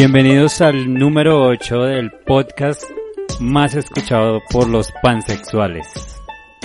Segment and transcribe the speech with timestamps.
[0.00, 2.82] Bienvenidos al número 8 del podcast
[3.38, 5.86] más escuchado por los pansexuales.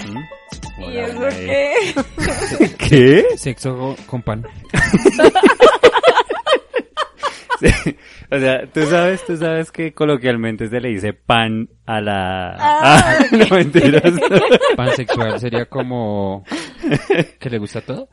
[0.08, 0.82] ¿Mm?
[0.82, 1.28] ¿Y Hola, eso
[2.58, 2.76] qué?
[2.78, 3.26] ¿Qué?
[3.36, 4.48] Sexo con pan.
[7.60, 7.98] Sí.
[8.32, 12.56] O sea, tú sabes, tú sabes que coloquialmente se le dice pan a la...
[12.58, 14.14] Ah, Ah, no mentiras.
[14.78, 16.44] Pansexual sería como
[17.40, 18.10] que le gusta todo.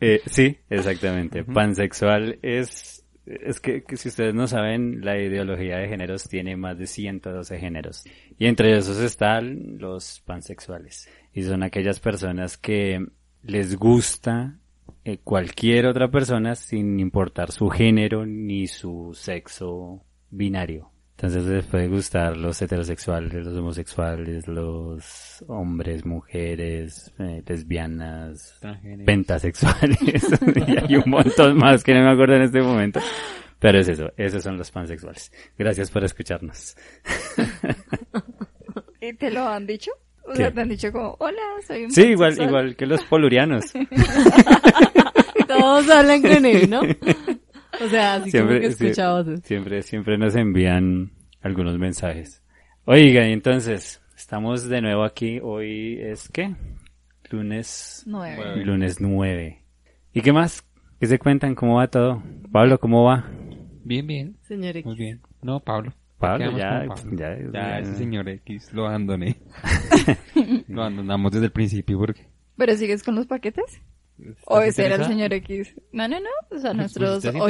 [0.00, 1.42] Eh, sí, exactamente.
[1.42, 6.78] Pansexual es, es que, que si ustedes no saben, la ideología de géneros tiene más
[6.78, 8.04] de 112 géneros.
[8.38, 11.08] Y entre esos están los pansexuales.
[11.32, 13.06] Y son aquellas personas que
[13.42, 14.58] les gusta
[15.04, 20.90] eh, cualquier otra persona sin importar su género ni su sexo binario.
[21.22, 28.58] Entonces les puede gustar los heterosexuales, los homosexuales, los hombres, mujeres, eh, lesbianas,
[29.04, 29.98] pentasexuales
[30.56, 33.00] y hay un montón más que no me acuerdo en este momento.
[33.58, 35.30] Pero es eso, esos son los pansexuales.
[35.58, 36.74] Gracias por escucharnos.
[39.02, 39.90] ¿Y te lo han dicho?
[40.24, 40.36] O ¿Qué?
[40.38, 42.48] sea, te han dicho como, hola, soy un Sí, igual, pansexual".
[42.48, 43.64] igual que los polurianos.
[45.46, 46.80] Todos hablan con él, ¿no?
[47.82, 49.40] O sea, así como que escucha voces.
[49.44, 52.42] siempre, siempre nos envían algunos mensajes.
[52.84, 55.38] Oiga, y entonces, estamos de nuevo aquí.
[55.42, 56.54] Hoy es ¿qué?
[57.30, 58.64] Lunes, Nueve.
[58.64, 59.62] lunes 9.
[60.12, 60.64] ¿Y qué más?
[60.98, 61.54] ¿Qué se cuentan?
[61.54, 62.22] ¿Cómo va todo?
[62.52, 63.24] Pablo, ¿cómo va?
[63.84, 64.36] Bien, bien.
[64.42, 64.84] Señor X.
[64.86, 65.20] Muy bien.
[65.42, 65.92] No, Pablo.
[66.18, 67.16] Pablo, ya, Pablo.
[67.16, 67.78] ya, Ya, ya.
[67.78, 69.36] ese señor X lo abandoné.
[70.68, 72.26] lo abandonamos desde el principio porque...
[72.56, 73.80] ¿Pero sigues con los paquetes?
[74.46, 75.74] ¿O ¿Estás ese era el señor X?
[75.92, 76.26] No, no, no.
[76.50, 77.44] O sea, Pues, nuestros interesada, te lo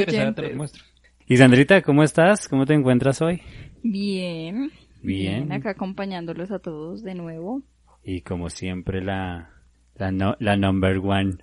[0.55, 0.83] oyentes.
[1.27, 2.47] Y Sandrita, ¿cómo estás?
[2.47, 3.41] ¿Cómo te encuentras hoy?
[3.83, 4.71] Bien.
[5.01, 5.51] Bien.
[5.51, 7.61] Acá acompañándolos a todos de nuevo.
[8.03, 9.49] Y como siempre la,
[9.95, 11.37] la, no- la number one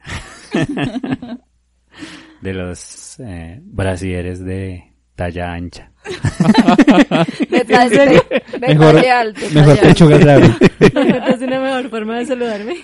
[2.43, 5.91] de los eh, brasieres de talla ancha.
[7.51, 9.41] De talle, de Mejor- alto.
[9.53, 10.47] Mejor pechugas Laru.
[10.95, 12.77] ¿No encuentras una mejor forma de saludarme?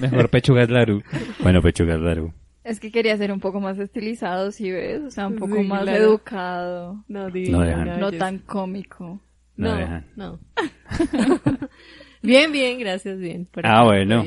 [0.00, 1.02] Mejor pechugas Laru.
[1.42, 2.34] Bueno, pechugas largo.
[2.64, 5.00] Es que quería ser un poco más estilizado, ¿sí ves?
[5.02, 5.98] O sea, un poco Sí, más claro.
[6.04, 7.04] educado.
[7.08, 8.18] No, No dejan.
[8.18, 9.20] tan cómico.
[9.56, 10.06] No No, dejan.
[10.16, 10.38] no.
[12.22, 13.46] bien, bien, gracias, bien.
[13.46, 14.24] Por Ah, bueno.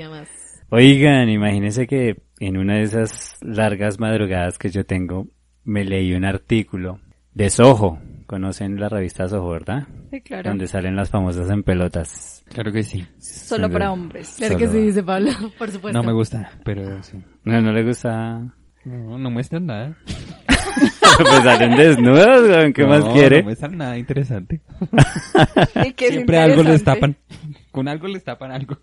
[0.69, 5.27] Oigan, imagínense que en una de esas largas madrugadas que yo tengo,
[5.63, 6.99] me leí un artículo
[7.33, 7.99] de Soho.
[8.25, 9.87] Conocen la revista Soho, ¿verdad?
[10.09, 10.49] Sí, claro.
[10.49, 12.43] Donde salen las famosas en pelotas.
[12.49, 13.05] Claro que sí.
[13.19, 14.35] Solo para hombres.
[14.37, 15.99] Claro que sí, dice Pablo, por supuesto.
[15.99, 17.21] No me gusta, pero sí.
[17.43, 18.39] No, no le gusta.
[18.85, 19.97] No, no muestran nada.
[21.17, 23.39] pues salen desnudos, ¿qué No, más quiere?
[23.39, 24.61] No muestran nada interesante.
[25.85, 27.17] Y que es Siempre algo les tapan.
[27.71, 28.77] Con algo les tapan algo.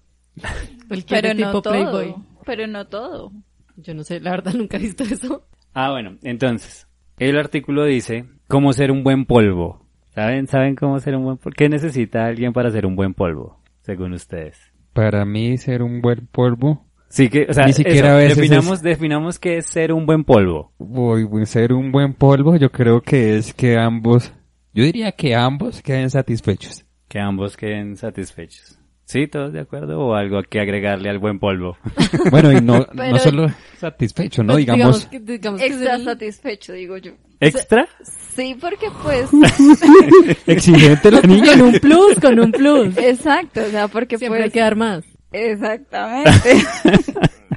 [0.89, 1.73] Cualquier Pero tipo no todo.
[1.73, 2.15] playboy.
[2.45, 3.33] Pero no todo.
[3.77, 5.47] Yo no sé, la verdad nunca he visto eso.
[5.73, 6.87] Ah, bueno, entonces,
[7.19, 9.85] el artículo dice cómo ser un buen polvo.
[10.15, 10.47] ¿Saben?
[10.49, 11.55] ¿Saben cómo ser un buen polvo?
[11.57, 14.59] ¿Qué necesita alguien para ser un buen polvo, según ustedes?
[14.93, 18.37] Para mí ser un buen polvo, Sí que, o sea, Ni siquiera eso, a veces
[18.37, 20.73] definamos, es- definamos qué es ser un buen polvo.
[20.79, 24.35] voy ser un buen polvo, yo creo que es que ambos,
[24.75, 26.85] yo diría que ambos queden satisfechos.
[27.09, 28.78] Que ambos queden satisfechos.
[29.11, 29.27] ¿Sí?
[29.27, 29.99] ¿Todos de acuerdo?
[30.01, 31.79] ¿O algo que agregarle al buen polvo?
[32.31, 33.47] Bueno, y no, Pero- no solo
[33.79, 34.53] satisfecho, ¿no?
[34.53, 37.13] Pues, Digamos, que, digamos que Extra el- satisfecho, digo yo.
[37.41, 37.89] ¿Extra?
[38.03, 39.31] Sí, porque pues...
[40.47, 41.53] exigente la niña.
[41.53, 42.97] Con un plus, con un plus.
[42.99, 44.53] Exacto, o sea, porque Siempre hay pues...
[44.55, 45.05] que dar más.
[45.33, 46.31] Exactamente.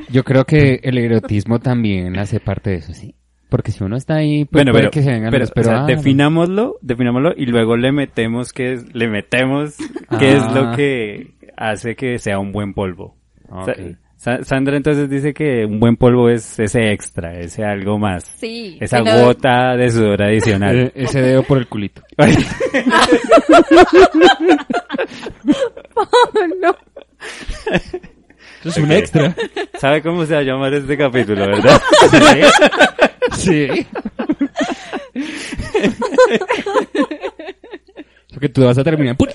[0.10, 3.16] Yo creo que el erotismo también hace parte de eso, sí.
[3.50, 5.54] Porque si uno está ahí, pues bueno, puede pero, que se vengan pero, los, o
[5.54, 9.76] pero sea, ah, definámoslo, definámoslo y luego le metemos que es, le metemos
[10.20, 10.74] qué es lo Ah.
[10.78, 11.32] que
[11.70, 13.16] hace que sea un buen polvo.
[13.50, 13.66] Ok.
[13.66, 13.76] Sa-
[14.38, 18.24] Sa- Sandra entonces dice que un buen polvo es ese extra, ese algo más.
[18.38, 18.78] Sí.
[18.80, 20.78] Esa pero- gota de sudor adicional.
[20.78, 22.04] Eh, ese dedo por el culito.
[22.18, 22.36] Ay,
[26.62, 26.76] No.
[28.62, 29.36] Eso es un extra.
[29.80, 31.82] ¿Sabe cómo se va a llamar este capítulo, verdad?
[33.34, 33.88] Sí.
[38.34, 39.30] Porque tú vas a terminar ¡put!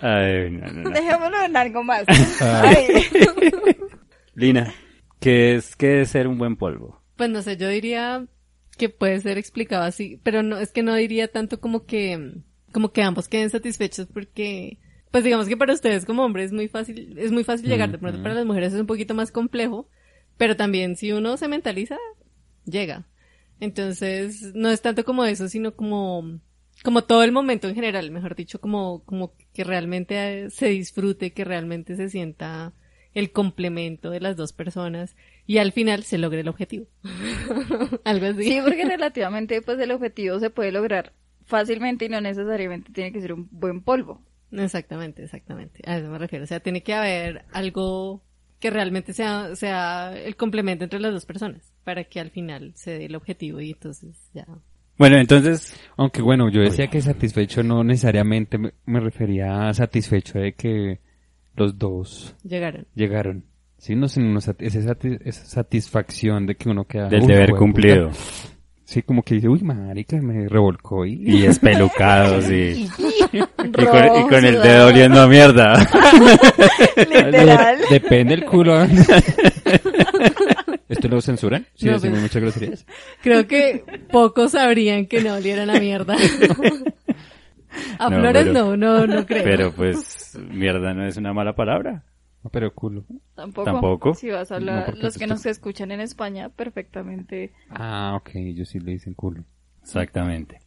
[0.00, 0.90] Ay, no, no, no.
[0.90, 2.04] Dejémoslo en algo más.
[2.40, 3.04] Ay.
[4.34, 4.72] Lina,
[5.20, 7.02] ¿qué es, qué es ser un buen polvo?
[7.16, 8.26] Pues no sé, yo diría
[8.78, 12.32] que puede ser explicado así, pero no, es que no diría tanto como que,
[12.72, 14.78] como que ambos queden satisfechos porque,
[15.10, 17.98] pues digamos que para ustedes como hombres es muy fácil, es muy fácil llegar, de
[17.98, 19.90] pronto para las mujeres es un poquito más complejo,
[20.38, 21.98] pero también si uno se mentaliza,
[22.64, 23.06] llega.
[23.60, 26.40] Entonces, no es tanto como eso, sino como,
[26.82, 31.32] como todo el momento en general, mejor dicho, como, como que realmente eh, se disfrute,
[31.32, 32.72] que realmente se sienta
[33.12, 35.16] el complemento de las dos personas
[35.46, 36.86] y al final se logre el objetivo.
[38.04, 38.44] Algo así.
[38.44, 41.12] Sí, porque relativamente pues el objetivo se puede lograr
[41.44, 44.22] fácilmente y no necesariamente tiene que ser un buen polvo.
[44.52, 45.82] Exactamente, exactamente.
[45.86, 46.44] A eso me refiero.
[46.44, 48.22] O sea, tiene que haber algo
[48.60, 52.92] que realmente sea, sea el complemento entre las dos personas para que al final se
[52.98, 54.46] dé el objetivo y entonces ya.
[54.98, 60.38] Bueno, entonces, Aunque bueno, yo decía que satisfecho no necesariamente me, me refería a satisfecho
[60.38, 61.00] de que
[61.56, 62.86] los dos Llegaron.
[62.94, 63.44] llegaron.
[63.78, 64.78] Sí, no sé, no, sat- esa,
[65.24, 67.08] esa satisfacción de que uno queda...
[67.08, 67.58] del "Uy, deber jueputa".
[67.58, 68.10] cumplido.
[68.90, 71.12] Sí, como que dice, uy, marica, me revolcó y...
[71.24, 72.88] Y espelucado, sí.
[73.32, 73.38] Y
[73.86, 75.74] con, y con el dedo oliendo a mierda.
[76.96, 77.78] Literal.
[77.78, 78.82] De- depende del culo.
[80.88, 81.66] ¿Esto lo censuran?
[81.74, 82.86] Sí, No, decimos pues- muchas groserías.
[83.22, 86.16] Creo que pocos sabrían que no olieran a mierda.
[87.98, 89.44] a No, flores pero- no, no, no creo.
[89.44, 92.02] Pero pues, mierda no es una mala palabra.
[92.42, 93.04] No, pero culo.
[93.34, 93.64] Tampoco.
[93.70, 94.14] Tampoco.
[94.14, 97.52] Si vas a hablar, los que nos escuchan en España perfectamente.
[97.68, 99.44] Ah, ok, ellos sí le dicen culo.
[99.82, 100.58] Exactamente.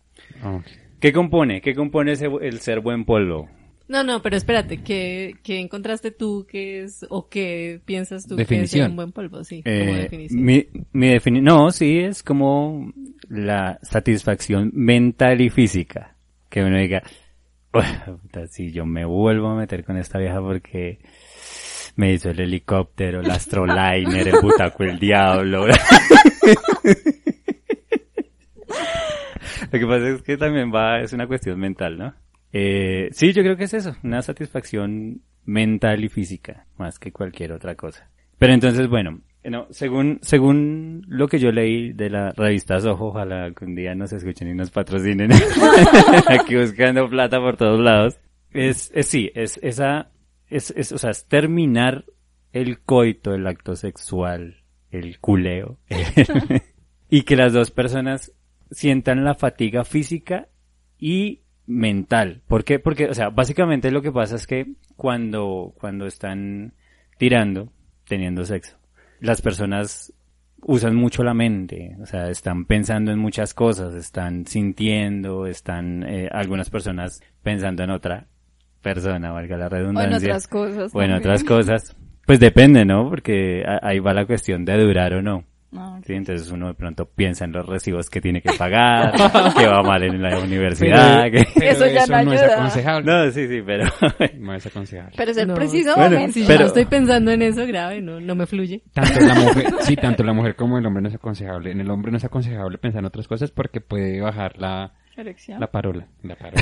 [0.41, 0.65] Ah, ok.
[0.99, 1.61] ¿Qué compone?
[1.61, 3.49] ¿Qué compone ese, el ser buen polvo?
[3.87, 8.43] No, no, pero espérate, ¿qué, qué encontraste tú que es, o qué piensas tú que
[8.43, 8.91] es Definición.
[8.91, 9.43] un buen polvo?
[9.43, 10.41] Sí, como Eh, definición.
[10.43, 12.93] mi, mi defini- no, sí, es como
[13.27, 16.15] la satisfacción mental y física.
[16.49, 17.03] Que uno diga,
[17.73, 17.85] "Uf,
[18.21, 20.99] puta, si yo me vuelvo a meter con esta vieja porque
[21.95, 25.67] me hizo el helicóptero, el astroliner, el butaco, el diablo.
[29.71, 32.13] Lo que pasa es que también va, es una cuestión mental, ¿no?
[32.51, 37.51] Eh, sí, yo creo que es eso, una satisfacción mental y física, más que cualquier
[37.51, 38.09] otra cosa.
[38.37, 43.51] Pero entonces, bueno, no, según, según lo que yo leí de la revista Soho, ojalá
[43.61, 45.31] un día nos escuchen y nos patrocinen,
[46.27, 48.19] aquí buscando plata por todos lados,
[48.51, 50.09] es, es sí, es esa,
[50.53, 52.05] es, es, o sea, es terminar
[52.51, 55.79] el coito, el acto sexual, el culeo,
[57.09, 58.31] y que las dos personas
[58.71, 60.47] sientan la fatiga física
[60.97, 62.41] y mental.
[62.47, 62.79] ¿Por qué?
[62.79, 66.73] Porque, o sea, básicamente lo que pasa es que cuando, cuando están
[67.17, 67.71] tirando,
[68.07, 68.77] teniendo sexo,
[69.19, 70.13] las personas
[70.65, 76.29] usan mucho la mente, o sea, están pensando en muchas cosas, están sintiendo, están eh,
[76.31, 78.27] algunas personas pensando en otra
[78.83, 80.17] persona, valga la O en redundancia.
[80.29, 80.91] otras cosas.
[80.93, 81.17] O en también.
[81.17, 81.95] otras cosas.
[82.27, 83.09] Pues depende, ¿no?
[83.09, 85.43] Porque ahí va la cuestión de durar o no.
[85.71, 89.11] No, Sí, entonces uno de pronto piensa en los recibos que tiene que pagar,
[89.57, 91.39] que va mal en la universidad, que...
[91.67, 93.11] Eso ya no es aconsejable.
[93.11, 93.85] No, sí, sí, pero...
[94.37, 95.13] No es aconsejable.
[95.17, 96.33] Pero es el No, preciso bueno, momento.
[96.35, 98.83] Si yo pero- estoy pensando en eso grave, no, no me fluye.
[98.93, 101.71] Tanto la mujer, sí, tanto la mujer como el hombre no es aconsejable.
[101.71, 105.59] En el hombre no es aconsejable pensar en otras cosas porque puede bajar la, Erección.
[105.59, 106.05] la parola.
[106.21, 106.61] La parola.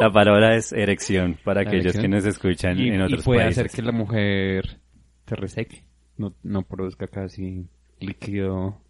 [0.00, 2.02] La palabra es erección para La aquellos erección.
[2.02, 3.58] que nos escuchan y, en y otros puede países.
[3.64, 4.78] hacer que la mujer
[5.26, 5.84] se reseque.
[6.16, 7.66] No, no produzca casi
[8.00, 8.80] líquido.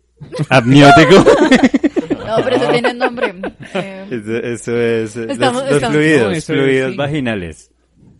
[0.49, 1.25] Amniótico.
[2.25, 3.35] No, pero eso tiene nombre.
[3.75, 5.15] Eh, eso, eso es...
[5.15, 6.97] Estamos- los, los estamos- fluidos, No, eso es, fluidos sí.
[6.97, 7.71] vaginales.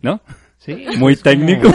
[0.03, 0.21] ¿No?
[0.59, 0.85] Sí.
[0.99, 1.69] Muy técnico.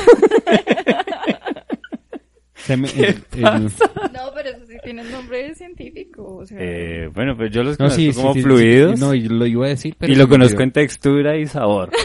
[2.67, 6.37] Se me- el- el- no, pero eso sí tiene nombre científico.
[6.37, 8.99] O sea, Eh, bueno, pues yo los no, conozco sí, como sí, fluidos.
[8.99, 11.91] sí, no, y lo iba a decir, pero y lo conozco en textura y sabor.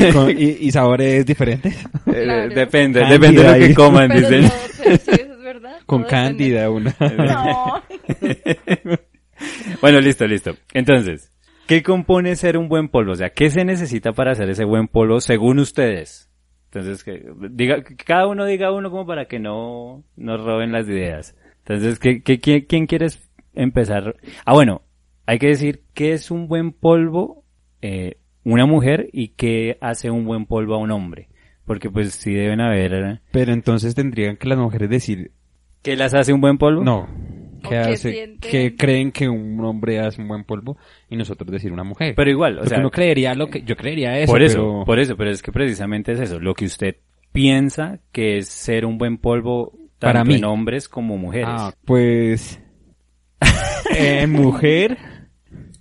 [0.00, 1.74] y, con- y- y sabores diferentes.
[2.06, 2.54] Eh, Claro.
[2.54, 4.42] Depende, Cándida depende de lo que coman, pero, dicen.
[4.44, 4.50] no,
[4.82, 5.76] pero sí, eso es verdad.
[5.86, 6.94] Con cándida una.
[7.00, 7.82] No.
[9.80, 10.54] Bueno, listo, listo.
[10.72, 11.32] Entonces,
[11.72, 13.12] ¿qué compone ser un buen polvo?
[13.12, 16.28] O sea, ¿qué se necesita para hacer ese buen polvo según ustedes?
[16.66, 20.86] Entonces, que diga, que cada uno diga uno como para que no nos roben las
[20.86, 21.34] ideas.
[21.60, 24.16] Entonces, ¿qué, qué, quién, quién quieres empezar?
[24.44, 24.82] Ah, bueno,
[25.24, 27.42] hay que decir qué es un buen polvo
[27.80, 31.30] eh, una mujer y qué hace un buen polvo a un hombre.
[31.64, 32.92] Porque pues sí deben haber...
[32.92, 35.30] eh, Pero entonces tendrían que las mujeres decir,
[35.80, 36.84] ¿Qué las hace un buen polvo?
[36.84, 37.08] no,
[37.62, 40.76] que que hace, sienten- que creen que un hombre hace un buen polvo
[41.08, 42.14] y nosotros decir una mujer.
[42.14, 42.78] Pero igual, o Porque sea...
[42.80, 45.52] uno creería lo que, yo creería eso, por eso, pero- por eso, pero es que
[45.52, 46.96] precisamente es eso, lo que usted
[47.32, 50.34] piensa que es ser un buen polvo tanto Para mí.
[50.34, 51.46] en hombres como mujeres.
[51.48, 52.60] Ah, pues,
[53.96, 54.98] en mujer,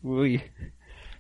[0.01, 0.41] uy,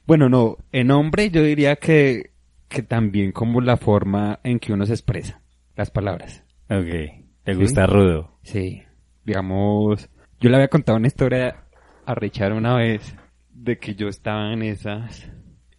[0.05, 2.31] bueno, no, en hombre yo diría que,
[2.67, 5.41] que también como la forma en que uno se expresa,
[5.75, 6.43] las palabras.
[6.69, 8.37] Ok, te gusta rudo.
[8.43, 8.83] Sí,
[9.25, 10.09] digamos,
[10.41, 11.63] yo le había contado una historia
[12.05, 13.15] a Richard una vez
[13.53, 15.29] de que yo estaba en esas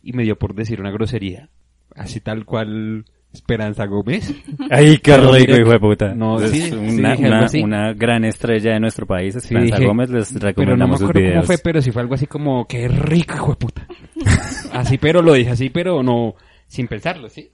[0.02, 1.50] y me dio por decir una grosería,
[1.96, 4.32] así tal cual Esperanza Gómez.
[4.70, 6.14] Ay, qué rico, mira hijo de puta.
[6.14, 7.16] no, es sí, una,
[7.62, 11.02] una, gran estrella de nuestro país, Sí, Esperanza dije, Gómez, les pero no me recomendamos
[11.02, 13.88] acuerdo cómo fue, pero sí fue algo así como, qué rico, hijo de puta.
[14.72, 16.36] así, pero lo dije así, pero no,
[16.68, 17.50] sin pensarlo, ¿sí?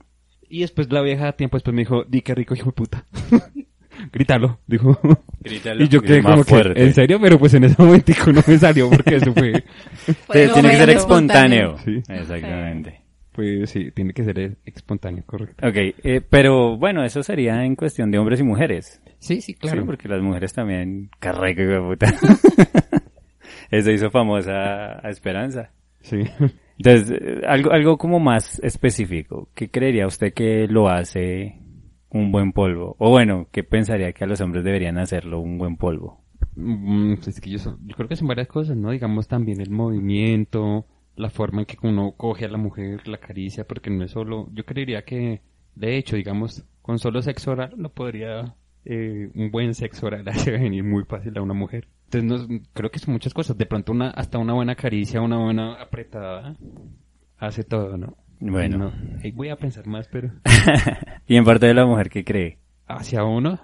[0.51, 3.05] Y después la vieja, tiempo después me dijo, di qué rico, hijo de puta.
[4.13, 4.99] Grítalo, dijo.
[5.41, 6.83] Grítalo, y yo quedé más como que, fuerte.
[6.83, 7.19] ¿en serio?
[7.21, 9.53] Pero pues en ese momentico no me salió porque eso fue,
[10.33, 11.77] tiene que ser espontáneo.
[11.79, 12.03] Sí.
[12.09, 13.03] Exactamente.
[13.33, 15.67] pues sí, tiene que ser espontáneo, correcto.
[15.67, 19.01] Ok, eh, pero bueno, eso sería en cuestión de hombres y mujeres.
[19.19, 22.15] Sí, sí, Sí, porque las mujeres también, carreco, de puta.
[23.71, 25.71] Eso hizo famosa a Esperanza.
[26.01, 26.23] Sí.
[26.79, 29.49] Entonces, eh, algo, algo como más específico.
[29.55, 31.61] ¿Qué creería usted que lo hace
[32.11, 32.97] un buen polvo?
[32.99, 36.21] O bueno, ¿qué pensaría que a los hombres deberían hacerlo un buen polvo?
[36.57, 37.59] Mm, es que yo
[37.97, 38.91] creo que son varias cosas, ¿no?
[38.91, 40.87] Digamos también el movimiento,
[41.17, 44.49] la forma en que uno coge a la mujer, la caricia, porque no es solo,
[44.53, 45.43] yo creería que,
[45.75, 50.53] de hecho, digamos, con solo sexo oral no podría, eh, un buen sexo oral hace
[50.53, 51.89] venir muy fácil a una mujer.
[52.11, 53.59] Entonces, no, creo que son muchas cosas.
[53.59, 56.57] De pronto una, hasta una buena caricia, una buena apretada,
[57.37, 58.17] hace todo, ¿no?
[58.41, 58.79] Bueno.
[58.79, 58.93] No,
[59.23, 60.31] ahí voy a pensar más, pero
[61.27, 62.59] y en parte de la mujer, ¿qué cree?
[62.87, 63.61] hacia uno.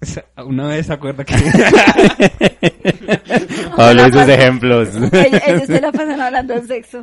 [0.46, 1.34] Una vez se acuerda que
[3.76, 4.88] Pablo y sus ejemplos.
[4.96, 7.02] Ellos, ellos se la pasan hablando de sexo.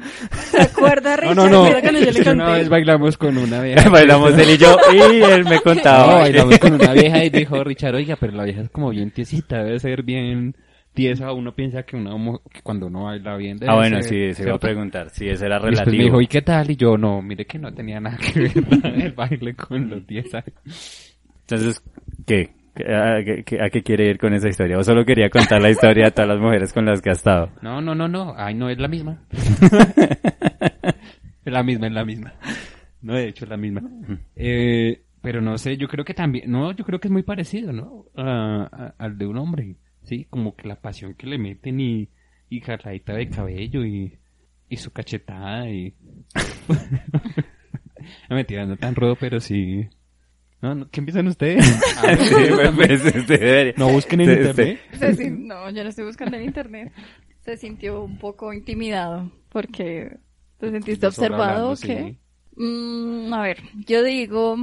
[0.52, 1.36] ¿Se acuerda, No, Richard?
[1.36, 1.70] no, no.
[1.70, 3.88] No, yo le una vez bailamos con una vieja.
[3.90, 6.20] Bailamos él y yo y él me No, contaba.
[6.20, 9.64] bailamos con una vieja y dijo Richard, oiga, pero la vieja es como bien tiesita,
[9.64, 10.56] debe ser bien
[10.98, 11.32] tiesa.
[11.32, 12.12] Uno piensa que, una,
[12.52, 15.30] que cuando uno baila bien debe Ah, bueno, ser, sí, se iba a preguntar si
[15.30, 16.04] eso era Y después me relativo.
[16.04, 16.72] dijo, ¿y qué tal?
[16.72, 18.52] Y yo, no, mire que no tenía nada que ver
[19.02, 21.16] el baile con los 10 años.
[21.42, 21.82] Entonces,
[22.26, 22.50] ¿qué?
[22.78, 24.78] ¿A qué, qué- a qué quiere ir con esa historia?
[24.78, 27.50] ¿O solo quería contar la historia de todas las mujeres con las que ha estado?
[27.62, 29.20] No, no, no, no, ay, no, es la misma.
[31.46, 32.34] es la misma, es la misma.
[33.02, 33.82] No, de hecho, es la misma.
[34.36, 37.72] Eh, pero no sé, yo creo que también, no, yo creo que es muy parecido,
[37.74, 38.06] ¿no?
[38.16, 39.76] A- a- al de un hombre,
[40.08, 40.26] ¿sí?
[40.30, 42.10] Como que la pasión que le meten y,
[42.50, 44.18] y jaladita de cabello y,
[44.70, 45.94] y su cachetada y...
[48.30, 49.88] no mentira, no tan rudo, pero sí...
[50.60, 51.64] No, no, ¿qué empiezan ustedes?
[52.08, 52.36] Sí,
[52.76, 54.80] pues, pues, no busquen en internet.
[54.94, 56.92] Se no, yo no estoy buscando en internet.
[57.42, 60.18] Se sintió un poco intimidado porque
[60.58, 61.44] te sentiste observado.
[61.44, 62.18] hablando, ¿o qué?
[62.56, 62.64] sí.
[62.64, 64.58] Mm, a ver, yo digo,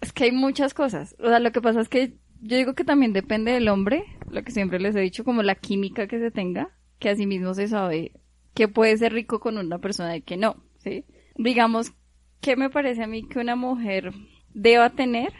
[0.00, 1.14] es que hay muchas cosas.
[1.18, 4.42] O sea, lo que pasa es que yo digo que también depende del hombre, lo
[4.44, 8.12] que siempre les he dicho, como la química que se tenga, que asimismo se sabe
[8.52, 11.06] que puede ser rico con una persona y que no, ¿sí?
[11.36, 11.92] Digamos,
[12.40, 14.12] ¿qué me parece a mí que una mujer
[14.52, 15.32] deba tener?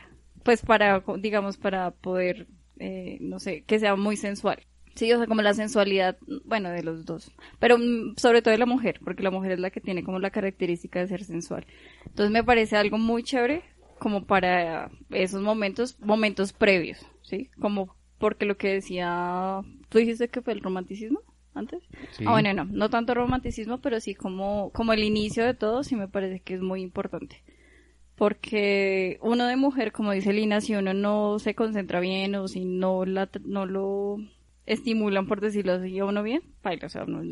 [0.42, 4.66] Pues para, digamos, para poder, eh, no sé, que sea muy sensual.
[4.94, 7.32] Sí, o sea, como la sensualidad, bueno, de los dos.
[7.58, 10.20] Pero mm, sobre todo de la mujer, porque la mujer es la que tiene como
[10.20, 11.66] la característica de ser sensual.
[12.06, 13.62] Entonces me parece algo muy chévere
[14.04, 17.48] como para esos momentos, momentos previos, ¿sí?
[17.58, 21.20] Como porque lo que decía, tú dijiste que fue el romanticismo
[21.54, 21.82] antes.
[22.10, 22.26] Sí.
[22.28, 25.96] Ah, bueno, no, no tanto romanticismo, pero sí como, como el inicio de todo, sí
[25.96, 27.42] me parece que es muy importante.
[28.14, 32.66] Porque uno de mujer, como dice Lina, si uno no se concentra bien o si
[32.66, 34.18] no la, no lo
[34.66, 37.22] estimulan, por decirlo así, a uno bien, baila, o sea, uno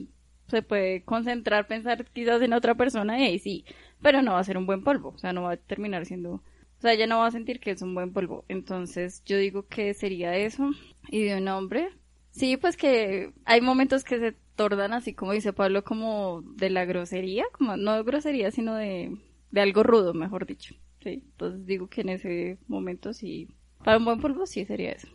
[0.47, 3.67] se puede concentrar, pensar quizás en otra persona y ahí sí,
[4.00, 6.43] pero no va a ser un buen polvo, o sea, no va a terminar siendo,
[6.82, 8.44] o sea, ella no va a sentir que es un buen polvo.
[8.48, 10.68] Entonces, yo digo que sería eso.
[11.10, 11.90] Y de un hombre,
[12.32, 16.84] sí, pues que hay momentos que se tornan así, como dice Pablo, como de la
[16.84, 19.16] grosería, como no de grosería, sino de,
[19.52, 20.74] de algo rudo, mejor dicho.
[21.04, 23.46] Sí, entonces digo que en ese momento sí,
[23.84, 25.06] para un buen polvo sí sería eso.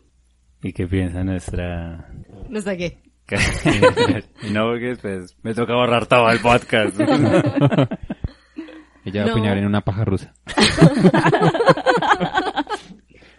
[0.64, 2.10] ¿Y qué piensa nuestra...
[2.62, 2.98] Sé qué.
[4.54, 6.98] no, porque después me toca borrar todo el podcast.
[9.08, 9.34] Ella va No.
[9.34, 10.34] a opinar en una paja rusa.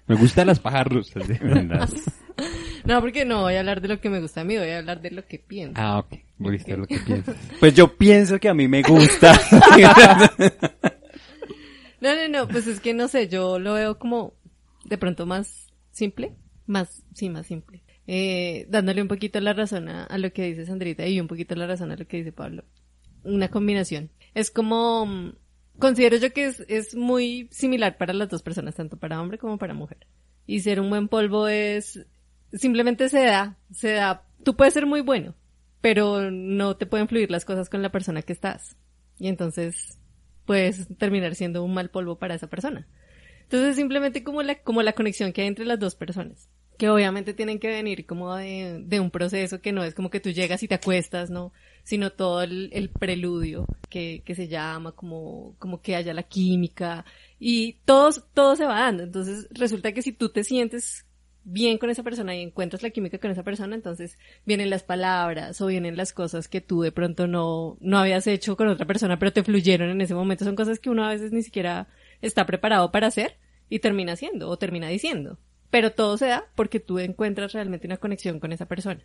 [0.07, 1.23] Me gustan las pajas rusas.
[1.27, 1.35] ¿sí?
[2.85, 4.79] No, porque no voy a hablar de lo que me gusta a mí, voy a
[4.79, 5.75] hablar de lo que pienso.
[5.79, 6.15] Ah, ok.
[6.39, 7.37] Listo, lo que piensas.
[7.61, 9.39] Pues yo pienso que a mí me gusta.
[12.01, 14.33] No, no, no, pues es que no sé, yo lo veo como
[14.85, 16.31] de pronto más simple,
[16.67, 17.83] más, sí, más simple.
[18.07, 21.57] Eh, dándole un poquito la razón a, a lo que dice Sandrita y un poquito
[21.57, 22.63] la razón a lo que dice Pablo.
[23.25, 24.11] Una combinación.
[24.33, 25.33] Es como, mm,
[25.79, 29.59] considero yo que es, es muy similar para las dos personas, tanto para hombre como
[29.59, 30.07] para mujer.
[30.47, 32.07] Y ser un buen polvo es,
[32.53, 35.35] simplemente se da, se da, tú puedes ser muy bueno,
[35.81, 38.77] pero no te pueden fluir las cosas con la persona que estás.
[39.19, 39.99] Y entonces
[40.45, 42.87] puedes terminar siendo un mal polvo para esa persona.
[43.43, 46.49] Entonces simplemente como la, como la conexión que hay entre las dos personas.
[46.77, 50.21] Que obviamente tienen que venir como de, de un proceso que no es como que
[50.21, 51.53] tú llegas y te acuestas, ¿no?
[51.89, 57.07] Sino todo el, el preludio que, que se llama, como, como que haya la química.
[57.41, 59.05] Y todo se va dando.
[59.05, 61.07] Entonces resulta que si tú te sientes
[61.45, 65.61] bien con esa persona y encuentras la química con esa persona, entonces vienen las palabras
[65.63, 69.19] o vienen las cosas que tú de pronto no, no habías hecho con otra persona,
[69.19, 70.45] pero te fluyeron en ese momento.
[70.45, 71.89] Son cosas que uno a veces ni siquiera
[72.21, 73.39] está preparado para hacer
[73.71, 75.39] y termina haciendo o termina diciendo.
[75.71, 79.01] Pero todo se da porque tú encuentras realmente una conexión con esa persona.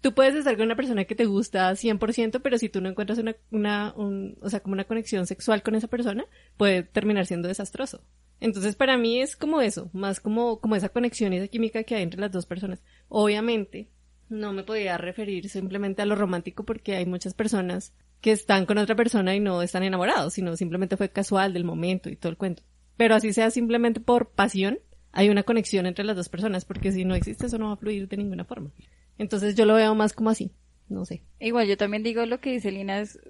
[0.00, 3.18] Tú puedes estar con una persona que te gusta 100%, pero si tú no encuentras
[3.18, 6.24] una, una, un, o sea, como una conexión sexual con esa persona,
[6.56, 8.02] puede terminar siendo desastroso.
[8.40, 11.94] Entonces para mí es como eso, más como, como esa conexión y esa química que
[11.94, 12.82] hay entre las dos personas.
[13.08, 13.88] Obviamente,
[14.30, 18.78] no me podía referir simplemente a lo romántico porque hay muchas personas que están con
[18.78, 22.38] otra persona y no están enamorados, sino simplemente fue casual del momento y todo el
[22.38, 22.62] cuento.
[22.96, 24.78] Pero así sea simplemente por pasión,
[25.12, 27.76] hay una conexión entre las dos personas, porque si no existe eso no va a
[27.76, 28.70] fluir de ninguna forma.
[29.20, 30.50] Entonces yo lo veo más como así,
[30.88, 31.22] no sé.
[31.40, 33.20] Igual yo también digo lo que dice Lina es,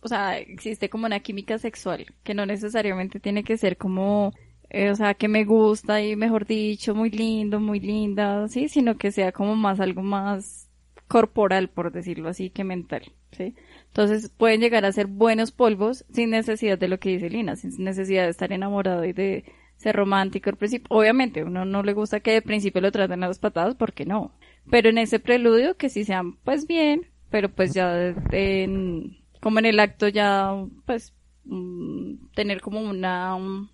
[0.00, 4.32] o sea, existe como una química sexual, que no necesariamente tiene que ser como,
[4.68, 8.98] eh, o sea, que me gusta y mejor dicho, muy lindo, muy linda, sí, sino
[8.98, 10.68] que sea como más algo más
[11.06, 13.54] corporal, por decirlo así, que mental, sí.
[13.86, 17.84] Entonces pueden llegar a ser buenos polvos sin necesidad de lo que dice Lina, sin
[17.84, 19.44] necesidad de estar enamorado y de
[19.76, 20.88] ser romántico al principio.
[20.90, 24.32] Obviamente, uno no le gusta que de principio lo traten a las patadas, porque no.
[24.70, 29.66] Pero en ese preludio que sí sean pues bien, pero pues ya en, como en
[29.66, 30.54] el acto ya
[30.86, 33.68] pues mm, tener como una um,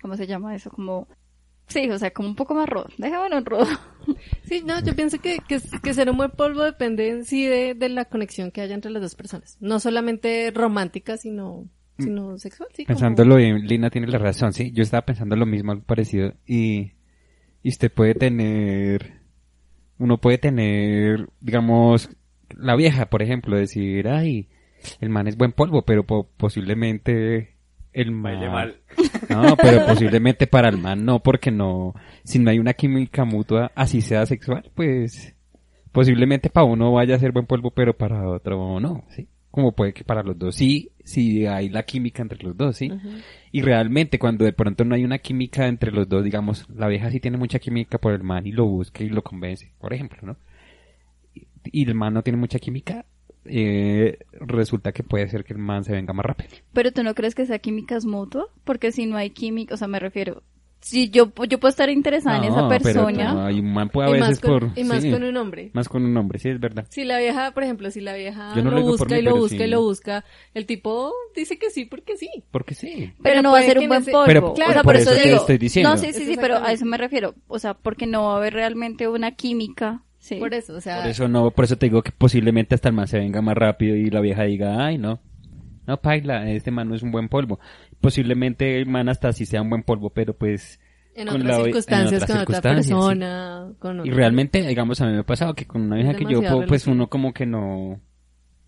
[0.00, 0.70] ¿cómo se llama eso?
[0.70, 1.08] Como
[1.70, 2.88] Sí, o sea, como un poco más rudo.
[2.98, 3.66] Déjame en rudo.
[4.42, 7.74] Sí, no, yo pienso que, que, que ser un buen polvo depende en sí de,
[7.74, 9.56] de la conexión que haya entre las dos personas.
[9.60, 12.86] No solamente romántica, sino sino sexual, sí.
[12.86, 14.72] Pensándolo bien, Lina tiene la razón, sí.
[14.72, 16.34] Yo estaba pensando lo mismo, algo parecido.
[16.46, 16.92] Y,
[17.62, 19.19] y usted puede tener,
[20.00, 22.08] uno puede tener, digamos,
[22.56, 24.48] la vieja, por ejemplo, decir, ay,
[25.00, 27.54] el man es buen polvo, pero posiblemente
[27.92, 28.40] el man...
[28.50, 28.80] mal.
[29.28, 33.70] No, pero posiblemente para el man no, porque no, si no hay una química mutua,
[33.74, 35.36] así sea sexual, pues
[35.92, 39.28] posiblemente para uno vaya a ser buen polvo, pero para otro no, ¿sí?
[39.50, 42.90] como puede que para los dos sí, sí hay la química entre los dos, ¿sí?
[43.52, 47.10] Y realmente cuando de pronto no hay una química entre los dos, digamos, la vieja
[47.10, 50.18] sí tiene mucha química por el man y lo busca y lo convence, por ejemplo,
[50.22, 50.36] ¿no?
[51.64, 53.04] Y el man no tiene mucha química,
[53.44, 56.50] eh, resulta que puede ser que el man se venga más rápido.
[56.72, 58.46] Pero tú no crees que esa química es mutua?
[58.64, 60.42] Porque si no hay química, o sea, me refiero,
[60.80, 63.34] si yo, yo puedo estar interesada en esa persona.
[63.34, 64.78] no, y un man puede a veces con, por...
[64.78, 65.70] y más sí, con un hombre.
[65.74, 66.86] Más con un hombre, sí, es verdad.
[66.88, 69.56] Si la vieja, por ejemplo, si la vieja no lo busca mí, y lo busca
[69.56, 69.62] sí.
[69.62, 72.30] y lo busca, el tipo dice que sí porque sí.
[72.50, 72.90] Porque sí.
[72.96, 74.24] Pero, Pero no va a ser un buen polvo.
[74.26, 75.40] Pero- o claro, sea, por por eso eso te digo.
[75.40, 75.90] estoy diciendo.
[75.90, 77.34] No, sí, sí, sí, pero a eso me refiero.
[77.46, 80.02] O sea, porque no va a haber realmente una química.
[80.18, 80.36] Sí.
[80.36, 82.94] Por eso, o sea, Por eso no, por eso te digo que posiblemente hasta el
[82.94, 85.18] man se venga más rápido y la vieja diga, ay, no.
[85.86, 87.58] No, paila, este man no es un buen polvo.
[88.00, 90.80] Posiblemente el man hasta sí sea un buen polvo, pero pues...
[91.14, 92.92] en con otras la- en circunstancias, otras con otra circunstancias, sí.
[92.92, 96.14] persona, con Y otro- realmente, digamos, a mí me ha pasado que con una vieja
[96.14, 98.00] que yo, puedo, pues uno como que no...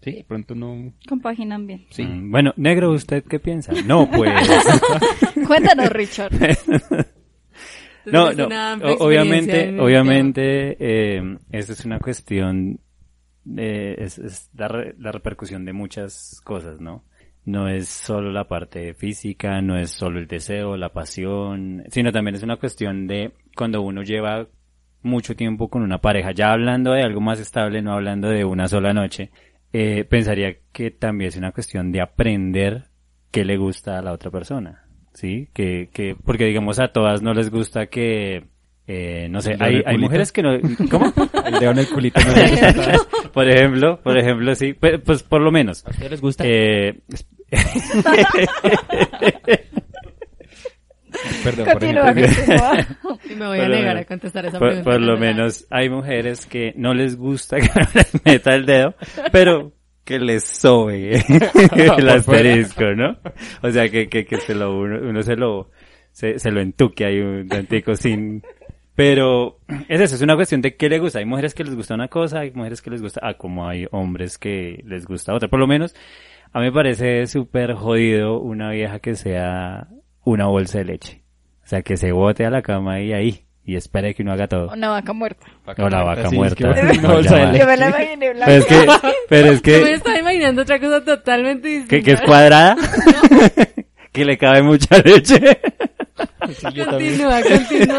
[0.03, 0.93] Sí, de pronto no...
[1.09, 1.87] Compaginan bien.
[1.91, 2.03] Sí.
[2.05, 3.73] Mm, Bueno, negro, ¿usted qué piensa?
[3.87, 4.33] No, pues...
[5.47, 6.33] Cuéntanos, Richard.
[8.07, 8.95] no, Entonces, no.
[8.99, 12.81] Obviamente, en obviamente, eh, esa es una cuestión,
[13.57, 17.05] eh, es, es la, re- la repercusión de muchas cosas, ¿no?
[17.45, 22.37] No es solo la parte física, no es solo el deseo, la pasión, sino también
[22.37, 24.47] es una cuestión de cuando uno lleva
[25.03, 28.69] mucho tiempo con una pareja, ya hablando de algo más estable, no hablando de una
[28.69, 29.31] sola noche,
[29.73, 32.85] eh, pensaría que también es una cuestión de aprender
[33.31, 35.49] qué le gusta a la otra persona, ¿sí?
[35.53, 38.45] Que, que, porque digamos a todas no les gusta que,
[38.87, 40.59] eh, no sé, ¿El dedo en hay, hay mujeres que no,
[40.91, 41.07] ¿cómo?
[41.47, 42.99] El dedo en el culito no le gusta.
[43.33, 45.85] por ejemplo, por ejemplo, sí, pues, pues por lo menos.
[45.87, 46.45] ¿A ustedes les gusta?
[46.47, 47.01] Eh,
[51.45, 52.47] Perdón, por Continúa, ejemplo.
[52.47, 53.19] continúa.
[53.31, 54.03] Y me voy Por a lo negar menos.
[54.03, 54.91] a contestar esa por, pregunta.
[54.91, 58.95] por lo menos hay mujeres que no les gusta que les meta el dedo,
[59.31, 59.73] pero
[60.05, 61.23] que les sobe
[61.99, 63.17] el asterisco, ¿no?
[63.63, 65.71] O sea, que, que, que se lo, uno, uno se lo,
[66.11, 68.43] se, se lo entuque ahí un tantico sin...
[68.95, 71.19] Pero es eso, es una cuestión de qué le gusta.
[71.21, 73.87] Hay mujeres que les gusta una cosa, hay mujeres que les gusta, ah, como hay
[73.91, 75.49] hombres que les gusta otra.
[75.49, 75.95] Por lo menos,
[76.53, 79.89] a mí me parece súper jodido una vieja que sea
[80.25, 81.23] una bolsa de leche.
[81.65, 84.49] O sea, que se bote a la cama y ahí, y espere que uno haga
[84.49, 84.71] todo.
[84.73, 85.47] Una vaca muerta.
[85.79, 86.75] O la vaca Sí, es muerta.
[86.75, 87.59] que No, bolsa de leche.
[87.61, 88.47] Yo me la imaginé blanca.
[88.47, 88.87] Pero es que,
[89.29, 91.89] pero es Yo me que, estaba imaginando otra cosa totalmente distinta.
[91.97, 92.77] que, que es cuadrada,
[94.13, 95.41] que le cabe mucha leche.
[96.49, 97.19] Sí, yo también.
[97.19, 97.99] Continúa, continúa.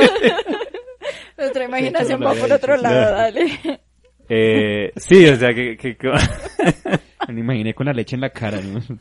[1.37, 3.47] Nuestra imaginación va por otro lado, dale.
[4.29, 6.11] Eh, sí, o sea, que, que, que-
[7.27, 8.59] Me imaginé con la leche en la cara.
[8.61, 8.79] ¿no?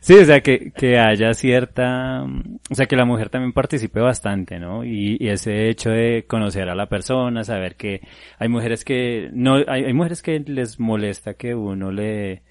[0.00, 4.58] Sí, o sea, que, que haya cierta, o sea, que la mujer también participe bastante,
[4.58, 4.84] ¿no?
[4.84, 8.00] Y, y ese hecho de conocer a la persona, saber que
[8.38, 12.42] hay mujeres que, no, hay, hay mujeres que les molesta que uno le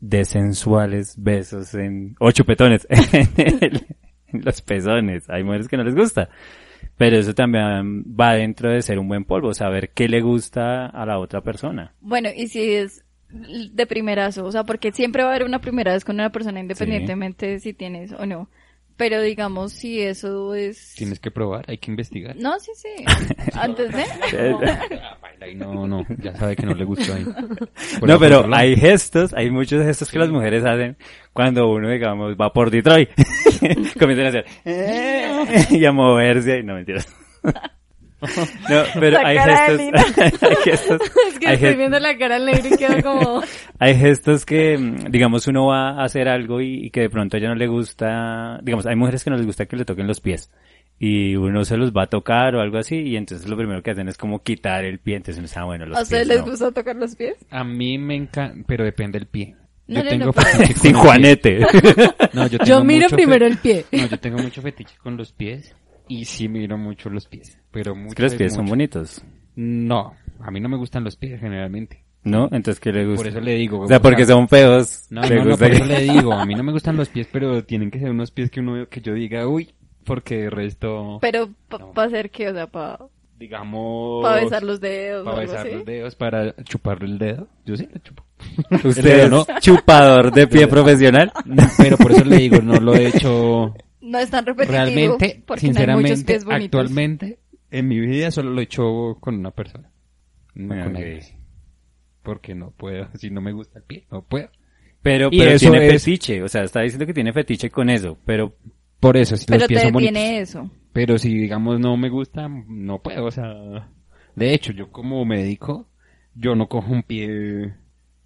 [0.00, 3.86] dé sensuales besos en, o chupetones en, el-
[4.28, 5.28] en los pezones.
[5.28, 6.30] Hay mujeres que no les gusta.
[6.96, 11.04] Pero eso también va dentro de ser un buen polvo, saber qué le gusta a
[11.04, 11.94] la otra persona.
[12.00, 15.92] Bueno, y si es de primerazo, o sea, porque siempre va a haber una primera
[15.92, 18.48] vez con una persona independientemente de si tienes o no.
[18.96, 20.92] Pero digamos, si eso es...
[20.94, 22.36] Tienes que probar, hay que investigar.
[22.36, 22.88] No, sí, sí.
[23.54, 25.54] Antes de...
[25.54, 27.24] No, no, ya sabe que no le gustó ahí.
[28.02, 28.58] No, pero controla.
[28.58, 30.98] hay gestos, hay muchos gestos que las mujeres hacen
[31.32, 33.08] cuando uno, digamos, va por Detroit.
[33.98, 34.44] Comienzan a hacer
[35.70, 37.08] y a moverse y no mentiras.
[38.68, 41.00] No, pero La hay gestos, hay gestos,
[41.32, 43.42] Es que hay, estoy ge- viendo la cara al negro y quedo como...
[43.78, 47.36] hay gestos que, mm, digamos, uno va a hacer algo y, y que de pronto
[47.36, 50.06] a ella no le gusta, digamos, hay mujeres que no les gusta que le toquen
[50.06, 50.50] los pies
[50.98, 53.90] y uno se los va a tocar o algo así y entonces lo primero que
[53.92, 56.44] hacen es como quitar el pie, entonces uno está bueno, los ¿A ustedes les no".
[56.50, 57.36] gusta tocar los pies?
[57.50, 59.56] A mí me encanta, pero depende del pie.
[59.86, 61.60] No, yo no, tengo no, fetiche Sin los Juanete.
[62.32, 63.86] No, yo, Yo miro primero el pie.
[63.90, 65.74] No, yo tengo mucho fetiche con los pies
[66.10, 69.22] y sí miro mucho los pies, pero mucho que los es pies son bonitos.
[69.56, 72.04] No, a mí no me gustan los pies generalmente.
[72.22, 72.44] ¿No?
[72.52, 73.22] Entonces, ¿qué le gusta?
[73.22, 73.80] Por eso le digo.
[73.80, 75.06] O sea, porque son feos.
[75.08, 77.08] No, le no, no, por que- eso le digo, a mí no me gustan los
[77.08, 79.70] pies, pero tienen que ser unos pies que uno que yo diga, uy,
[80.04, 81.92] porque de resto, Pero para No.
[82.02, 82.98] hacer qué, o sea, para
[83.38, 85.74] digamos, besar los dedos para besar así.
[85.76, 87.48] los dedos, para chuparle el dedo.
[87.64, 88.22] Yo sí lo chupo.
[88.84, 89.46] Usted es ¿no?
[89.60, 91.32] chupador de pie profesional.
[91.78, 93.74] Pero por eso le digo, no lo he hecho
[94.10, 96.80] No es tan repetitivo realmente, porque no hay muchos sinceramente, pies bonitos.
[96.80, 97.38] actualmente,
[97.70, 99.90] en mi vida solo lo he hecho con una persona.
[100.54, 101.20] No con nadie.
[102.22, 104.48] Porque no puedo, si no me gusta el pie, no puedo.
[105.02, 106.42] Pero, Y pero eso tiene es- fetiche.
[106.42, 108.18] O sea, está diciendo que tiene fetiche con eso.
[108.26, 108.54] Pero,
[108.98, 110.16] Por eso, si Pero los pies te son bonitos.
[110.22, 110.70] eso.
[110.92, 113.88] Pero si, digamos, no me gusta, no puedo, o sea...
[114.36, 115.88] De hecho, yo como médico,
[116.34, 117.74] yo no cojo un pie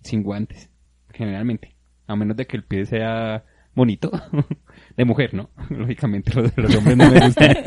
[0.02, 0.68] sin guantes,
[1.12, 1.76] generalmente.
[2.06, 3.44] A menos de que el pie sea
[3.74, 4.10] bonito.
[4.96, 5.50] De mujer, ¿no?
[5.70, 7.56] Lógicamente, los de los hombres no me gustan.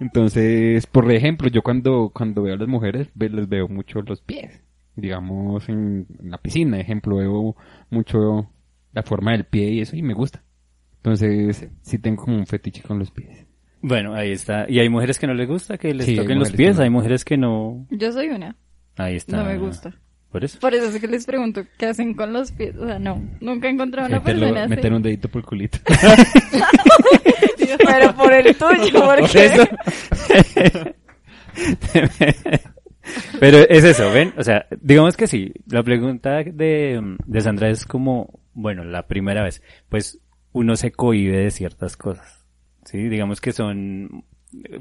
[0.00, 4.20] Entonces, por ejemplo, yo cuando, cuando veo a las mujeres, ve- les veo mucho los
[4.20, 4.60] pies.
[4.96, 7.56] Digamos, en, en la piscina, ejemplo, veo
[7.90, 8.50] mucho
[8.92, 10.42] la forma del pie y eso, y me gusta.
[10.96, 13.46] Entonces, sí tengo como un fetiche con los pies.
[13.80, 14.66] bueno, ahí está.
[14.68, 16.72] Y hay mujeres que no les gusta que les Sí, toquen los pies.
[16.72, 16.82] que no.
[16.84, 17.86] Hay mujeres que no.
[17.90, 18.56] Yo soy una.
[18.96, 19.36] Ahí está.
[19.38, 19.94] No me gusta.
[20.32, 20.58] Por eso.
[20.60, 22.74] Por eso es que les pregunto qué hacen con los pies.
[22.76, 23.22] O sea, no.
[23.40, 24.70] Nunca he encontrado una Meterlo- persona así.
[24.70, 25.78] meter un dedito por el culito.
[27.86, 29.44] Pero por el tuyo, porque...
[29.44, 29.64] Eso.
[33.40, 34.32] Pero es eso, ¿ven?
[34.36, 35.52] O sea, digamos que sí.
[35.66, 40.20] La pregunta de, de Sandra es como, bueno, la primera vez, pues
[40.52, 42.44] uno se cohíbe de ciertas cosas.
[42.84, 44.24] Sí, digamos que son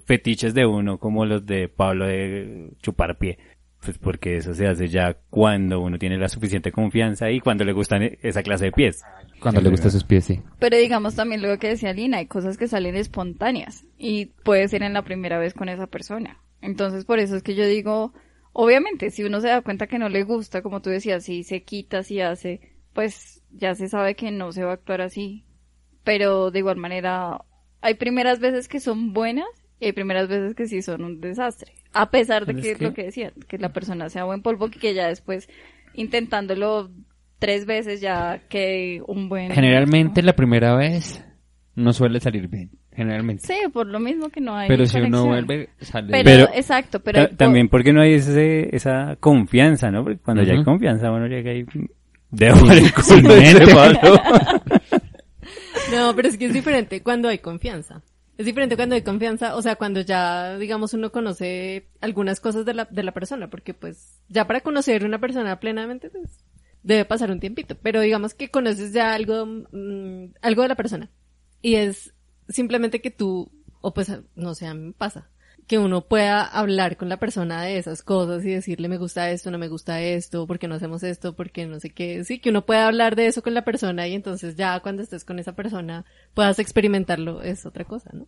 [0.05, 3.39] fetiches de uno, como los de Pablo de chupar pie.
[3.83, 7.73] Pues porque eso se hace ya cuando uno tiene la suficiente confianza y cuando le
[7.73, 9.03] gustan esa clase de pies.
[9.39, 10.39] Cuando le gustan sus pies, sí.
[10.59, 14.83] Pero digamos también lo que decía Lina, hay cosas que salen espontáneas y puede ser
[14.83, 16.37] en la primera vez con esa persona.
[16.61, 18.13] Entonces por eso es que yo digo,
[18.53, 21.63] obviamente si uno se da cuenta que no le gusta, como tú decías, si se
[21.63, 22.61] quita, si hace,
[22.93, 25.43] pues ya se sabe que no se va a actuar así.
[26.03, 27.41] Pero de igual manera,
[27.81, 29.47] hay primeras veces que son buenas
[29.81, 31.73] y hay primeras veces que sí son un desastre.
[31.91, 34.69] A pesar de que es que- lo que decían, que la persona sea buen polvo,
[34.69, 35.49] que ya después
[35.93, 36.89] intentándolo
[37.39, 39.51] tres veces ya que un buen...
[39.51, 41.25] Generalmente la primera vez
[41.75, 42.69] no suele salir bien.
[42.93, 43.47] Generalmente.
[43.47, 45.27] Sí, por lo mismo que no hay pero si uno conexión.
[45.47, 46.37] vuelve, sale Pero, bien.
[46.45, 50.03] Pero- exacto, pero hay también porque no hay ese, esa confianza, ¿no?
[50.03, 51.65] Porque cuando ya hay confianza, bueno, llega ahí,
[52.31, 53.65] dejo el sin culo y mente.
[53.65, 53.99] se Pablo.
[55.93, 58.01] No, pero es que es diferente cuando hay confianza.
[58.41, 62.73] Es diferente cuando hay confianza, o sea, cuando ya, digamos, uno conoce algunas cosas de
[62.73, 66.43] la, de la persona, porque pues ya para conocer una persona plenamente, pues
[66.81, 67.75] debe pasar un tiempito.
[67.75, 71.11] Pero digamos que conoces ya algo, mm, algo de la persona.
[71.61, 72.15] Y es
[72.49, 75.29] simplemente que tú, o pues, no sé, a mí me pasa,
[75.67, 79.51] que uno pueda hablar con la persona de esas cosas y decirle me gusta esto,
[79.51, 82.23] no me gusta esto, por qué no hacemos esto, por qué no sé qué.
[82.23, 85.25] Sí, que uno pueda hablar de eso con la persona y entonces ya cuando estés
[85.25, 88.27] con esa persona puedas experimentarlo es otra cosa, ¿no?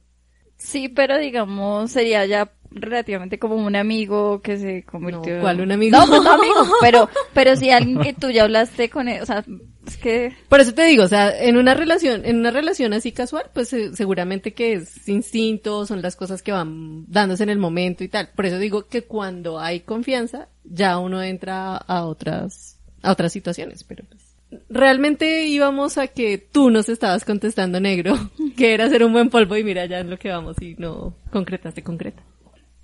[0.64, 5.36] Sí, pero digamos, sería ya relativamente como un amigo que se convirtió...
[5.36, 5.98] No, ¿cuál un amigo?
[5.98, 9.26] No, pues no amigo, pero, pero si alguien que tú ya hablaste con él, o
[9.26, 9.44] sea,
[9.86, 10.34] es que...
[10.48, 13.74] Por eso te digo, o sea, en una relación, en una relación así casual, pues
[13.74, 18.08] eh, seguramente que es instinto, son las cosas que van dándose en el momento y
[18.08, 18.30] tal.
[18.34, 23.84] Por eso digo que cuando hay confianza, ya uno entra a otras, a otras situaciones,
[23.84, 24.23] pero pues,
[24.70, 28.16] realmente íbamos a que tú nos estabas contestando negro,
[28.58, 31.16] que era hacer un buen polvo y mira ya en lo que vamos y no
[31.32, 32.24] concretaste concreta.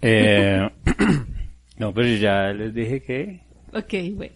[0.01, 0.69] Eh,
[1.77, 3.41] no, pero ya les dije que...
[3.73, 4.34] Ok, bueno.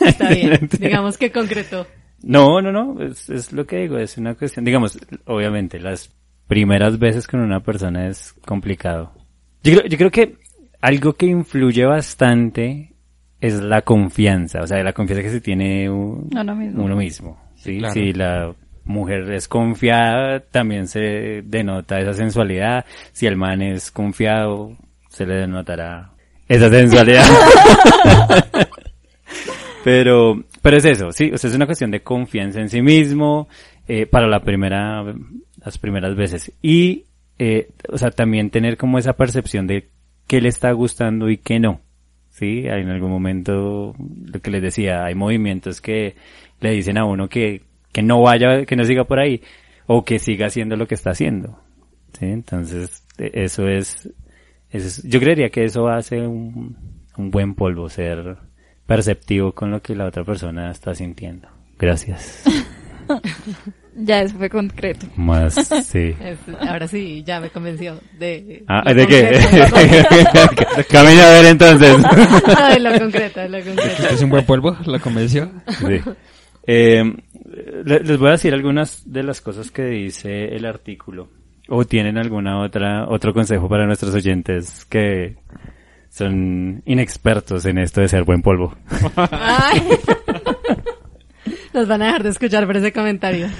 [0.00, 0.68] Está bien.
[0.80, 1.86] Digamos que concretó.
[2.22, 6.10] No, no, no, es, es lo que digo, es una cuestión, digamos, obviamente, las
[6.46, 9.12] primeras veces con una persona es complicado.
[9.62, 10.36] Yo creo, yo creo que
[10.80, 12.91] algo que influye bastante
[13.42, 16.84] es la confianza, o sea, la confianza que se tiene un- Uno mismo.
[16.84, 17.40] uno mismo.
[17.56, 17.78] ¿sí?
[17.78, 17.92] Claro.
[17.94, 22.84] Si la mujer es confiada, también se denota esa sensualidad.
[23.12, 24.76] Si el man es confiado,
[25.08, 26.12] se le denotará
[26.48, 27.24] esa sensualidad.
[29.84, 33.48] pero, pero es eso, sí, o sea, es una cuestión de confianza en sí mismo,
[33.88, 35.02] eh, para la primera,
[35.64, 36.52] las primeras veces.
[36.62, 37.04] Y,
[37.38, 39.88] eh, o sea, también tener como esa percepción de
[40.28, 41.80] qué le está gustando y qué no.
[42.32, 46.16] Sí, hay en algún momento, lo que les decía, hay movimientos que
[46.60, 49.42] le dicen a uno que, que no vaya, que no siga por ahí,
[49.86, 51.60] o que siga haciendo lo que está haciendo.
[52.18, 54.08] Sí, entonces, e- eso es,
[54.70, 56.76] eso es- yo creería que eso hace un,
[57.18, 58.36] un buen polvo, ser
[58.86, 61.48] perceptivo con lo que la otra persona está sintiendo.
[61.78, 62.44] Gracias.
[63.94, 65.06] Ya eso fue concreto.
[65.16, 65.54] Más,
[65.86, 66.14] sí.
[66.20, 68.64] Es- ahora sí, ya me convenció de...
[68.68, 69.38] Ah, lo ¿de qué?
[70.90, 71.96] Camina a ver entonces.
[72.58, 74.08] Ay, lo concreto, lo concreto.
[74.10, 74.76] ¿Es un buen polvo?
[74.86, 75.50] ¿La convenció?
[75.78, 76.00] Sí.
[76.66, 77.02] Eh,
[77.84, 81.28] le- les voy a decir algunas de las cosas que dice el artículo.
[81.68, 85.36] ¿O tienen alguna otra, otro consejo para nuestros oyentes que
[86.10, 88.74] son inexpertos en esto de ser buen polvo?
[89.16, 89.82] Ay.
[91.74, 93.48] Nos van a dejar de escuchar por ese comentario.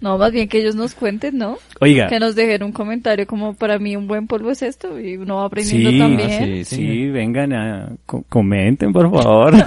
[0.00, 1.56] No, más bien que ellos nos cuenten, ¿no?
[1.80, 2.08] Oiga.
[2.08, 5.36] Que nos dejen un comentario como para mí un buen polvo es esto y uno
[5.36, 6.30] va aprendiendo Sí, también.
[6.30, 6.64] ah, sí.
[6.66, 9.54] Sí, vengan a, co- comenten por favor.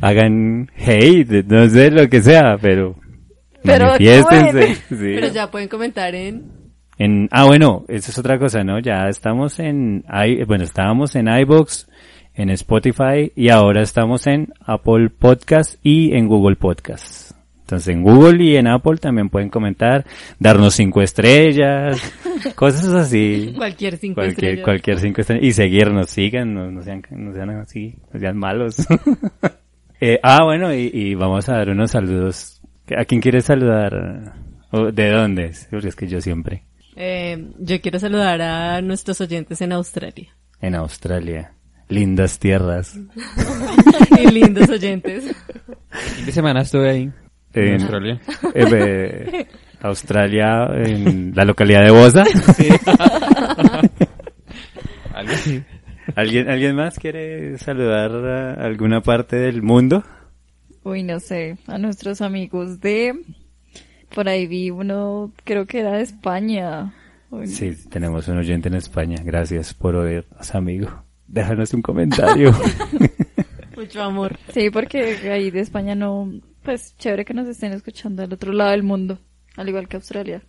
[0.00, 2.96] Hagan hate, no sé lo que sea, pero,
[3.62, 4.74] Pero manifiéstense.
[4.88, 4.96] sí.
[4.98, 6.44] Pero ya pueden comentar en...
[6.98, 8.78] En, ah, bueno, esa es otra cosa, ¿no?
[8.78, 10.02] Ya estamos en,
[10.46, 11.86] bueno, estábamos en iBox,
[12.36, 17.32] en Spotify y ahora estamos en Apple Podcast y en Google Podcast.
[17.62, 20.04] Entonces en Google y en Apple también pueden comentar,
[20.38, 22.00] darnos cinco estrellas,
[22.54, 23.52] cosas así.
[23.56, 24.64] Cualquier cinco Cualquier, estrellas.
[24.64, 25.44] cualquier cinco estrellas.
[25.44, 28.76] Y seguirnos, sigan, no, no sean, no sean así, no sean malos.
[29.98, 32.60] Eh, ah, bueno, y, y vamos a dar unos saludos.
[32.94, 34.34] ¿A quién quieres saludar?
[34.70, 35.52] ¿O ¿De dónde?
[35.70, 36.64] Porque es que yo siempre.
[36.96, 40.36] Eh, yo quiero saludar a nuestros oyentes en Australia.
[40.60, 41.55] En Australia.
[41.88, 42.98] Lindas tierras.
[44.20, 45.24] y lindos oyentes.
[46.16, 47.10] fin de semana estuve ahí.
[47.54, 48.20] En En- Australia.
[48.54, 49.46] Eh, eh,
[49.80, 52.24] Australia, en la localidad de Bosa.
[55.14, 55.62] Algo así.
[56.14, 60.04] ¿Alguien, ¿Alguien más quiere saludar a alguna parte del mundo?
[60.84, 63.14] Uy, no sé, a nuestros amigos de...
[64.14, 66.94] Por ahí vi uno, creo que era de España.
[67.30, 69.16] Uy, Sí, tenemos un oyente en España.
[69.24, 71.02] Gracias por oírnos, amigo.
[71.28, 72.52] Déjanos un comentario.
[73.76, 74.38] Mucho amor.
[74.52, 76.32] Sí, porque ahí de España no...
[76.62, 79.18] Pues chévere que nos estén escuchando del otro lado del mundo,
[79.56, 80.42] al igual que Australia.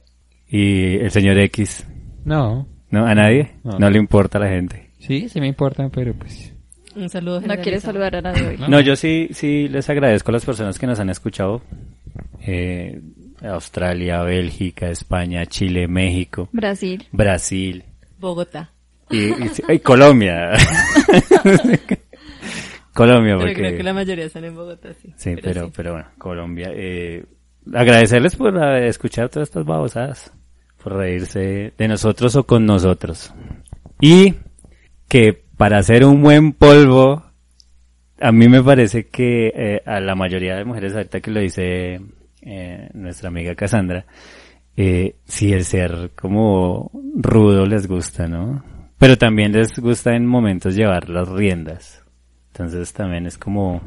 [0.50, 1.86] y el señor X.
[2.26, 2.68] No.
[2.90, 3.06] ¿No?
[3.06, 3.56] ¿A nadie?
[3.64, 3.78] No.
[3.78, 4.90] No, le importa a la gente.
[5.00, 6.54] Sí, sí me importa, pero pues...
[6.96, 7.92] Un saludo No generalizado.
[7.94, 8.58] saludar a nadie hoy.
[8.58, 8.68] No.
[8.68, 11.62] No, yo sí, sí les agradezco a las personas que nos han escuchado.
[12.42, 13.00] Eh,
[13.44, 17.06] Australia, Bélgica, España, Chile, México, Brasil.
[17.12, 17.84] Brasil
[18.20, 18.72] Bogotá.
[19.10, 20.52] Y, y- y Colombia.
[22.94, 23.54] Colombia, Pero porque...
[23.56, 25.14] creo que la mayoría están en Bogotá, sí.
[25.18, 25.72] Sí, pero, sí.
[25.76, 26.72] pero bueno, Colombia.
[26.74, 27.26] Eh,
[27.74, 30.34] agradecerles por eh, escuchar todas estas babosadas,
[30.82, 33.32] por reírse de nosotros o con nosotros.
[34.02, 34.34] Y
[35.08, 37.24] que para hacer un buen polvo,
[38.20, 42.02] a mí me parece que eh, a la mayoría de mujeres, ahorita que lo dice
[42.42, 44.06] eh, nuestra amiga Cassandra,
[44.76, 48.64] eh, si el ser como rudo les gusta, ¿no?
[48.98, 52.04] Pero también les gusta en momentos llevar las riendas.
[52.52, 53.82] Entonces también es como,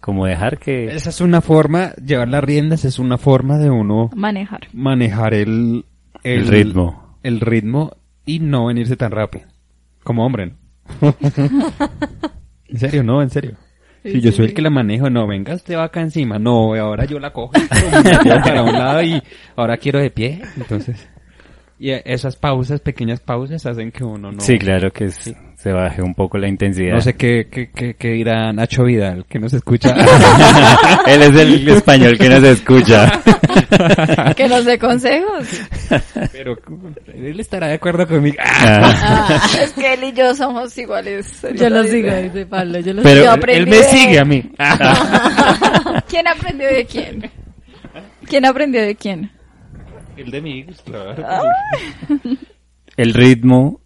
[0.00, 0.86] como dejar que...
[0.86, 4.68] Esa es una forma, llevar las riendas es una forma de uno Manejar.
[4.72, 5.84] manejar el,
[6.22, 7.18] El ritmo.
[7.22, 9.46] El ritmo y no venirse tan rápido.
[10.02, 10.54] Como hombre, ¿no?
[12.68, 13.56] en serio, no, en serio.
[14.02, 17.06] Si yo soy el que la manejo, no, venga usted va acá encima, no, ahora
[17.06, 17.52] yo la cojo
[18.44, 19.22] para un lado y
[19.56, 21.08] ahora quiero de pie, entonces.
[21.78, 24.40] Y esas pausas, pequeñas pausas hacen que uno no...
[24.40, 26.94] Sí, claro que es, se baje un poco la intensidad.
[26.94, 29.92] No sé qué, qué, qué, qué dirá Nacho Vidal, que nos escucha.
[31.06, 33.20] Él es el español que nos escucha.
[34.36, 35.48] que nos dé consejos.
[36.32, 36.56] Pero
[37.12, 38.36] él estará de acuerdo conmigo.
[38.40, 41.42] Ah, es que él y yo somos iguales.
[41.54, 42.78] Yo lo sigo, dice Pablo.
[42.80, 43.24] Yo lo Pero sigo.
[43.26, 44.42] Yo aprendí él me de- sigue a mí.
[46.08, 47.30] ¿Quién aprendió de quién?
[48.26, 49.30] ¿Quién aprendió de quién?
[50.16, 51.14] El de mí, pues, claro.
[52.96, 53.80] El ritmo,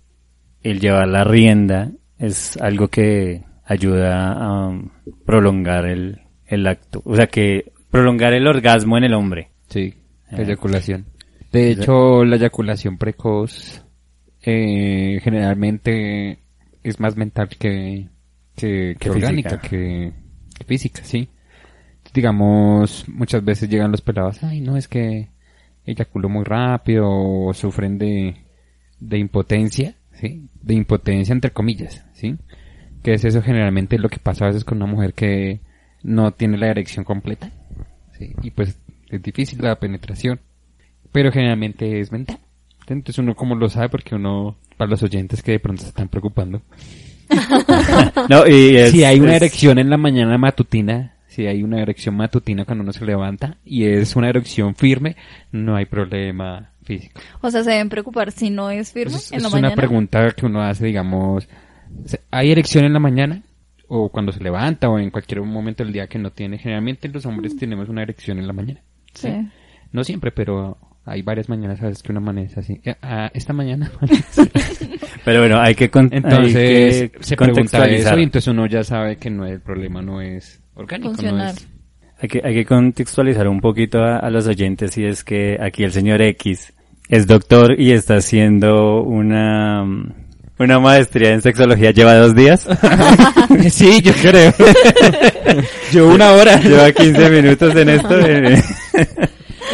[0.62, 4.88] el llevar la rienda, es algo que ayuda a um,
[5.24, 7.02] prolongar el, el acto.
[7.04, 9.50] O sea, que prolongar el orgasmo en el hombre.
[9.68, 9.94] Sí,
[10.30, 10.42] la Eh.
[10.44, 11.06] eyaculación.
[11.52, 13.82] De hecho, la eyaculación precoz
[14.42, 16.40] eh, generalmente
[16.82, 18.08] es más mental que,
[18.54, 19.68] que, que Que orgánica, física.
[19.68, 20.12] que,
[20.58, 21.28] que física, sí.
[22.12, 25.28] Digamos, muchas veces llegan los pelados, ay, no, es que
[25.90, 28.36] eyaculo muy rápido o sufren de,
[29.00, 30.48] de impotencia, ¿sí?
[30.62, 32.36] De impotencia entre comillas, ¿sí?
[33.02, 35.60] Que es eso generalmente lo que pasa a veces con una mujer que
[36.02, 37.50] no tiene la erección completa,
[38.18, 38.32] ¿sí?
[38.42, 40.40] Y pues es difícil la penetración,
[41.12, 42.38] pero generalmente es mental.
[42.86, 46.08] Entonces uno como lo sabe porque uno, para los oyentes que de pronto se están
[46.08, 46.62] preocupando,
[48.28, 51.80] No, y es- si hay una es- erección en la mañana matutina, si hay una
[51.80, 55.14] erección matutina cuando uno se levanta y es una erección firme,
[55.52, 57.20] no hay problema físico.
[57.40, 60.30] O sea, se deben preocupar si no es firme Entonces, en la es una pregunta
[60.32, 61.48] que uno hace, digamos,
[62.06, 63.42] ¿se- ¿hay erección en la mañana?
[63.86, 66.58] O cuando se levanta o en cualquier momento del día que no tiene.
[66.58, 68.80] Generalmente los hombres tenemos una erección en la mañana.
[69.14, 69.28] Sí.
[69.92, 72.80] No siempre, pero hay varias mañanas a veces que uno amanece así.
[72.84, 73.92] Eh, ah, esta mañana.
[75.24, 78.82] Pero bueno, hay que, con- entonces hay que se pregunta eso y entonces uno ya
[78.82, 81.54] sabe que no el problema no es orgánico, no Funcional.
[81.56, 81.66] es
[82.20, 85.84] Hay que, hay que contextualizar un poquito a, a los oyentes y es que aquí
[85.84, 86.72] el señor X
[87.08, 89.82] es doctor y está haciendo una,
[90.58, 91.90] una maestría en sexología.
[91.92, 92.66] ¿Lleva dos días?
[93.70, 94.52] sí, yo creo.
[95.92, 96.58] yo una hora.
[96.60, 98.18] Lleva 15 minutos en esto.
[98.20, 98.62] eh.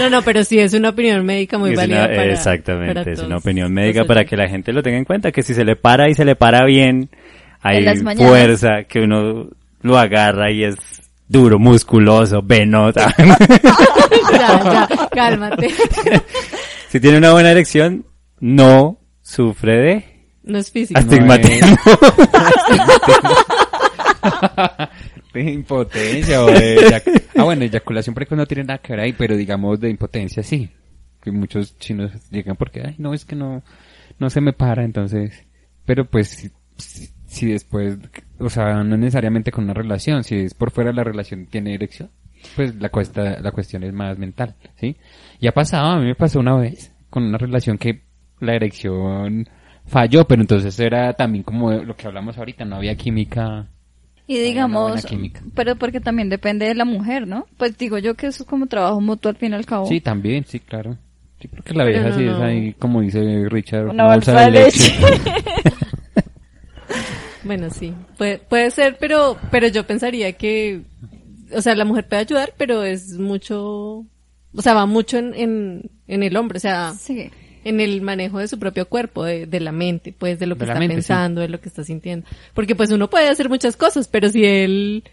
[0.01, 3.13] No, no, pero sí es una opinión médica muy Es válida una- para exactamente, para
[3.13, 5.65] es una opinión médica para que la gente lo tenga en cuenta, que si se
[5.65, 7.09] le para y se le para bien,
[7.63, 7.87] hay
[8.17, 9.49] fuerza, que uno
[9.85, 10.77] lo agarra y es
[11.29, 13.01] duro, musculoso, venoso.
[14.33, 15.69] ya, ya, cálmate.
[16.89, 18.07] si tiene una buena erección,
[18.41, 20.05] no sufre de
[20.43, 20.99] No es físico.
[20.99, 21.77] astigmatismo.
[25.35, 27.03] de impotencia o de
[27.37, 30.71] ah bueno eyaculación precoz no tiene nada que ver ahí pero digamos de impotencia sí
[31.21, 33.65] que muchos chinos llegan porque ay no es que no
[34.21, 35.45] no se me para entonces
[35.85, 36.53] pero pues
[37.27, 37.99] si después
[38.39, 42.11] o sea no necesariamente con una relación si es por fuera la relación tiene erección
[42.57, 44.97] pues la cuesta la cuestión es más mental sí
[45.41, 48.03] y ha pasado a mí me pasó una vez con una relación que
[48.41, 49.49] la erección
[49.87, 53.67] falló pero entonces era también como lo que hablamos ahorita no había química
[54.27, 55.43] Y digamos, química.
[55.55, 57.47] pero porque también depende de la mujer, ¿no?
[57.59, 59.85] Pues digo yo que eso es como trabajo mutuo al fin y al cabo.
[59.87, 60.97] Sí, también, sí, claro.
[61.41, 63.21] Sí, porque la vieja no, sí es ahí, como dice
[63.51, 64.95] Richard, Una bolsa de leche.
[67.45, 70.83] Bueno, sí, puede, puede ser, pero, pero yo pensaría que,
[71.55, 73.99] o sea, la mujer puede ayudar, pero es mucho,
[74.55, 77.31] o sea, va mucho en, en, en el hombre, o sea, Sí.
[77.65, 80.65] en el manejo de su propio cuerpo, de, de la mente, pues, de lo que
[80.65, 82.27] De está mente, pensando, de lo que está sintiendo.
[82.55, 85.05] Porque pues uno puede hacer muchas cosas, pero si él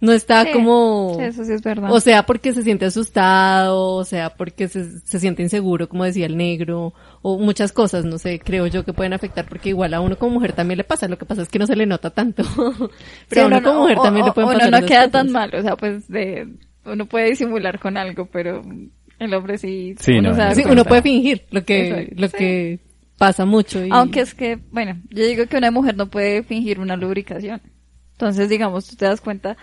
[0.00, 1.90] no está Sí, como, eso sí es verdad.
[1.92, 6.26] o sea, porque se siente asustado, o sea, porque se, se siente inseguro, como decía
[6.26, 10.00] el negro, o muchas cosas, no sé, creo yo que pueden afectar, porque igual a
[10.00, 12.10] uno como mujer también le pasa, lo que pasa es que no se le nota
[12.10, 12.42] tanto.
[12.56, 12.90] Pero
[13.30, 14.88] Sí, a uno no- como mujer o- también o- le pueden uno pasar no esas
[14.88, 15.12] queda cosas.
[15.12, 16.48] tan mal, o sea, pues de,
[16.84, 18.62] uno puede disimular con algo, pero
[19.18, 22.14] el hombre sí, Sí, uno no, no, Sí, uno puede fingir lo que, Exacto.
[22.20, 22.36] lo Sí.
[22.38, 22.78] que
[23.18, 23.84] pasa mucho.
[23.84, 23.88] Y...
[23.90, 27.60] Aunque es que, bueno, yo digo que una mujer no puede fingir una lubricación.
[28.12, 29.56] Entonces, digamos, tú te das cuenta,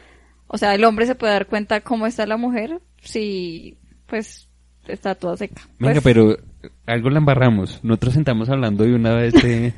[0.48, 3.78] o sea, el hombre se puede dar cuenta cómo está la mujer si,
[4.08, 4.48] pues,
[4.88, 5.62] está toda seca.
[5.80, 6.38] Venga, Pues, pero
[6.86, 7.80] algo la embarramos.
[7.84, 9.74] Nosotros sentamos hablando de una vez de,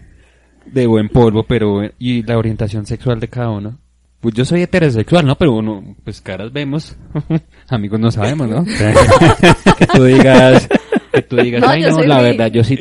[0.65, 3.79] de buen polvo, pero, y la orientación sexual de cada uno.
[4.19, 5.35] Pues yo soy heterosexual, ¿no?
[5.35, 6.97] Pero uno, pues caras vemos.
[7.69, 8.65] Amigos no sabemos, ¿no?
[9.77, 10.67] que tú digas,
[11.13, 12.77] que tú digas, No, ay no, la bi- verdad, yo sí,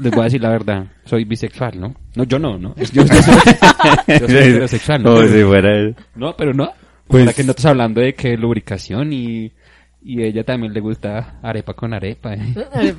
[0.00, 1.94] les voy a decir la verdad, soy bisexual, ¿no?
[2.14, 2.74] No, yo no, ¿no?
[2.76, 3.34] Yo, yo soy,
[4.20, 5.14] yo soy heterosexual, ¿no?
[5.16, 6.70] Como si fuera el- No, pero no.
[7.08, 9.52] Pues- Pues que no estás hablando de que lubricación y,
[10.02, 12.34] y ella también le gusta arepa con arepa.
[12.34, 12.54] ¿eh?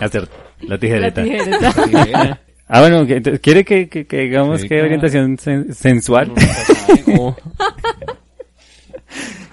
[0.00, 0.28] hacer
[0.62, 1.22] la La tijereta.
[1.22, 1.72] tijereta.
[1.84, 2.34] Sí, ¿eh?
[2.72, 4.84] Ah, bueno, que- entonces, ¿quiere que, que, que digamos Sí, qué claro.
[4.86, 6.32] orientación sen- sensual?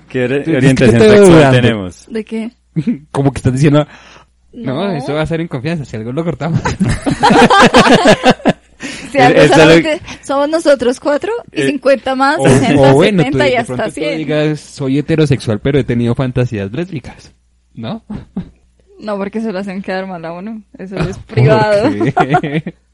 [0.09, 2.05] ¿Qué que orientación sexual tenemos?
[2.09, 2.51] ¿De qué?
[3.11, 3.87] como que estás diciendo,
[4.53, 4.91] no, No.
[4.95, 6.61] eso va a ser en confianza, si algo lo cortamos.
[9.13, 13.49] Es solamente somos nosotros cuatro y Eh, 50 más, O, 60, o bueno, tú 70
[13.49, 14.17] y hasta pronto tú 100.
[14.17, 17.33] digas, soy heterosexual, pero he tenido fantasías lésbicas.
[17.73, 18.03] ¿No?
[18.99, 20.63] No, porque se lo hacen quedar mal a uno.
[20.75, 21.87] Eso es privado.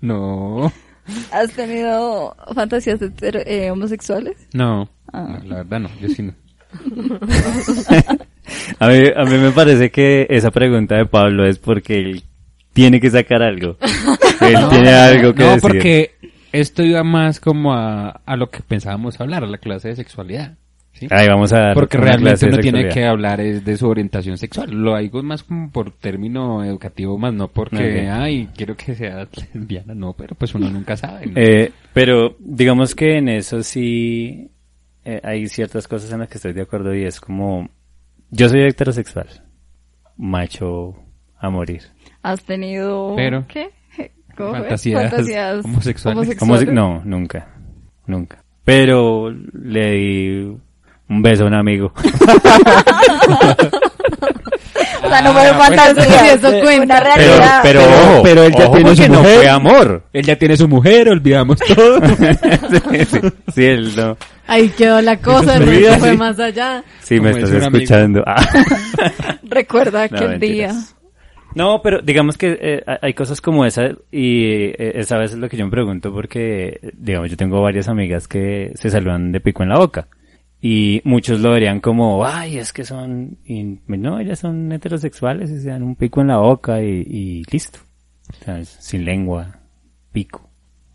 [0.01, 0.69] No.
[1.31, 4.35] ¿Has tenido fantasías eh, homosexuales?
[4.51, 4.89] No.
[5.13, 5.39] Ah.
[5.41, 6.33] No, La verdad no, yo sí no.
[8.79, 12.23] A mí, a mí me parece que esa pregunta de Pablo es porque él
[12.73, 13.77] tiene que sacar algo.
[14.41, 15.61] Él tiene algo que no, decir.
[15.61, 16.11] porque
[16.51, 20.55] esto iba más como a, a lo que pensábamos hablar, a la clase de sexualidad.
[20.93, 21.07] ¿sí?
[21.09, 24.37] Ahí vamos a dar Porque una realmente uno tiene que hablar es de su orientación
[24.37, 24.71] sexual.
[24.71, 29.95] Lo digo más como por término educativo, más no porque, ay, quiero que sea lesbiana,
[29.95, 31.27] no, pero pues uno nunca sabe.
[31.27, 31.33] ¿no?
[31.35, 34.51] Eh, pero digamos que en eso sí
[35.05, 37.69] eh, hay ciertas cosas en las que estoy de acuerdo y es como
[38.29, 39.27] yo soy heterosexual,
[40.17, 40.95] macho
[41.37, 41.83] a morir.
[42.23, 43.69] ¿Has tenido Pero- qué?
[44.37, 44.61] ¿Cómo fue?
[44.93, 46.29] Fantasías homosexuales.
[46.39, 47.47] Si- no, nunca,
[48.07, 48.43] nunca.
[48.65, 50.57] Pero le di
[51.09, 51.93] un beso a un amigo.
[55.03, 56.83] O sea, no fue Ah, bueno, fantasía, sí, eso cuenta.
[56.85, 57.59] una Pero, realidad.
[57.61, 59.35] pero, Pero- ojo, pero él ya ojo tiene su no mujer.
[59.37, 60.03] fue amor.
[60.13, 61.99] Él ya tiene su mujer, olvidamos todo.
[62.91, 63.19] sí, sí,
[63.53, 64.17] sí, él no.
[64.47, 65.65] Ahí quedó la cosa, no
[65.99, 66.83] fue más allá.
[67.01, 68.23] Sí, me estás escuchando.
[68.25, 68.45] Ah.
[69.43, 70.73] Recuerda No, aquel día.
[71.55, 75.49] No, pero digamos que eh, hay- cosas como esa y eh, esa vez es lo
[75.49, 79.61] que yo me pregunto porque, digamos, yo tengo varias amigas que se saludan de pico
[79.63, 80.07] en la boca
[80.61, 85.59] y muchos lo verían como, ay, es que son, y, no, ellas son heterosexuales y
[85.59, 87.79] se dan un pico en la boca y, y listo,
[88.79, 89.59] sin lengua,
[90.11, 90.49] pico.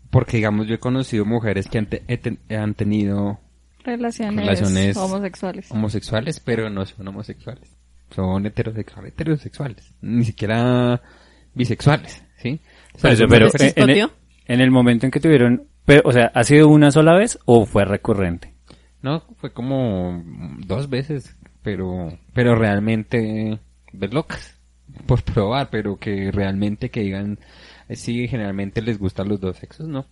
[0.09, 3.39] Porque, digamos, yo he conocido mujeres que han, te- he ten- han tenido
[3.83, 5.71] Relaciones, Relaciones- homosexuales.
[5.71, 7.77] homosexuales, pero no son homosexuales.
[8.11, 9.93] Son heterosexuales, heterosexuales.
[10.01, 11.01] Ni siquiera
[11.53, 12.59] bisexuales, ¿sí?
[12.95, 13.77] O sea, pero heterosexuales.
[13.77, 14.11] en, el, chispoteó?
[14.45, 17.65] en el momento en que tuvieron, pero, o sea, ¿ha sido una sola vez o
[17.65, 18.53] fue recurrente?
[19.01, 20.23] No, fue como
[20.65, 23.59] dos veces, pero, pero realmente
[23.93, 24.55] de locas.
[25.05, 27.37] Por probar, pero que realmente que digan,
[27.87, 30.07] eh, sí, generalmente les gustan los dos sexos, no.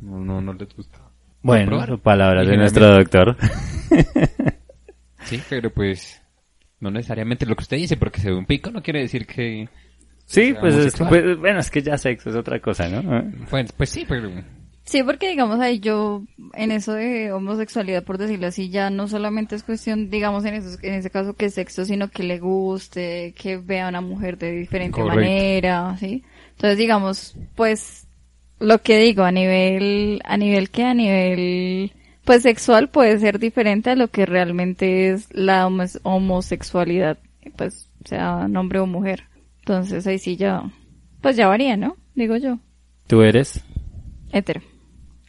[0.00, 0.98] No, no, no les gusta.
[1.40, 3.36] Bueno, palabras Y de nuestro doctor.
[5.24, 6.22] Sí, pero pues,
[6.80, 9.68] no necesariamente lo que usted dice, porque se ve un pico no quiere decir que,
[10.26, 13.24] Sí, pues, es, pues, bueno, es que ya sexo es otra cosa, ¿no?
[13.48, 14.30] pues, pues sí, pero,
[14.88, 16.22] Sí, porque digamos ahí yo,
[16.54, 20.82] en eso de homosexualidad, por decirlo así, ya no solamente es cuestión, digamos en, esos,
[20.82, 24.52] en ese caso que sexo, sino que le guste, que vea a una mujer de
[24.52, 25.20] diferente Correcto.
[25.20, 26.24] manera, ¿sí?
[26.52, 28.06] Entonces digamos, pues,
[28.60, 31.92] lo que digo, a nivel, a nivel que a nivel,
[32.28, 37.16] pues sexual puede ser diferente a lo que realmente es la homo- homosexualidad,
[37.56, 39.24] pues, sea hombre o mujer.
[39.60, 40.62] Entonces ahí sí ya,
[41.22, 41.96] pues ya varía, ¿no?
[42.14, 42.58] Digo yo.
[43.06, 43.64] ¿Tú eres?
[44.30, 44.60] Hetero.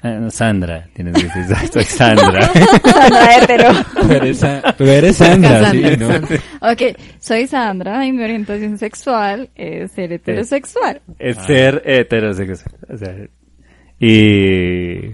[0.02, 2.42] Ah, Sandra, tienes que decir, soy Sandra.
[2.42, 3.70] Sandra hetero.
[4.78, 6.10] tú eres, Sandra, sí, ¿no?
[6.70, 11.02] Ok, soy Sandra y mi orientación sexual es ser heterosexual.
[11.18, 12.76] es ser heterosexual.
[12.94, 13.16] O sea,
[14.02, 15.12] y...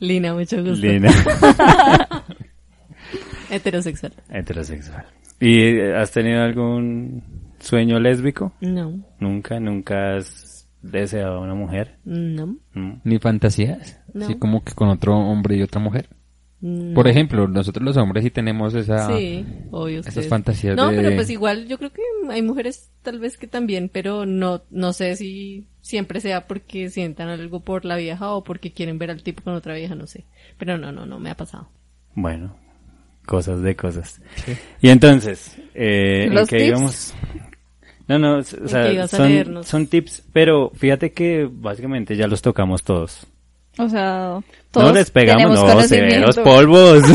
[0.00, 0.86] Lina, mucho gusto.
[0.86, 1.10] Lina,
[3.50, 4.12] Heterosexual.
[4.30, 5.04] heterosexual.
[5.40, 7.22] ¿Y eh, has tenido algún
[7.58, 8.52] sueño lésbico?
[8.60, 11.96] No, Nunca, nunca has deseado a una mujer.
[12.04, 12.56] no.
[12.74, 13.00] Mm.
[13.04, 14.24] Ni fantasías, No.
[14.24, 16.08] así como que con otro hombre y otra mujer.
[16.60, 16.94] No.
[16.94, 19.08] Por ejemplo, nosotros los hombres sí tenemos esa...
[19.16, 20.00] Sí, obvio.
[20.00, 23.46] esas fantasías No, de- pero pues igual yo creo que hay mujeres tal vez que
[23.46, 28.44] también, pero no, no sé si siempre sea porque sientan algo por la vieja o
[28.44, 30.24] porque quieren ver al tipo con otra vieja, no sé.
[30.58, 31.68] Pero no, no, no, me ha pasado.
[32.14, 32.54] Bueno,
[33.24, 34.20] cosas de cosas.
[34.82, 36.68] Y entonces, eh, ¿en ¿Los qué tips?
[36.68, 37.14] íbamos?
[38.08, 39.06] No, no, o sea,
[39.62, 43.26] son tips, pero fíjate que básicamente ya los tocamos todos.
[43.78, 44.40] O sea,
[44.70, 47.02] todos no les pegamos, tenemos no, severos polvos.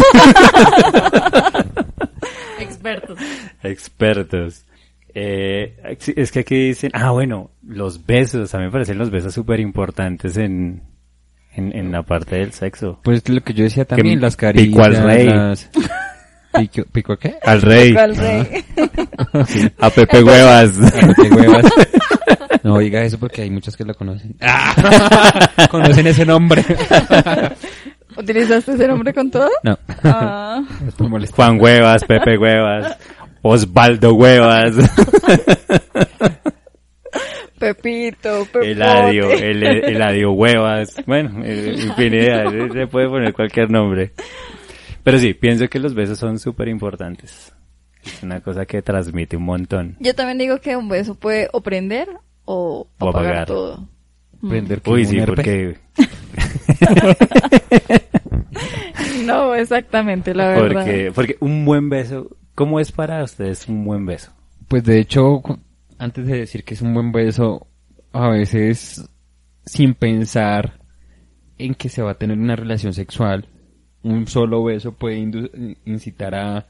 [2.60, 3.20] Expertos.
[3.64, 4.62] Expertos.
[5.14, 9.34] Eh, es que aquí dicen, ah, bueno, los besos, a mí me parecen los besos
[9.34, 10.82] súper importantes en,
[11.56, 13.00] en, en la parte del sexo.
[13.04, 15.26] Pues lo que yo decía también, Que las pico carillas, al rey.
[15.26, 15.70] las...
[16.58, 17.36] ¿Pico, ¿Pico qué?
[17.44, 18.66] Al rey, ¿Cuál rey?
[19.80, 20.72] a Pepe Huevas.
[21.22, 21.66] Qué huevas.
[22.66, 24.36] No diga eso porque hay muchos que lo conocen.
[25.70, 26.66] conocen ese nombre.
[28.18, 29.52] ¿Utilizaste ese nombre con todo?
[29.62, 29.78] No.
[30.04, 30.64] Ah.
[31.36, 32.98] Juan Huevas, Pepe Huevas,
[33.44, 34.74] Osvaldo Huevas,
[37.60, 38.72] Pepito, Pepote.
[38.72, 44.14] Eladio, el, Eladio Huevas, bueno, eh, infinidad, eh, se puede poner cualquier nombre.
[45.04, 47.54] Pero sí, pienso que los besos son súper importantes.
[48.04, 49.98] Es una cosa que transmite un montón.
[50.00, 52.08] Yo también digo que un beso puede o prender
[52.46, 53.48] o, O apagar apagar.
[53.48, 53.88] todo.
[54.48, 55.36] Prender que Uy, sí, herpes.
[55.36, 55.78] porque,
[59.26, 60.84] No, exactamente, la verdad.
[60.84, 64.32] porque, porque un buen beso, ¿cómo es para ustedes un buen beso?
[64.68, 65.42] Pues de hecho,
[65.98, 67.68] antes de decir que es un buen beso,
[68.12, 69.08] a veces
[69.66, 70.80] sin pensar
[71.58, 73.48] en que se va a tener una relación sexual,
[74.04, 75.18] un solo beso puede
[75.86, 76.68] incitar a,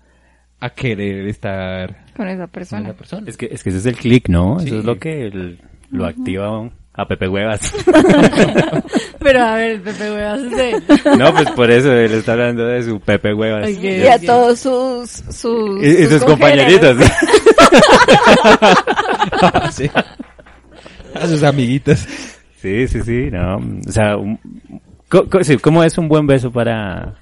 [0.59, 2.89] a querer estar Con esa con persona.
[2.89, 3.29] esa persona.
[3.29, 4.59] Es que, es que ese es el click, ¿no?
[4.59, 4.67] Sí.
[4.67, 5.59] Eso es lo que el-
[5.91, 7.73] lo activa a Pepe Huevas.
[9.19, 10.81] Pero a ver, Pepe Huevas es de
[11.17, 13.69] no, pues por eso él está hablando de su Pepe Huevas.
[13.69, 16.79] Y a todos sus, sus, Y, y sus congéneres.
[16.79, 16.97] compañeritos.
[19.71, 19.89] Sí.
[21.13, 22.07] A sus amiguitas.
[22.57, 23.57] sí, sí, sí, no.
[23.57, 24.39] O sea, un-
[25.09, 27.15] co- co- sí, ¿cómo es un buen beso para...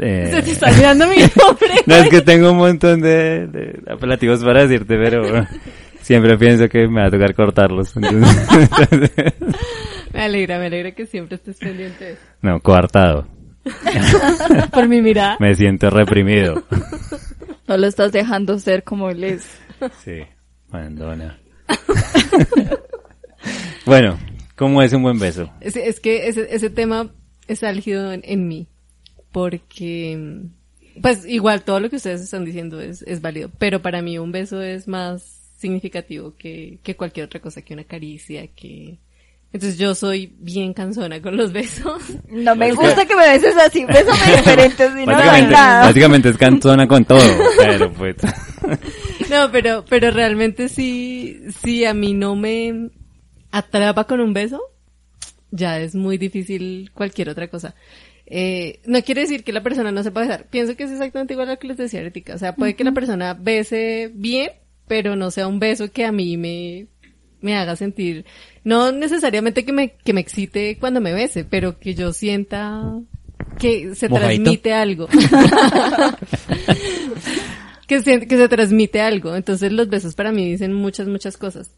[0.00, 1.68] eh, Se te está mirando mi nombre.
[1.86, 5.22] No, es que tengo un montón de, de apelativos para decirte, pero
[6.02, 7.94] siempre pienso que me va a tocar cortarlos.
[7.96, 9.34] entonces-
[10.12, 12.22] Me alegra, me alegra que siempre estés pendiente de eso.
[12.40, 13.26] no, coartado.
[14.72, 15.36] Por mi mirada.
[15.40, 16.62] Me siento reprimido.
[17.66, 19.58] No lo estás dejando ser como él es.
[20.04, 20.20] Sí,
[20.70, 21.38] mandona.
[23.86, 24.18] bueno,
[24.56, 25.50] ¿cómo es un buen beso?
[25.60, 27.10] Es, es que ese, ese tema
[27.48, 28.68] es álgido en, en mí.
[29.34, 30.42] Porque,
[31.02, 33.50] pues igual todo lo que ustedes están diciendo es, es válido.
[33.58, 35.22] Pero para mí un beso es más
[35.58, 39.00] significativo que, que cualquier otra cosa, que una caricia, que...
[39.52, 42.00] Entonces yo soy bien cansona con los besos.
[42.30, 45.86] No me gusta que me beses así, bésame diferente, si no, no hay Básicamente, nada.
[45.86, 47.20] básicamente es cantona con todo,
[47.58, 48.16] pero pues...
[49.30, 52.90] No, pero, pero realmente sí, sí a mí no me
[53.50, 54.60] atrapa con un beso,
[55.50, 57.74] ya es muy difícil cualquier otra cosa.
[58.26, 60.46] Eh, no quiere decir que la persona no sepa besar.
[60.48, 62.34] Pienso que es exactamente igual a lo que les decía ahorita.
[62.34, 64.50] O sea, puede que la persona bese bien,
[64.86, 66.86] pero no sea un beso que a mí me,
[67.40, 68.24] me haga sentir,
[68.64, 72.82] no necesariamente que me, que me excite cuando me bese, pero que yo sienta
[73.58, 74.42] que se Mojadito.
[74.42, 75.08] transmite algo.
[77.86, 79.36] que se, que se transmite algo.
[79.36, 81.70] Entonces los besos para mí dicen muchas, muchas cosas.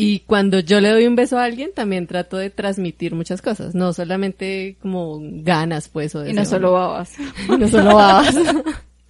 [0.00, 3.74] Y cuando yo le doy un beso a alguien, también trato de transmitir muchas cosas.
[3.74, 7.14] No solamente como ganas, pues, o Y no solo babas.
[7.48, 8.34] no solo babas.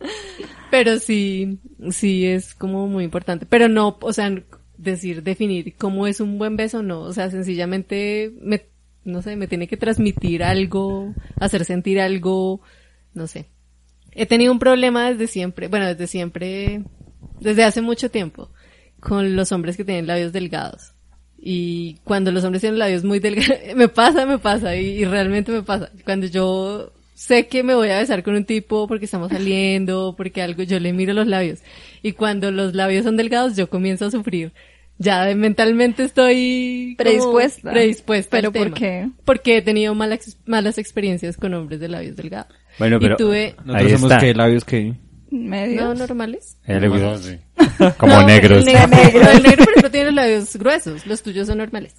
[0.70, 1.59] Pero sí,
[1.91, 3.47] sí es como muy importante.
[3.47, 4.32] Pero no, o sea,
[4.76, 7.01] decir, definir cómo es un buen beso, no.
[7.03, 8.66] O sea, sencillamente me,
[9.05, 12.61] no sé, me tiene que transmitir algo, hacer sentir algo,
[13.14, 13.47] no sé.
[14.12, 16.82] He tenido un problema desde siempre, bueno, desde siempre,
[17.41, 18.51] desde hace mucho tiempo,
[19.01, 20.92] con los hombres que tienen labios delgados.
[21.42, 25.51] Y cuando los hombres tienen labios muy delgados, me pasa, me pasa, y, y realmente
[25.53, 25.90] me pasa.
[26.05, 30.42] Cuando yo sé que me voy a besar con un tipo porque estamos saliendo, porque
[30.42, 31.61] algo, yo le miro los labios.
[32.03, 34.53] Y cuando los labios son delgados, yo comienzo a sufrir.
[34.98, 37.70] Ya mentalmente estoy Predispuesta.
[37.70, 38.76] predispuesta al ¿Pero por tema.
[38.76, 39.09] qué?
[39.24, 42.55] Porque he tenido malas, malas experiencias con hombres de labios delgados.
[42.78, 43.14] Bueno, pero...
[43.14, 44.20] Y tuve, Ahí Nosotros somos está.
[44.26, 44.92] que labios que...
[45.31, 45.83] Medio.
[45.83, 46.57] no normales.
[46.66, 47.39] Le así.
[47.99, 48.59] Como No, negros.
[48.59, 51.07] El negro, el negro, por ejemplo, tiene los labios gruesos.
[51.07, 51.95] Los tuyos son normales.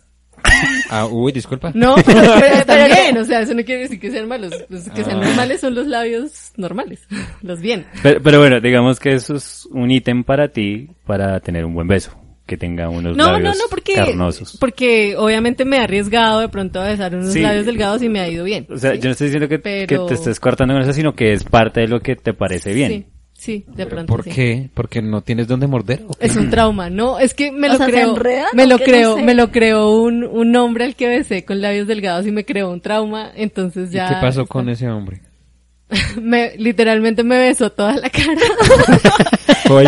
[0.90, 1.72] Ah, uy, disculpa.
[1.74, 4.54] No, pero, pero también, o sea, eso no quiere decir que sean malos.
[4.70, 7.08] Los que sean normales son los labios normales.
[7.42, 7.86] Los bien.
[8.04, 11.88] Pero, pero bueno, digamos que eso es un ítem para ti para tener un buen
[11.88, 12.18] beso.
[12.48, 14.58] Que tenga unos No, no, labios no, porque, carnosos.
[14.60, 17.40] porque obviamente me he arriesgado de pronto a besar unos Sí.
[17.40, 18.68] labios delgados y me ha ido bien.
[18.70, 18.98] O sea, ¿sí?
[18.98, 21.44] yo no estoy diciendo que, Pero- que te estés cortando con eso, sino que es
[21.46, 22.92] parte de lo que te parece bien.
[22.92, 23.06] Sí,
[23.42, 24.30] sí, de ¿Pero pronto ¿Por sí.
[24.30, 24.70] qué?
[24.74, 26.04] ¿Porque no tienes dónde morder?
[26.08, 26.28] ¿o qué?
[26.28, 28.78] Es un trauma, no, es que me O lo sea, ¿se creo, enredan me lo
[28.78, 29.24] creo, No sé.
[29.24, 32.70] me lo creó un, un hombre al que besé con labios delgados y me creó
[32.72, 34.08] un trauma, entonces ¿Y ya.
[34.10, 35.22] qué pasó con ese hombre?
[36.22, 38.32] me, literalmente me besó toda la cara.
[39.70, 39.84] Oye,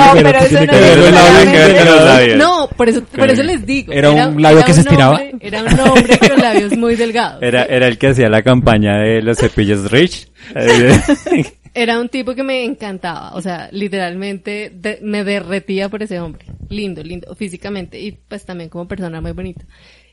[2.38, 3.91] No, por eso, por eso les digo.
[3.93, 5.16] ¿Era un labio que se estiraba?
[5.18, 7.41] hombre- era un hombre con labios muy delgados.
[7.41, 10.28] Era, era el que hacía la campaña de los cepillos Rich.
[11.76, 14.71] Era un tipo que me encantaba, o sea, literalmente
[15.01, 16.45] me derretía por ese hombre.
[16.69, 19.65] Lindo, lindo, físicamente y pues también como persona muy bonito.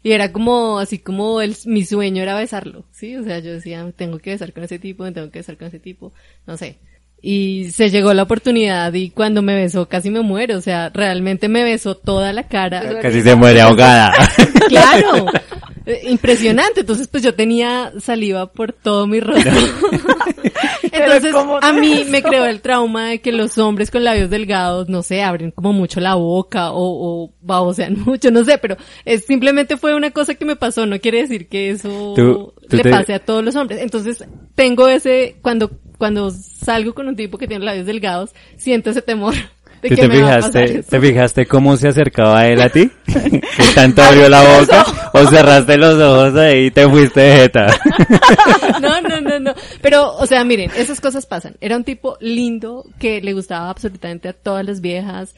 [0.03, 3.15] Y era como, así como el, mi sueño era besarlo, ¿sí?
[3.17, 5.79] O sea, yo decía, tengo que besar con ese tipo, tengo que besar con ese
[5.81, 6.13] tipo,
[6.47, 6.79] no sé.
[7.23, 11.49] Y se llegó la oportunidad y cuando me besó casi me muero, o sea, realmente
[11.49, 13.01] me besó toda la cara.
[13.01, 14.13] Casi se muere ahogada.
[14.69, 15.27] Claro,
[15.87, 16.81] eh, impresionante.
[16.81, 19.51] Entonces, pues yo tenía saliva por todo mi rostro.
[20.93, 24.89] Entonces, ¿cómo a mí me creó el trauma de que los hombres con labios delgados,
[24.89, 29.25] no sé, abren como mucho la boca o, o babosean mucho, no sé, pero es
[29.25, 30.87] simplemente fue una cosa que me pasó.
[30.87, 33.81] No quiere decir que eso tú le te- pase a todos los hombres.
[33.83, 39.03] Entonces, tengo ese, cuando, cuando salgo con un tipo que tiene labios delgados, siento ese
[39.03, 39.35] temor.
[39.83, 42.61] de ¿Tú que te me va a pasar fijaste, te fijaste cómo se acercaba él
[42.61, 42.91] a ti?
[43.07, 43.41] ¿Que
[43.75, 44.85] tanto abrió la boca?
[45.15, 47.67] ¿O cerraste los ojos ahí y te fuiste de jeta?
[48.81, 49.55] No, no, no, no.
[49.83, 51.57] Pero, o sea, miren, esas cosas pasan.
[51.61, 55.35] Era un tipo lindo que le gustaba absolutamente a todas las viejas.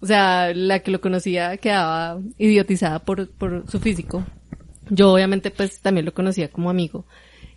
[0.00, 4.22] O sea, la que lo conocía quedaba idiotizada por, por su físico.
[4.90, 7.06] Yo obviamente pues también lo conocía como amigo.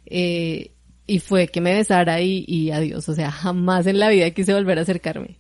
[0.06, 0.72] Eh,
[1.06, 3.08] y fue que me besara y, y adiós.
[3.10, 5.38] O sea, jamás en la vida quise volver a acercarme.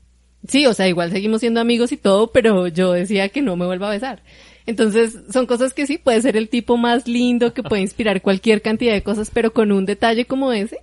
[0.47, 3.65] Sí, o sea, igual seguimos siendo amigos y todo, pero yo decía que no me
[3.65, 4.23] vuelva a besar.
[4.65, 8.61] Entonces, son cosas que sí, puede ser el tipo más lindo que puede inspirar cualquier
[8.61, 10.79] cantidad de cosas, pero con un detalle como ese,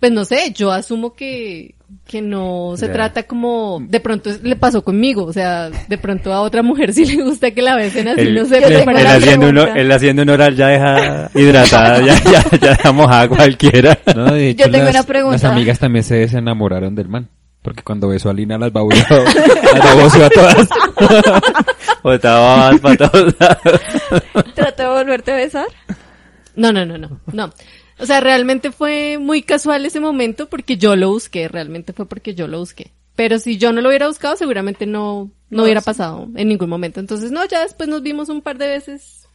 [0.00, 1.76] pues no sé, yo asumo que,
[2.10, 6.40] que no se trata como, de pronto le pasó conmigo, o sea, de pronto a
[6.40, 9.46] otra mujer sí le gusta que la besen así, Él, no sé, él- él haciendo
[9.46, 9.78] pregunta.
[9.80, 13.96] él haciendo un oral ya deja hidratada, ya, ya, ya deja mojada a cualquiera.
[14.16, 15.36] No, de hecho, Yo tengo las, una pregunta.
[15.36, 17.28] Las amigas también se desenamoraron del man.
[17.62, 19.04] Porque cuando besó a Lina las babulló,
[19.74, 20.68] las baboseó a todas.
[22.02, 23.80] Botaba babas para todos lados.
[24.54, 25.66] ¿Trató de volverte a besar?
[26.56, 27.50] No, no, no, no, no.
[28.00, 32.34] O sea, realmente fue muy casual ese momento porque yo lo busqué, realmente fue porque
[32.34, 32.92] yo lo busqué.
[33.16, 35.86] Pero si yo no lo hubiera buscado, seguramente no, no, No, hubiera sí.
[35.86, 37.00] pasado en ningún momento.
[37.00, 39.28] Entonces, no, ya después nos vimos un par de veces.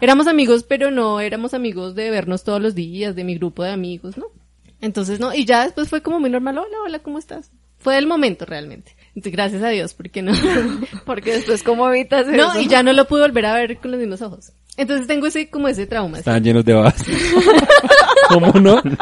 [0.00, 3.70] Éramos amigos, pero no éramos amigos de vernos todos los días, de mi grupo de
[3.70, 4.26] amigos, ¿no?
[4.80, 7.50] Entonces, no, y ya después fue como muy normal, hola, hola, ¿cómo estás?
[7.78, 8.96] Fue el momento realmente.
[9.14, 10.32] Entonces, gracias a Dios, porque no.
[11.06, 12.36] Porque después, ¿cómo evitas eso?
[12.36, 14.52] no, y ya no lo pude volver a ver con los mismos ojos.
[14.76, 16.16] Entonces tengo ese, como ese trauma.
[16.16, 16.20] ¿sí?
[16.20, 16.94] Estaban llenos de babas.
[18.30, 18.80] ¿Cómo no?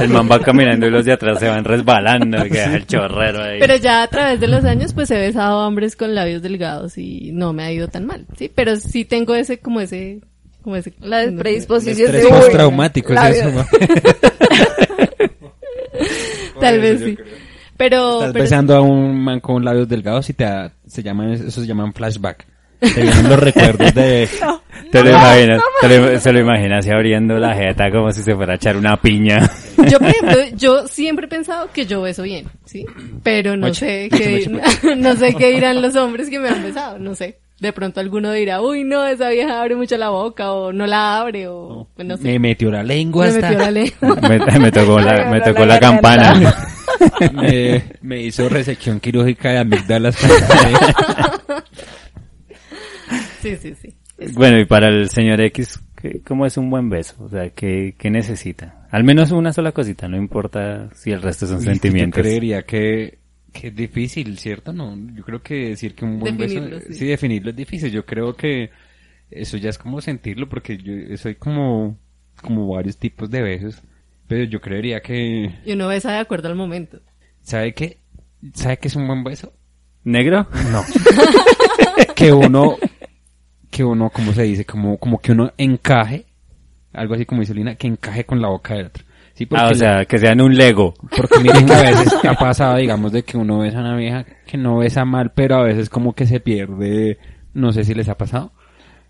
[0.00, 3.42] El man va caminando y los de atrás se van resbalando, que deja el chorrero
[3.42, 3.58] ahí.
[3.58, 7.32] Pero ya a través de los años, pues he besado hombres con labios delgados y
[7.32, 8.48] no me ha ido tan mal, ¿sí?
[8.54, 10.20] Pero sí tengo ese, como ese,
[10.62, 10.92] como ese...
[11.00, 12.24] La predisposición de...
[12.24, 13.46] uy, postraumático es labios.
[13.46, 13.66] eso, ¿no?
[16.60, 17.18] Tal vez sí.
[17.76, 21.32] Pero, Estás pero besando a un man con labios delgados y te da- se llaman,
[21.32, 22.46] eso se llaman flashback.
[22.80, 24.28] Te vienen los recuerdos de...
[24.90, 28.34] Te lo imaginas, te lo- se lo imaginas así abriendo la jeta como si se
[28.34, 29.48] fuera a echar una piña.
[29.88, 32.84] yo, por ejemplo, yo siempre he pensado que yo beso bien, ¿sí?
[33.22, 36.48] Pero no Mucho, sé mucho, qué, mucho, no sé qué dirán los hombres que me
[36.48, 37.38] han besado, no sé.
[37.60, 41.18] De pronto alguno dirá, uy, no, esa vieja abre mucho la boca, o no la
[41.20, 42.24] abre, o pues no sé.
[42.24, 43.48] Me metió la lengua Me hasta...
[43.50, 44.16] metió la lengua.
[44.28, 46.16] Me, me tocó la, me La tocó la garganta.
[46.16, 46.56] campana.
[47.32, 50.16] me, me hizo resección quirúrgica de amígdalas.
[53.42, 53.94] Sí, sí, sí.
[54.34, 57.14] Bueno, y para el señor X, ¿qué- ¿cómo es un buen beso?
[57.24, 58.86] O sea, ¿qué, qué necesita?
[58.90, 62.20] Al menos una sola cosita, no importa si el resto son Yo sentimientos.
[62.20, 63.18] creería que,
[63.52, 64.72] que es difícil, ¿cierto?
[64.74, 66.94] No, yo creo que decir que un buen Definirlo, beso, sí.
[66.94, 67.06] sí.
[67.06, 67.90] definirlo es difícil.
[67.90, 68.70] Yo creo que
[69.30, 71.96] eso ya es como sentirlo porque yo soy como,
[72.42, 73.80] como varios tipos de besos.
[74.28, 77.00] Pero yo creería que, Y uno besa de acuerdo al momento.
[77.42, 77.96] ¿sabe qué?
[78.52, 79.52] ¿Sabe qué es un buen beso?
[80.04, 80.46] ¿Negro?
[80.70, 80.82] No.
[82.14, 82.76] que uno,
[83.80, 86.26] que uno, como se dice, como, como que uno encaje,
[86.92, 89.04] algo así como dice Lina, que encaje con la boca del otro.
[89.32, 90.92] Sí, porque Ah, o sea, que sean un Lego.
[91.16, 94.26] porque miren que a veces ha pasado, digamos, de que uno besa a una vieja
[94.46, 97.16] que no besa mal, pero a veces como que se pierde,
[97.54, 98.52] no sé si les ha pasado.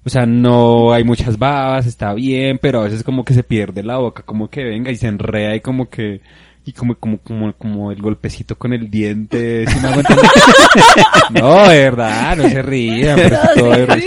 [0.04, 3.82] O sea, no hay muchas babas, está bien, pero a veces como que se pierde
[3.82, 6.20] la boca, como que venga y se enreda y como que,
[6.64, 10.26] y como, como, como, como el golpecito con el diente, ¿sí me hago entender?
[11.30, 13.98] No, de verdad, no se rían, pero es todo de verdad.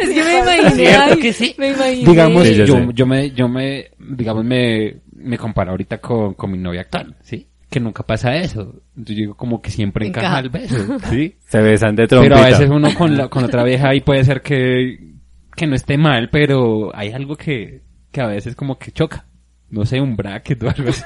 [0.00, 0.70] Es que me imaginé.
[0.86, 1.54] ¿Cierto ay, que sí?
[1.58, 2.10] Me imaginé.
[2.10, 6.58] Digamos, Sí, yo yo, me, yo me, digamos, me, me comparo ahorita con, con mi
[6.58, 7.46] novia actual, ¿sí?
[7.68, 8.60] Que nunca pasa eso.
[8.96, 10.40] Entonces yo digo como que siempre encaja, Encaja.
[10.40, 11.36] el beso, ¿sí?
[11.48, 12.46] Se besan de Pero trompita.
[12.46, 14.98] a veces uno con la, con otra vieja ahí puede ser que,
[15.54, 17.82] que no esté mal, pero hay algo que,
[18.12, 19.25] que a veces como que choca.
[19.68, 21.02] No sé, un bracket o algo así.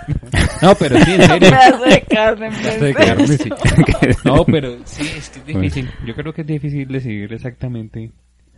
[0.60, 1.50] No, pero sí, en serio.
[1.88, 2.80] de carne, pues.
[2.80, 3.50] De carne, sí.
[4.24, 5.90] No, pero sí, es que es difícil.
[6.06, 8.10] Yo creo que es difícil decidir exactamente,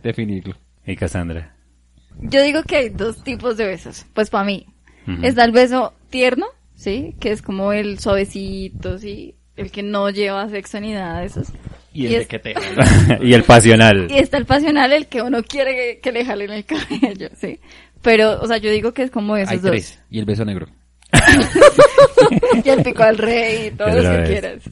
[0.03, 0.55] definirlo.
[0.85, 1.55] Y Cassandra.
[2.19, 4.05] Yo digo que hay dos tipos de besos.
[4.13, 4.65] Pues para mí.
[5.21, 6.45] Está el beso tierno,
[6.75, 7.15] ¿sí?
[7.19, 9.35] Que es como el suavecito, ¿sí?
[9.55, 11.47] El que no lleva sexo ni nada de esos.
[11.93, 12.53] Y Y el es- que te...
[13.21, 14.07] y el pasional.
[14.09, 17.59] Y está el pasional, el que uno quiere que, que le jalen el cabello, ¿sí?
[18.03, 19.71] Pero, o sea, yo digo que es como esos Hay dos.
[19.71, 19.99] tres.
[20.11, 20.67] Y el beso negro.
[22.63, 24.63] y el pico al rey y todo lo que quieras.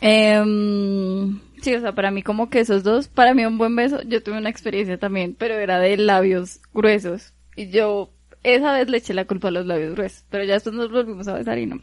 [0.00, 4.02] Em, sí, o sea, para mí como que esos dos, para mí un buen beso,
[4.02, 7.32] yo tuve una experiencia también, pero era de labios gruesos.
[7.56, 8.10] Y yo
[8.42, 11.28] esa vez le eché la culpa a los labios gruesos, pero ya después nos volvimos
[11.28, 11.80] a besar y no.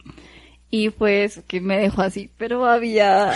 [0.70, 3.32] Y pues que me dejó así, pero había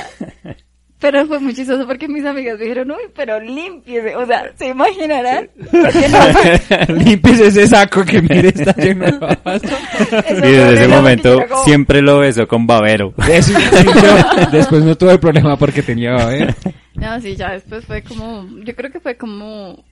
[1.01, 4.15] Pero fue muy chistoso porque mis amigas dijeron, uy, pero límpiese.
[4.17, 5.49] O sea, ¿se imaginarán?
[5.73, 9.63] No, Limpies ese saco que mire está lleno de babas.
[9.63, 13.15] Y desde ese momento como- siempre lo besó con babero.
[13.31, 16.55] Eso, sí, yo después no tuve problema porque tenía babero.
[16.95, 19.83] No, sí, ya después fue como, yo creo que fue como,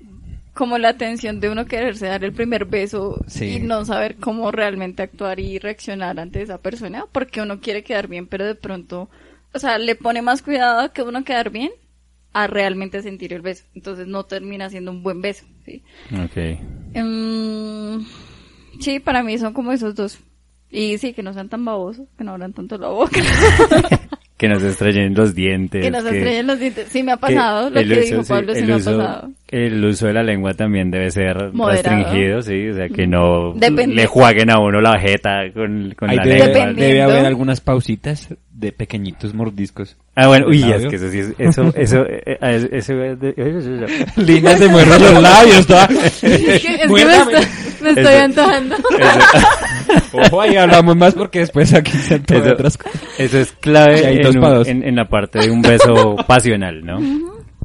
[0.53, 3.55] como la tensión de uno quererse dar el primer beso Sí.
[3.57, 8.09] y no saber cómo realmente actuar y reaccionar ante esa persona, porque uno quiere quedar
[8.09, 9.09] bien, pero de pronto,
[9.55, 11.71] o sea, le pone más cuidado a que uno quedar bien
[12.33, 13.65] a realmente sentir el beso.
[13.75, 15.83] Entonces no termina siendo un buen beso, ¿sí?
[16.13, 16.59] Ok.
[16.95, 18.05] Mm,
[18.81, 20.19] sí, para mí son como esos dos.
[20.71, 23.21] Y sí, que no sean tan babosos, que no abran tanto la boca,
[24.39, 25.83] Que nos estrellen los dientes.
[25.83, 26.87] que no se estrellen los dientes.
[26.91, 28.73] Sí, me ha que pasado, lo el que uso, dijo sí, Pablo, sí el me
[28.73, 29.31] ha uso- pasado.
[29.51, 31.97] El uso de la lengua también debe ser Moderado.
[31.97, 33.95] restringido, sí, o sea, que no Depende.
[33.97, 36.73] le jueguen a uno la jeta con, con la debe, lengua.
[36.75, 39.97] Debe haber algunas pausitas de pequeñitos mordiscos.
[40.15, 43.19] Ah, bueno, uy, ¿El es que eso sí, es- eso, eso, eh, eh, eso, es
[43.21, 45.85] de- eso- Líneas de muerde los labios, toda.
[45.89, 47.45] Es que, es que me, estoy,
[47.83, 48.23] me estoy Eso.
[48.25, 48.77] antojando.
[50.13, 53.03] Ojo, ahí hablamos más porque después aquí se Eso- otras cosas.
[53.19, 54.69] Eso es clave en, dos un- pa' dos.
[54.69, 56.99] en, en la parte de un beso pasional, ¿no?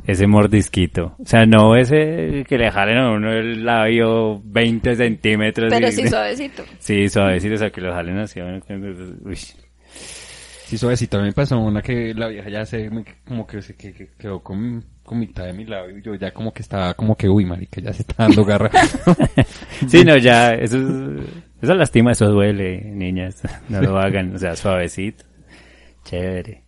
[0.05, 1.15] Ese mordisquito.
[1.17, 5.71] O sea, no ese que le jalen a uno el labio 20 centímetros.
[5.73, 6.63] Pero y- sí suavecito.
[6.79, 8.41] Sí, suavecito, o sea, que lo jalen así.
[8.41, 8.59] bueno,
[9.23, 9.37] Uy.
[10.65, 11.17] Sí, suavecito.
[11.17, 13.93] A mí me pasó una que la vieja ya se, me- como que se que-
[13.93, 15.97] que quedó con, con mitad de mi labio.
[15.97, 18.71] y Yo ya como que estaba, como que, uy, marica, ya se está dando garra.
[19.87, 20.83] Sí, no, ya, eso es,
[21.63, 23.41] eso lastima, eso duele, niñas.
[23.69, 25.23] No lo hagan, o sea, suavecito.
[26.05, 26.61] Chévere.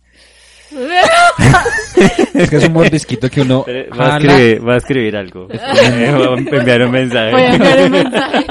[2.34, 3.64] es que es un mordisquito que uno
[3.98, 5.48] Va a escribir, va a escribir algo.
[5.52, 7.30] Eh, va a enviar un mensaje.
[7.32, 8.46] Voy a enviar un mensaje.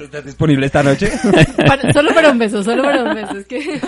[0.00, 1.08] ¿Estás disponible esta noche?
[1.56, 3.38] Para- solo para un beso, solo para un beso.
[3.38, 3.80] Es que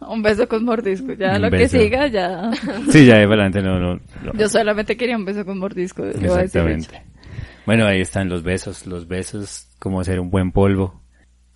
[0.00, 1.12] Un beso con mordisco.
[1.14, 1.72] Ya Un lo beso.
[1.78, 2.50] que siga, ya.
[2.90, 4.32] Sí, ya de adelante no, no, no.
[4.34, 6.02] Yo solamente quería un beso con mordisco.
[6.04, 7.02] le voy a decir Exactamente.
[7.64, 10.94] Bueno, ahí están los besos, los besos, como ser un buen polvo.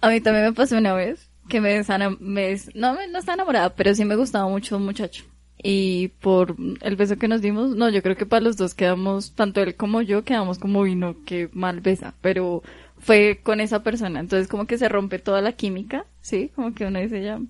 [0.00, 3.20] A mí también me pasó una vez que me, desana- me des- no, me, no
[3.20, 5.22] estaba enamorada, pero sí me gustaba mucho un muchacho.
[5.62, 9.32] Y por el beso que nos dimos, no, yo creo que para los dos quedamos,
[9.34, 12.62] tanto él como yo, quedamos como vino, que mal besa, pero
[12.98, 14.18] fue con esa persona.
[14.20, 16.50] Entonces como que se rompe toda la química, ¿sí?
[16.56, 17.48] Como que uno dice ya, "Mm,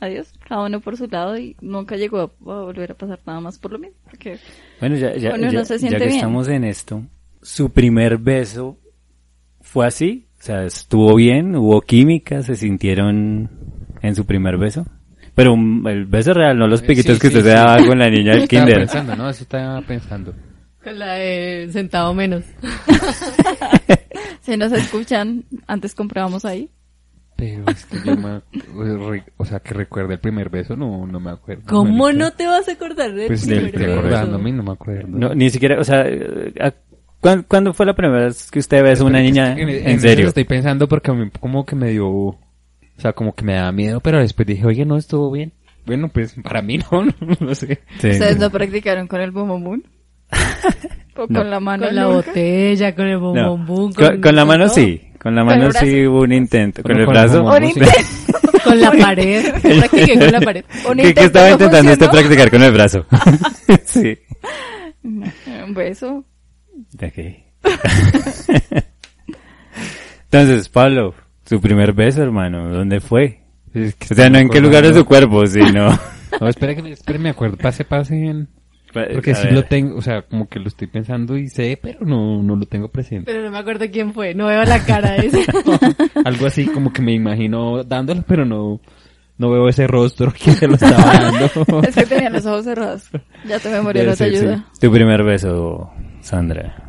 [0.00, 3.40] adiós, cada uno por su lado y nunca llegó a, a volver a pasar nada
[3.40, 3.96] más por lo mismo.
[4.04, 4.38] Porque
[4.78, 6.16] Bueno, ya, ya, Uno no ya- se ya siente que bien.
[6.16, 7.02] estamos en esto,
[7.42, 8.76] su primer beso
[9.70, 13.50] fue así, o sea, estuvo bien, hubo química, se sintieron
[14.02, 14.86] en su primer beso.
[15.34, 17.56] Pero un- el beso real, no los piquitos Sí, que sí, usted se sí.
[17.56, 18.78] daba con la niña del Estaba kinder.
[18.80, 19.28] pensando, ¿no?
[19.30, 20.34] Eso estaba pensando.
[20.82, 22.44] con la de centavo menos.
[24.40, 26.70] si nos escuchan, antes comprábamos ahí.
[27.36, 28.40] Pero es que yo me,
[29.36, 31.62] o sea, que recuerde el primer beso, no, no me acuerdo.
[31.68, 33.98] ¿Cómo no te vas a acordar del Pues del primer beso?
[34.00, 35.06] acordándome, no me acuerdo.
[35.08, 36.04] No, ni siquiera, o sea,
[37.22, 39.68] eh, ¿a- cuán- ¿cuándo fue la primera vez que usted a una niña En, en,
[39.70, 40.28] en eso serio?
[40.28, 42.38] Estoy pensando porque a mí como que me dio, o
[42.96, 45.52] sea, como que me daba miedo, pero después dije, oye, no, estuvo bien.
[45.86, 47.80] Bueno, pues para mí no, no, no sé.
[48.00, 48.08] Sí.
[48.10, 49.82] ¿Ustedes lo practicaron con el Boom Boom?
[51.16, 51.40] ¿O No.
[51.40, 51.86] con la mano?
[51.86, 52.16] Con la nunca?
[52.28, 53.20] botella, con el No.
[53.32, 53.92] bombombum.
[53.92, 57.06] Con, con la mano sí, con la ¿Con mano sí hubo un intento, con el
[57.06, 57.44] con el brazo.
[57.44, 57.90] Un intento.
[58.64, 59.52] Con la pared.
[59.62, 60.64] Practiqué con la pared.
[60.90, 63.06] Un ¿Qué, qué estaba intentando usted practicar con el brazo?
[63.84, 64.18] sí.
[65.02, 66.24] Un beso.
[66.94, 67.18] Ok.
[70.24, 71.14] Entonces, Pablo,
[71.44, 73.40] su primer beso, hermano, ¿dónde fue?
[73.72, 75.98] Es que O sea, no en qué lugar de su cuerpo, sino...
[76.40, 78.48] No, espera que me, espera, me acuerdo, pase, pase en...
[78.92, 79.52] Porque A sí ver.
[79.52, 82.64] lo tengo, o sea, como que lo estoy pensando y sé, pero no, no lo
[82.66, 83.30] tengo presente.
[83.30, 84.34] Pero no me acuerdo quién fue.
[84.34, 85.44] No veo la cara de ese.
[86.24, 88.80] Algo así como que me imagino dándolo, pero no,
[89.36, 91.82] no veo ese rostro que se lo estaba dando.
[91.86, 93.10] Es que tenía los ojos cerrados.
[93.46, 94.24] Ya tu memoria no te sí.
[94.36, 94.64] ayuda.
[94.80, 96.84] Tu primer beso, Sandra.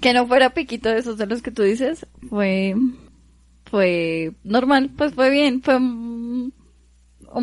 [0.00, 2.74] Que no fuera piquito de esos de los que tú dices, fue,
[3.64, 6.52] fue normal, pues fue bien, fue un,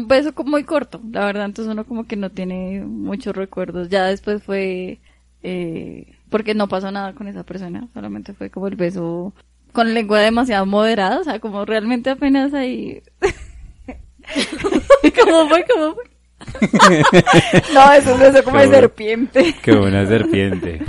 [0.07, 3.89] beso muy corto, la verdad, entonces uno como que no tiene muchos recuerdos.
[3.89, 4.99] Ya después fue,
[5.41, 9.33] eh, porque no pasó nada con esa persona, solamente fue como el beso
[9.71, 13.01] con lengua demasiado moderada, o sea, como realmente apenas ahí.
[15.19, 15.65] ¿Cómo fue?
[15.65, 16.12] ¿Cómo fue?
[17.73, 19.55] no, es un beso como Qué de serpiente.
[19.61, 20.81] Que una serpiente.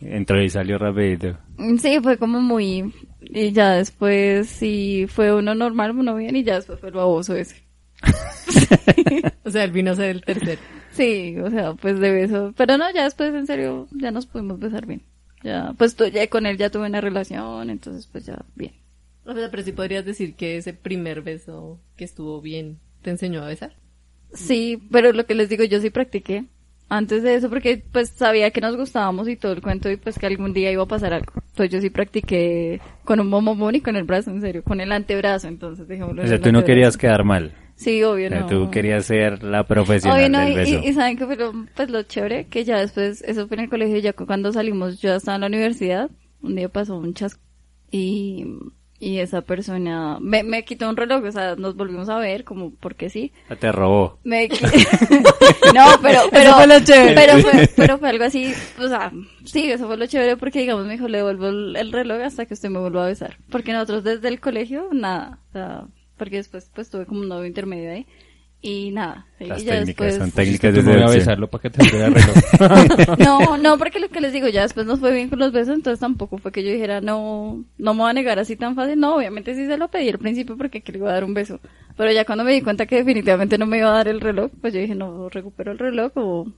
[0.00, 1.36] Entró y salió rapidito.
[1.80, 2.92] Sí, fue como muy...
[3.20, 7.34] Y ya después sí fue uno normal, uno bien, y ya después fue el baboso
[7.34, 7.56] ese.
[9.44, 10.60] O sea, él vino a ser el tercero.
[10.92, 12.52] Sí, o sea, pues de beso.
[12.56, 15.02] Pero no, ya después en serio ya nos pudimos besar bien.
[15.42, 18.72] Ya, pues tú- ya con él ya tuve una relación, entonces pues ya bien.
[19.24, 23.42] O sea, pero sí podrías decir que ese primer beso que estuvo bien te enseñó
[23.42, 23.74] a besar.
[24.32, 26.44] Sí, pero lo que les digo, yo sí practiqué.
[26.90, 30.18] Antes de eso, porque pues sabía que nos gustábamos y todo el cuento y pues
[30.18, 31.32] que algún día iba a pasar algo.
[31.50, 34.90] Entonces yo sí practiqué con un bombón y con el brazo, en serio, con el
[34.92, 37.52] antebrazo, entonces dejémoslo O sea, tú no querías quedar mal.
[37.76, 38.46] Sí, obvio, O sea, no.
[38.46, 40.80] tú querías ser la profesional Obvio, no, del y, beso.
[40.82, 43.64] y- y saben que fue lo, pues lo chévere, que ya después, eso fue en
[43.64, 46.10] el colegio, ya cu- cuando salimos, yo estaba en la universidad,
[46.40, 47.40] un día pasó un chasco
[47.90, 48.46] y,
[49.00, 52.72] y esa persona me, me quitó un reloj, o sea, nos volvimos a ver, como
[52.74, 53.32] porque sí.
[53.60, 54.18] Te robó.
[54.24, 54.60] Me qui-
[55.74, 57.14] no, pero, pero, fue lo chévere.
[57.14, 59.12] pero fue, pero fue algo así, o sea,
[59.44, 62.46] sí, eso fue lo chévere porque digamos me dijo, le devuelvo el, el reloj hasta
[62.46, 63.36] que usted me vuelva a besar.
[63.50, 65.84] Porque nosotros desde el colegio, nada, o sea,
[66.16, 68.06] porque después pues tuve como un novio intermedio ahí
[68.60, 69.26] y nada.
[69.38, 71.82] y Las ya técnicas después, son Te técnicas de voy a besarlo para que te
[71.82, 73.18] entregue el reloj.
[73.18, 75.74] No, no, porque lo que les digo, ya después nos fue bien con los besos,
[75.76, 78.98] entonces tampoco fue que yo dijera, no, no me voy a negar así tan fácil.
[78.98, 81.34] No, obviamente sí se lo pedí al principio porque que le iba a dar un
[81.34, 81.60] beso.
[81.96, 84.50] Pero ya cuando me di cuenta que definitivamente no me iba a dar el reloj,
[84.60, 86.52] pues yo dije, no, recupero el reloj o...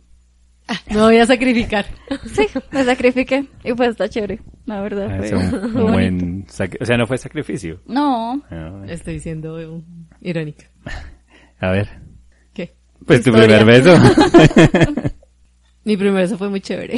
[0.90, 1.84] Me voy a sacrificar.
[2.32, 5.08] Sí, me sacrifiqué y pues está chévere, la verdad.
[5.10, 6.46] Ah, Fue, un, un buen
[6.80, 7.80] O sea, no fue sacrificio.
[7.86, 9.82] No, No, Estoy siendo
[10.20, 10.66] irónica.
[11.60, 11.88] A ver.
[12.54, 12.74] ¿Qué?
[13.06, 13.58] Pues tu Historia.
[13.58, 13.96] primer beso.
[15.84, 16.96] Mi primer beso fue muy chévere.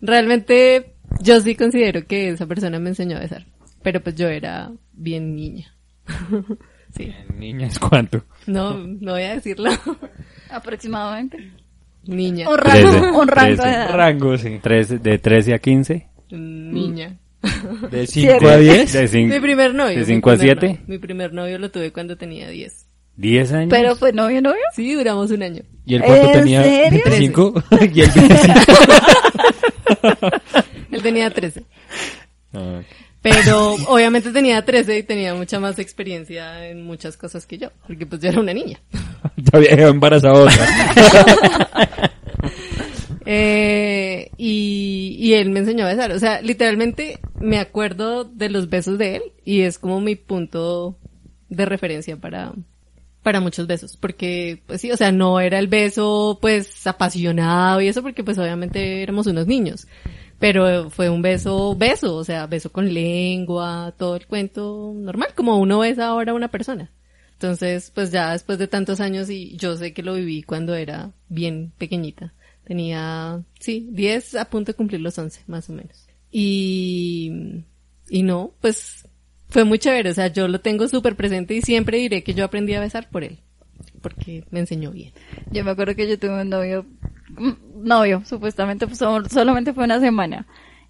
[0.00, 3.46] Realmente yo sí considero que esa persona me enseñó a besar.
[3.82, 5.74] Pero pues yo era bien niña.
[6.96, 7.12] sí.
[7.36, 8.24] Niña, ¿es cuánto?
[8.46, 9.70] No, no voy a decirlo.
[10.50, 11.52] aproximadamente.
[12.04, 12.48] Niña.
[12.48, 13.68] Un rango, Trece, un rango trece.
[13.68, 13.94] de edad.
[13.94, 14.58] Rango, sí.
[14.62, 16.08] Tres- de 13 a 15.
[16.30, 17.18] Niña.
[17.90, 18.36] De Siete.
[18.38, 18.92] 5 a 10.
[18.92, 19.94] De cin- Mi primer novio.
[19.94, 20.66] ¿De mi 5 a primer 7?
[20.72, 20.84] novio.
[20.86, 22.86] Mi primer novio lo tuve cuando tenía 10.
[23.20, 23.68] 10 años.
[23.70, 24.62] Pero fue novio, novio.
[24.74, 25.62] Sí, duramos un año.
[25.84, 26.62] ¿Y el cuánto ¿En tenía?
[26.62, 27.02] serio?
[27.04, 27.64] 25.
[27.92, 28.72] y el 25.
[30.92, 31.62] Él tenía 13.
[32.54, 32.80] Ah,
[33.20, 37.68] Pero obviamente tenía 13 y tenía mucha más experiencia en muchas cosas que yo.
[37.86, 38.80] Porque pues yo era una niña.
[39.36, 40.48] ya había embarazado.
[43.26, 46.10] Eh, y, y él me enseñó a besar.
[46.12, 50.96] O sea, literalmente me acuerdo de los besos de él y es como mi punto
[51.48, 52.52] de referencia para,
[53.22, 53.96] para muchos besos.
[53.96, 58.38] Porque, pues sí, o sea, no era el beso, pues, apasionado y eso porque, pues,
[58.38, 59.86] obviamente éramos unos niños.
[60.38, 65.58] Pero fue un beso, beso, o sea, beso con lengua, todo el cuento normal, como
[65.58, 66.90] uno besa ahora a una persona.
[67.40, 71.12] Entonces, pues ya después de tantos años y yo sé que lo viví cuando era
[71.28, 72.34] bien pequeñita.
[72.64, 76.06] Tenía, sí, 10 a punto de cumplir los 11, más o menos.
[76.30, 77.64] Y,
[78.10, 79.08] y no, pues
[79.50, 80.10] fue muy chévere.
[80.10, 83.08] O sea, yo lo tengo súper presente y siempre diré que yo aprendí a besar
[83.10, 83.38] por él.
[84.02, 85.12] Porque me enseñó bien.
[85.50, 86.86] Yo me acuerdo que yo tuve un novio,
[87.36, 90.46] mm, novio, supuestamente, pues sol- solamente fue una semana.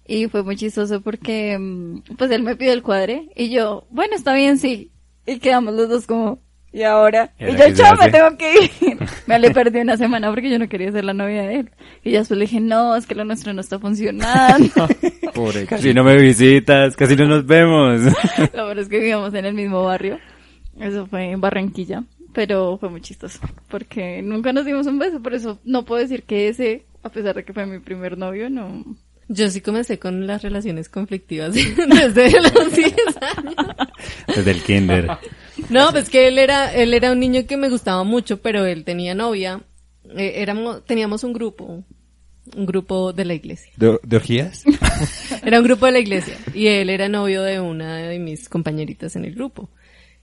[0.07, 4.15] Y fue muy chistoso porque, mm, pues él me pidió el cuadre y yo, bueno,
[4.15, 4.91] está bien, sí.
[5.25, 6.39] Y quedamos los dos como,
[6.73, 7.33] ¿y ahora?
[7.39, 8.97] ¿Y yo, chao, me tengo que ir.
[9.27, 11.71] me le perdí una semana porque yo no quería ser la novia de él.
[12.03, 14.87] Y ya después le dije, no, es que lo nuestro no está funcionando.
[15.33, 18.01] Pobre, casi no me visitas, casi no nos vemos.
[18.53, 20.19] Lo verdad es que vivíamos en el mismo barrio.
[20.79, 22.03] Eso fue en Barranquilla.
[22.33, 23.39] Pero fue muy chistoso.
[23.69, 25.21] Porque nunca nos dimos un beso.
[25.21, 28.49] Por eso no puedo decir que ese, a pesar de que fue mi primer novio,
[28.49, 28.85] no.
[29.27, 32.93] Yo sí comencé con las relaciones conflictivas desde los 10
[33.37, 33.55] años.
[34.27, 35.07] Desde el kinder.
[35.69, 38.83] No, pues que él era, él era un niño que me gustaba mucho, pero él
[38.83, 39.61] tenía novia.
[40.17, 41.83] Eh, éramos, teníamos un grupo,
[42.55, 43.71] un grupo de la iglesia.
[43.77, 44.63] ¿De, de orgías?
[45.45, 49.15] Era un grupo de la iglesia y él era novio de una de mis compañeritas
[49.15, 49.69] en el grupo.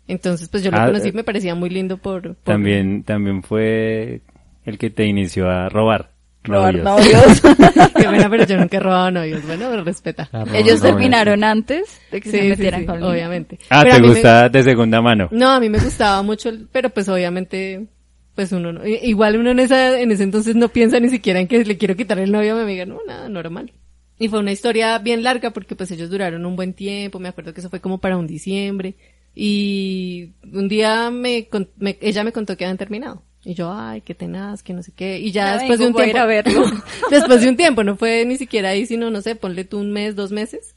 [0.07, 3.43] Entonces, pues yo lo Ah, conocí, eh, me parecía muy lindo por, por- También, también
[3.43, 4.23] fue
[4.65, 6.11] el que te inició a robar.
[6.49, 7.43] Robar novios.
[7.43, 7.91] novios.
[7.97, 9.47] Qué pena, pero yo nunca he robado novios.
[9.47, 10.29] Bueno, pero respeta.
[10.55, 13.09] Ellos terminaron antes de que Sí, se sí, metieran sí, conmigo.
[13.11, 13.59] obviamente.
[13.71, 15.29] Ah, Pero te mí me- gusta de segunda mano.
[15.31, 17.87] No, a mí me gustaba mucho, el- pero pues obviamente,
[18.35, 21.49] pues uno no, igual uno en esa, en ese entonces no piensa ni siquiera en
[21.49, 23.73] que le quiero quitar el novio a mi amiga, no, nada, normal.
[24.21, 27.55] Y fue una historia bien larga porque pues ellos duraron un buen tiempo, me acuerdo
[27.55, 28.95] que eso fue como para un diciembre,
[29.41, 33.23] y un día me, me- ella me contó que habían terminado.
[33.45, 35.21] Y yo, ay, qué tenaz, que no sé qué.
[35.21, 36.19] Y ya Ya después de un tiempo.
[36.19, 36.65] a verlo.
[37.11, 39.93] después de un tiempo, no fue ni siquiera ahí, sino, no sé, ponle tú un
[39.93, 40.75] mes, dos meses.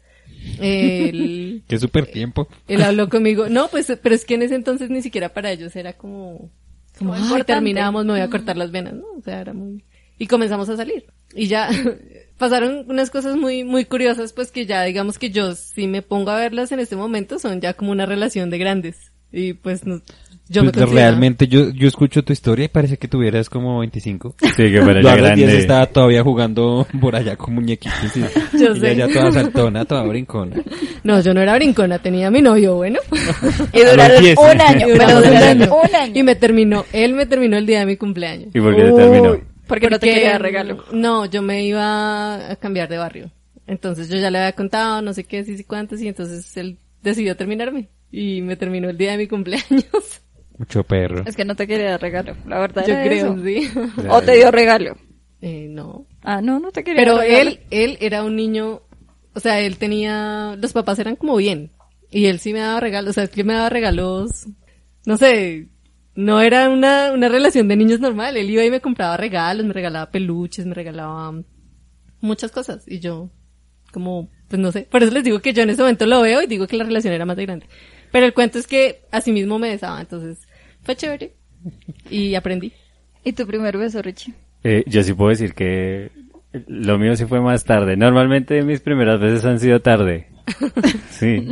[0.60, 2.48] Él, Qué súper tiempo.
[2.68, 3.50] él habló conmigo.
[3.50, 6.50] No, pues, pero es que en ese entonces ni siquiera para ellos era como,
[6.98, 7.54] como, "Ay, importante".
[7.54, 9.06] terminamos, me voy a cortar las venas, ¿no?
[9.18, 9.84] O sea, era muy,
[10.20, 11.06] y comenzamos a salir.
[11.36, 11.70] Y ya,
[12.38, 16.32] pasaron unas cosas muy, muy curiosas, pues que ya digamos que yo, si me pongo
[16.32, 19.12] a verlas en este momento, son ya como una relación de grandes.
[19.32, 20.02] Y pues, no-
[20.50, 23.80] yo me Pues, considero- realmente yo, yo escucho tu historia y parece que tuvieras como
[23.80, 24.36] 25.
[24.42, 25.58] Sí, que fuera Yo ya a los 10 grande.
[25.60, 28.18] estaba todavía jugando por allá con muñequitos.
[28.18, 28.96] Y, Yo y sé.
[28.98, 30.58] ya toda saltona, toda brincona.
[31.06, 33.00] No, yo no era brincona, tenía a mi novio, bueno.
[33.72, 35.74] Y duraron un año, Y pero duraron año.
[35.74, 36.12] un año.
[36.20, 38.50] Y me terminó, él me terminó el día de mi cumpleaños.
[38.54, 39.38] ¿Y por qué te terminó?
[39.72, 40.84] Porque no te quería regalo.
[40.92, 43.32] No, yo me iba a cambiar de barrio.
[43.68, 46.78] Entonces yo ya le había contado, no sé qué, sí, sí, cuántos, y entonces él
[47.02, 47.88] decidió terminarme.
[48.12, 50.22] Y me terminó el día de mi cumpleaños.
[50.58, 51.24] Mucho perro.
[51.26, 53.44] Es que no te quería dar regalo, la verdad Yo creo, eso.
[53.46, 53.70] sí.
[54.10, 54.98] O te dio regalo.
[55.42, 56.06] Eh, no.
[56.22, 57.50] Ah, no, no te quería Pero dar regalo.
[57.50, 58.82] él, él era un niño,
[59.34, 61.72] o sea, él tenía, los papás eran como bien.
[62.12, 64.48] Y él sí me daba regalos, o sea, es que me daba regalos,
[65.06, 65.70] no sé,
[66.16, 68.38] no era una, una relación de niños normal.
[68.38, 71.34] Él iba y me compraba regalos, me regalaba peluches, me regalaba
[72.20, 72.84] muchas cosas.
[72.88, 73.30] Y yo,
[73.92, 74.88] como, pues no sé.
[74.90, 76.84] Por eso les digo que yo en ese momento lo veo y digo que la
[76.84, 77.68] relación era más de grande.
[78.12, 80.40] Pero el cuento es que así mismo me besaba, entonces
[80.84, 81.34] fue chévere.
[82.10, 82.74] Y aprendí.
[83.24, 84.34] ¿Y tu primer beso, Richie?
[84.64, 86.12] Eh, yo sí puedo decir que
[86.68, 87.96] lo mío sí fue más tarde.
[87.98, 90.28] Normalmente mis primeras veces han sido tarde.
[91.12, 91.48] Sí.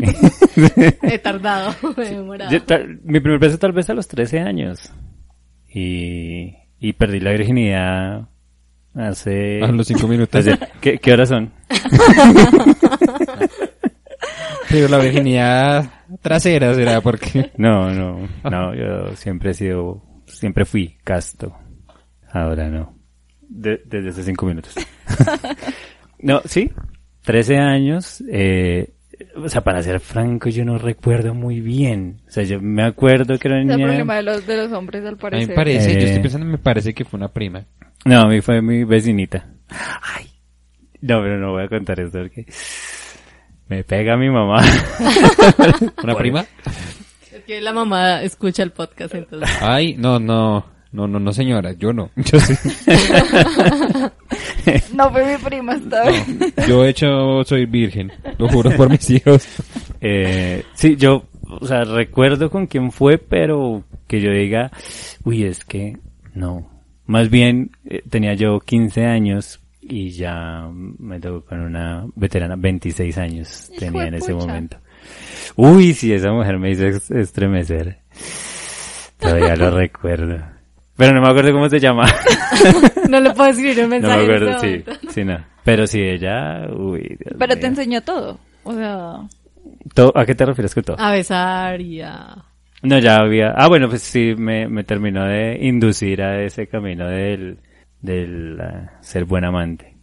[1.04, 2.52] He tardado, me he demorado.
[2.52, 4.92] Yo tal- mi primer beso tal vez a los 13 años.
[5.72, 8.28] Y, y perdí la virginidad
[8.96, 9.62] hace...
[9.64, 10.40] A los cinco minutos.
[10.48, 11.52] hace- ¿qué, ¿Qué horas son?
[14.70, 15.90] Pero la virginidad
[16.22, 17.52] trasera será porque...
[17.58, 21.56] No, no, no, yo siempre he sido, siempre fui casto.
[22.32, 22.99] Ahora no.
[23.50, 24.74] De- desde hace cinco minutos.
[26.20, 26.72] no, sí,
[27.24, 28.94] 13 años, eh,
[29.36, 32.22] o sea, para ser franco, yo no recuerdo muy bien.
[32.28, 33.88] O sea, yo me acuerdo que era Es una el niña...
[33.90, 35.50] problema de los, de los hombres, al A mí parecer.
[35.50, 36.04] me parece, yo Eh.
[36.06, 37.66] estoy pensando, me parece que fue una prima.
[38.06, 39.46] No, a mí fue mi vecinita.
[39.70, 40.28] Ay.
[41.02, 42.46] No, pero no voy a contar esto porque
[43.68, 44.62] me pega mi mamá.
[46.04, 46.46] ¿Una prima?
[47.32, 49.50] Es que la mamá escucha el podcast, entonces.
[49.62, 52.10] Ay, no, no, no, no, no señora, yo no.
[52.16, 52.54] Yo sí.
[54.94, 56.26] No fue mi prima esta vez.
[56.68, 59.48] Yo de hecho soy virgen, lo juro por mis hijos.
[60.02, 64.72] Eh, sí, yo, o sea, recuerdo con quién fue, pero que yo diga,
[65.24, 65.98] uy, es que
[66.34, 66.70] no.
[67.06, 73.18] Más bien, eh, tenía yo 15 años y ya me tocó con una veterana, 26
[73.18, 74.46] años Hijo tenía en ese pucha.
[74.46, 74.78] momento.
[75.56, 76.86] Uy, sí, esa mujer me hizo
[77.16, 78.00] estremecer.
[79.18, 80.44] Todavía lo recuerdo.
[81.00, 82.06] Pero no me acuerdo cómo se llama.
[83.10, 84.22] No le puedo escribir un No me mensaje.
[84.24, 85.44] acuerdo, este sí, sí, no.
[85.64, 88.38] Pero sí, ella, uy, Dios Pero te enseñó todo.
[88.64, 89.14] O sea,
[89.96, 91.00] Todo- ¿A qué te refieres con todo?
[91.00, 92.36] A besar y a...
[92.84, 93.52] No, ya había.
[93.58, 97.58] Ah, bueno, pues sí, me, me terminó de inducir a ese camino del,
[98.02, 99.96] del ah, ser buen amante.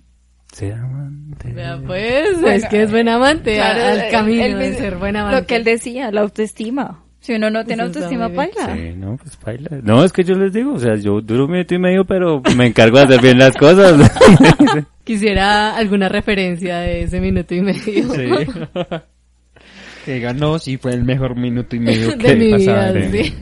[0.53, 1.55] Ser amante.
[1.87, 5.41] Pues, Bueno, es que es buen amante, claro, al camino de ser buen amante.
[5.41, 7.03] Lo que él decía, la autoestima.
[7.21, 8.77] Si uno no tiene autoestima, paila.
[8.77, 9.69] Sí, no, pues baila.
[9.83, 12.41] No, es que yo les digo, o sea, yo duro un minuto y medio, pero
[12.57, 14.11] me encargo de hacer bien las cosas.
[15.05, 18.09] Quisiera alguna referencia de ese minuto y medio.
[20.05, 22.93] Que ganó, sí, fue el mejor minuto y medio De que mi pasaba.
[22.93, 23.35] vida, de, sí.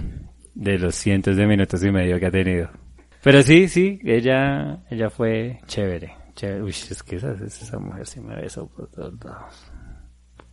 [0.55, 2.71] de los cientos de minutos y medio que ha tenido.
[3.23, 6.15] Pero sí, sí, ella, ella fue chévere.
[6.35, 6.63] chévere.
[6.63, 9.73] Uy, es que esa, esa mujer sí me besó por todos lados.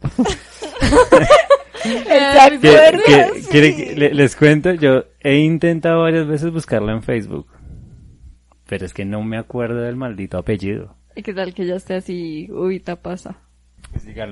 [1.84, 3.02] ¿Te Que- acuerdas?
[3.06, 7.48] que- quiere que- le- les cuento, yo he intentado varias veces buscarla en Facebook,
[8.68, 10.96] pero es que no me acuerdo del maldito apellido.
[11.16, 13.38] ¿Y qué tal que ya esté así, uy, te pasa?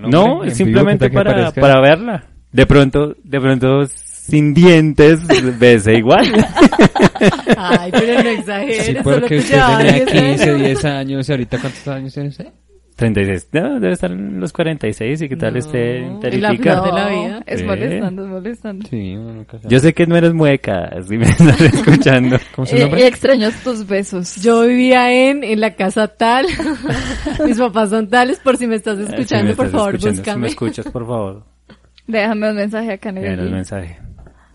[0.09, 2.25] No, es simplemente para, para verla.
[2.51, 5.19] De pronto, de pronto sin dientes,
[5.59, 6.25] bese igual.
[7.57, 8.85] Ay, pero no exageres.
[8.85, 10.59] Sí, porque te usted tenía 10 15, años.
[10.61, 12.47] 10 años, y ahorita ¿cuántos años tiene usted?
[12.99, 13.47] 36.
[13.53, 17.43] No, debe estar en los 46 y qué tal No, esté flor de la vida.
[17.47, 18.87] Es molestando, es molestando.
[18.89, 19.17] Sí.
[19.63, 22.37] Yo sé que no eres mueca, si me estás escuchando.
[22.55, 22.99] ¿Cómo se Eh, llama?
[22.99, 24.35] y extrañas tus besos.
[24.43, 26.45] Yo vivía en, en la casa tal.
[27.45, 30.23] Mis papás son tales, por si me estás Si me escuchando, por estás favor, escuchando,
[30.33, 31.43] Si me escuchas, por favor,
[32.05, 33.55] Déjame un mensaje acá en el envíanos link.
[33.55, 33.99] mensaje.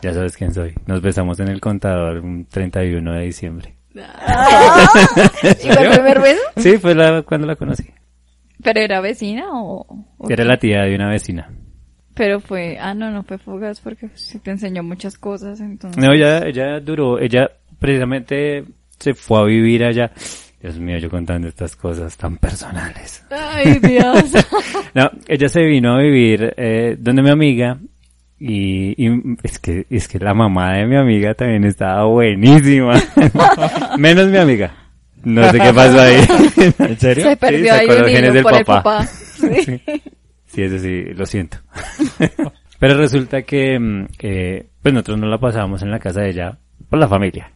[0.03, 0.75] Ya sabes quién soy.
[0.87, 3.75] Nos besamos en el contador un 31 de diciembre.
[3.95, 6.41] ¿Y fue el primer beso?
[6.57, 7.85] Sí, fue la, cuando la conocí.
[8.65, 9.87] ¿Pero era vecina o...?
[10.19, 10.49] o Era qué?
[10.49, 11.49] la tía de una vecina.
[12.15, 12.79] Pero fue...
[12.81, 16.03] Ah, no, no fue fugaz porque sí te enseñó muchas cosas, entonces...
[16.03, 18.65] No, ella, ella duró, ella precisamente
[18.99, 20.11] se fue a vivir allá.
[20.61, 23.23] Dios mío, yo contando estas cosas tan personales.
[23.31, 24.33] Ay, Dios.
[24.95, 27.79] No, ella se vino a vivir eh, donde mi amiga
[28.39, 32.95] y, y es que es que la mamá de mi amiga también estaba buenísima.
[33.99, 34.73] Menos mi amiga.
[35.25, 36.17] No sé qué pasó ahí.
[36.79, 37.25] ¿En serio?
[37.25, 39.07] Se perdió Sí, ahí un del por el papá.
[39.35, 39.81] Sí.
[40.47, 41.59] Sí, eso sí, lo siento.
[42.79, 46.59] Pero resulta que, mm, eh, pues nosotros no la pasábamos en la casa de ella
[46.89, 47.51] por la familia.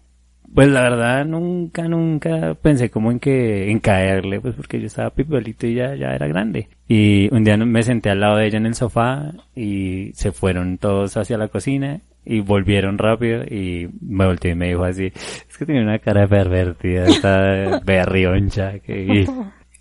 [0.53, 5.11] Pues la verdad nunca, nunca pensé como en que, en caerle, pues porque yo estaba
[5.11, 6.69] pipolito y ya, ya era grande.
[6.89, 10.79] Y un día me senté al lado de ella en el sofá y se fueron
[10.79, 12.01] todos hacia la cocina
[12.31, 16.27] y volvieron rápido y me volteé y me dijo así, es que tenía una cara
[16.29, 19.25] pervertida, esta berrioncha que...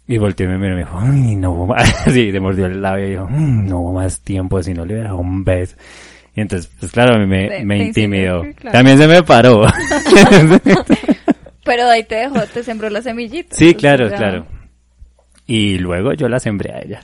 [0.07, 2.39] Y, y volteó y me miró y me dijo, "Ay, no hubo más, sí, le
[2.39, 5.19] mordió el labio y dijo, "Mm, no hubo más tiempo, si no le hubiera dado
[5.19, 5.75] un beso.
[6.33, 8.43] Y entonces, pues claro, a mí me, me intimidó.
[8.55, 8.71] claro.
[8.71, 9.63] También se me paró.
[11.65, 13.53] Pero de ahí te dejó, te sembró la semillita.
[13.55, 14.45] sí, claro, claro.
[15.45, 17.01] Y luego yo la sembré a ella.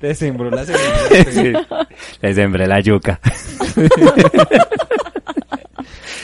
[0.00, 1.30] Te sembró la semilla.
[1.30, 1.52] Sí.
[2.22, 3.20] Le sembré la yuca.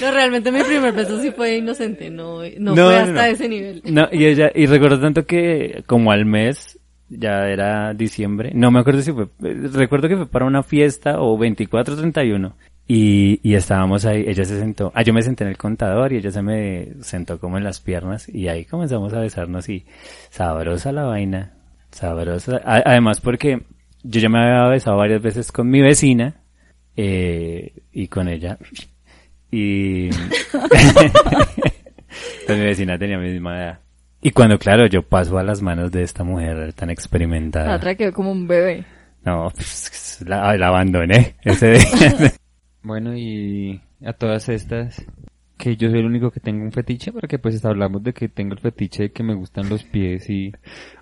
[0.00, 3.22] No, realmente mi primer beso sí fue inocente, no, no, No, fue hasta no.
[3.22, 3.80] ese nivel.
[3.86, 8.80] No, y ella, y recuerdo tanto que como al mes, ya era diciembre, no me
[8.80, 12.54] acuerdo si fue, recuerdo que fue para una fiesta o 24 31
[12.88, 16.16] y, y estábamos ahí, ella se sentó, ah, yo me senté en el contador y
[16.16, 19.86] ella se me sentó como en las piernas y ahí comenzamos a besarnos y
[20.28, 21.52] sabrosa la vaina,
[21.94, 23.62] sabrosa, además porque
[24.02, 26.42] yo ya me había besado varias veces con mi vecina,
[26.96, 28.58] eh, y con ella,
[29.50, 30.10] y
[32.46, 33.78] pues mi vecina tenía mi misma edad.
[34.20, 37.76] Y cuando, claro, yo paso a las manos de esta mujer tan La experimentada.
[37.76, 38.84] otra quedó como un bebé.
[39.22, 42.32] No, pues, la, la abandoné ese día.
[42.82, 45.02] Bueno, y a todas estas,
[45.64, 48.52] que yo soy el único que tengo un fetiche, porque pues hablamos de que tengo
[48.52, 50.52] el fetiche de que me gustan los pies y,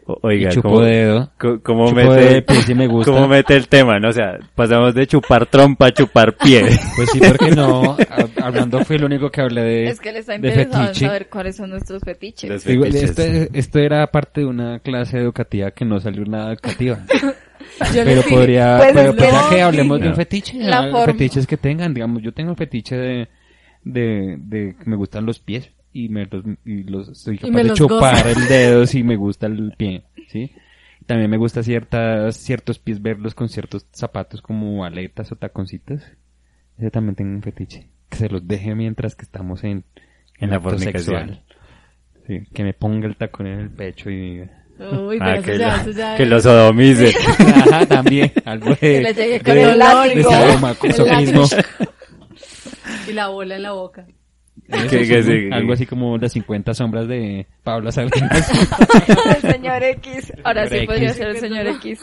[0.06, 1.32] Oiga, y chupo ¿cómo, dedo.
[1.62, 3.10] cómo Chupo mete, dedo de pies y me gusta.
[3.10, 4.08] cómo mete el tema, no?
[4.10, 6.62] O sea, pasamos de chupar trompa a chupar pie.
[6.96, 7.96] Pues sí, porque no,
[8.40, 11.70] hablando fue el único que hablé de, Es que él está interesado saber cuáles son
[11.70, 12.64] nuestros fetiches.
[12.64, 16.98] Digo, esto, esto era parte de una clase educativa que no salió nada educativa.
[17.94, 20.58] Yo Pero les podría, pues pero es pues que que no, hablemos de un fetiche,
[20.58, 23.28] La forma- fetiches que tengan, digamos, yo tengo el fetiche de,
[23.84, 27.62] de, de que me gustan los pies y me los, y los soy capaz me
[27.62, 28.28] de los chupar gozo.
[28.40, 30.52] el dedo si me gusta el pie, ¿sí?
[31.06, 36.00] También me gusta ciertas, ciertos pies verlos con ciertos zapatos como aletas o taconcitos.
[36.78, 37.88] Ese también tengo un fetiche.
[38.08, 39.84] Que se los deje mientras que estamos en,
[40.38, 41.40] En la fornicación.
[42.26, 44.50] Sí, que me ponga el tacón en el pecho y diga.
[44.78, 47.12] Uy, Ah, que, ya, eso ya que es- lo sodomice.
[47.38, 50.30] Ajá, también, algo de, Que le llegue con de- el de látigo.
[50.30, 51.44] sadomasoquismo.
[53.08, 54.06] Y la bola en la boca.
[55.50, 58.50] Algo así como las 50 sombras de Pablo Salinas.
[59.42, 60.32] el señor X.
[60.44, 61.16] Ahora sí podría X.
[61.16, 62.00] ser el señor X.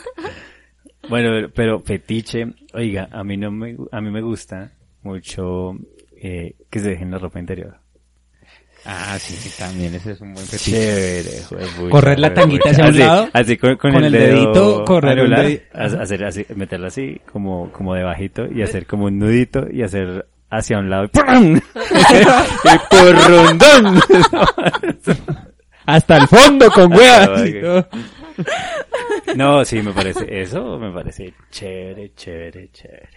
[1.10, 4.72] Bueno, pero fetiche, oiga, a mí no me, a mí me gusta
[5.04, 5.72] mucho
[6.22, 7.78] eh, que se dejen la ropa interior.
[8.86, 10.72] ah, sí, sí, también ese es un buen fetiche.
[10.72, 14.36] Chévere, Correr la tanguita hacia un Así- lado, Así con, con con el, el dedo
[14.44, 18.86] dedito, correr un anular, dedi- ha- hacer así, meterla así como, como debajito y hacer
[18.86, 21.56] como un nudito y hacer hacia un lado y ¡pum!
[21.76, 24.00] y porrondón.
[25.86, 27.30] Hasta el fondo con huevas.
[27.64, 27.88] abajo.
[29.36, 33.10] No, sí, me parece, eso me parece chévere, chévere, chévere,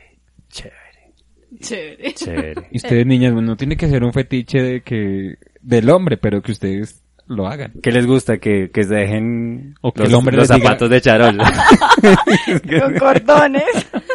[0.48, 1.14] chévere,
[1.60, 2.14] Chévere.
[2.14, 2.68] chévere.
[2.70, 6.40] Y ustedes, niñas, bueno, no tiene que ser un fetiche de que, del hombre, pero
[6.42, 7.72] que ustedes lo hagan.
[7.82, 8.38] ¿Qué les gusta?
[8.38, 11.38] Que, que se dejen O que los, el hombre los diga- zapatos de charol.
[12.80, 13.62] Con cordones.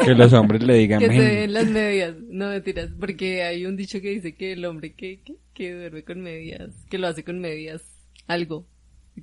[0.05, 2.13] Que los hombres le digan, Que se "Men, den las medias.
[2.29, 6.03] No mentiras, porque hay un dicho que dice que el hombre que, que, que duerme
[6.03, 7.81] con medias, que lo hace con medias,
[8.27, 8.65] algo.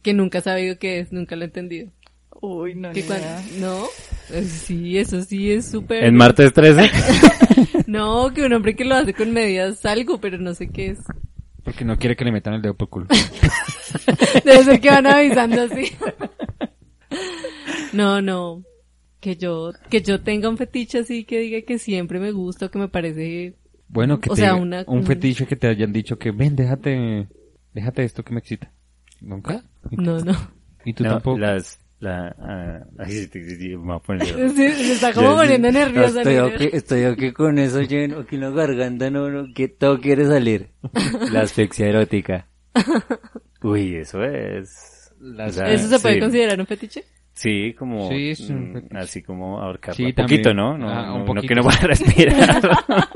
[0.02, 1.90] Que nunca ha sabido qué es, nunca lo he entendido.
[2.40, 3.26] Uy, no, cuando,
[3.60, 3.84] no,
[4.32, 6.04] Eh, sí, eso sí es súper.
[6.04, 6.90] en martes 13.
[7.86, 10.98] No, que un hombre que lo hace con medias, algo, pero no sé qué es.
[11.64, 13.06] Porque no quiere que le metan el dedo por culo.
[14.44, 15.90] Debe ser que van avisando así.
[17.92, 18.62] No, no.
[19.20, 22.70] Que yo, que yo tenga un fetiche así que diga que siempre me gusta o
[22.70, 23.54] que me parece
[23.88, 26.54] Bueno, que O te sea, una- un un- fetiche que te hayan dicho que, ven,
[26.56, 27.26] déjate,
[27.72, 28.70] déjate esto que me excita.
[29.22, 29.64] ¿Nunca?
[29.90, 30.34] No, no.
[30.84, 31.38] ¿Y tú No, tampoco?
[31.38, 32.36] las, la,
[32.98, 36.20] ah, sí, sí, sí, me poner- Sí, se está como poniendo nerviosa.
[36.20, 36.44] Estoy ¿no?
[36.46, 40.26] aquí, estoy aquí con eso lleno, aquí en la garganta, no, no, que todo quiere
[40.26, 40.68] salir.
[41.32, 42.46] La asfixia erótica.
[43.62, 45.12] Uy, eso es...
[45.20, 46.20] o sea, ¿Eso se puede sí.
[46.20, 47.04] considerar un fetiche?
[47.32, 48.08] Sí, como...
[48.10, 49.94] Sí, es un mm, así como ahorcar.
[49.94, 50.54] Sí, un poquito.
[50.54, 50.78] ¿no?
[50.78, 51.68] No, Ah, un no, no poquito, que no sí.
[51.68, 52.60] pueda respirar.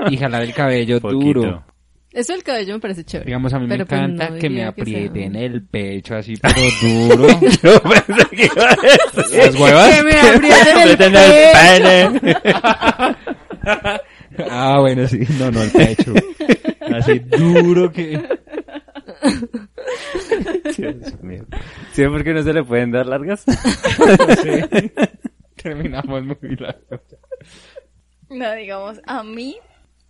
[0.11, 1.19] Y jalar el cabello Poquito.
[1.25, 1.63] duro.
[2.11, 3.27] Eso del cabello me parece chévere.
[3.27, 7.27] Digamos, a mí me pues, encanta no que me aprieten el pecho así, pero duro.
[7.63, 8.75] Yo pensé que iba a
[9.15, 9.37] decir...
[9.45, 9.95] Las huevas.
[9.95, 12.59] Que me aprieten el Aprieten el pecho.
[13.61, 14.49] pene.
[14.49, 15.19] Ah, bueno, sí.
[15.37, 16.13] No, no, el pecho.
[16.95, 18.19] Así duro que...
[20.77, 21.45] Dios mío.
[21.91, 22.03] ¿Sí?
[22.05, 23.43] ¿Por qué no se le pueden dar largas?
[23.43, 24.91] Sí.
[25.61, 27.01] Terminamos muy largo.
[28.29, 29.57] No, digamos, a mí,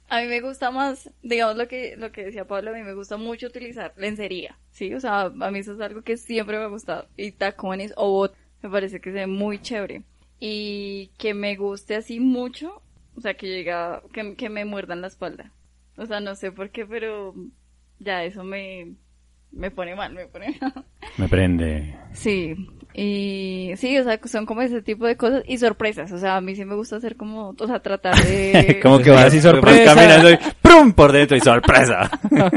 [0.10, 2.94] a mí me gusta más, digamos lo que, lo que decía Pablo, a mí me
[2.94, 4.94] gusta mucho utilizar lencería, ¿sí?
[4.94, 7.08] O sea, a mí eso es algo que siempre me ha gustado.
[7.16, 10.04] Y tacones o bot, me parece que se ve muy chévere.
[10.40, 12.82] Y que me guste así mucho,
[13.16, 15.52] O sea, que llega, que, que me muerdan la espalda.
[15.98, 17.36] O sea, no sé por qué, pero
[18.00, 18.96] ya eso me,
[19.52, 20.86] me pone mal, me pone mal.
[21.18, 21.96] Me prende.
[22.14, 22.56] Sí,
[22.94, 26.12] y sí, o sea, son como ese tipo de cosas y sorpresas.
[26.12, 28.80] O sea, a mí sí me gusta hacer como, o sea, tratar de...
[28.84, 29.96] como que vas Así, vas sorpresa.
[29.96, 30.92] caminando y ¡prum!
[30.94, 32.10] por dentro y sorpresa.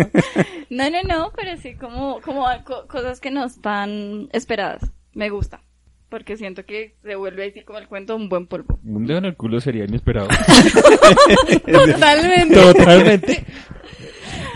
[0.71, 4.91] No, no, no, pero sí como, como co- cosas que no están esperadas.
[5.13, 5.61] Me gusta.
[6.09, 8.79] Porque siento que se vuelve así como el cuento un buen polvo.
[8.83, 10.29] Un dedo en el culo sería inesperado.
[11.71, 12.55] Totalmente.
[12.55, 13.45] Totalmente.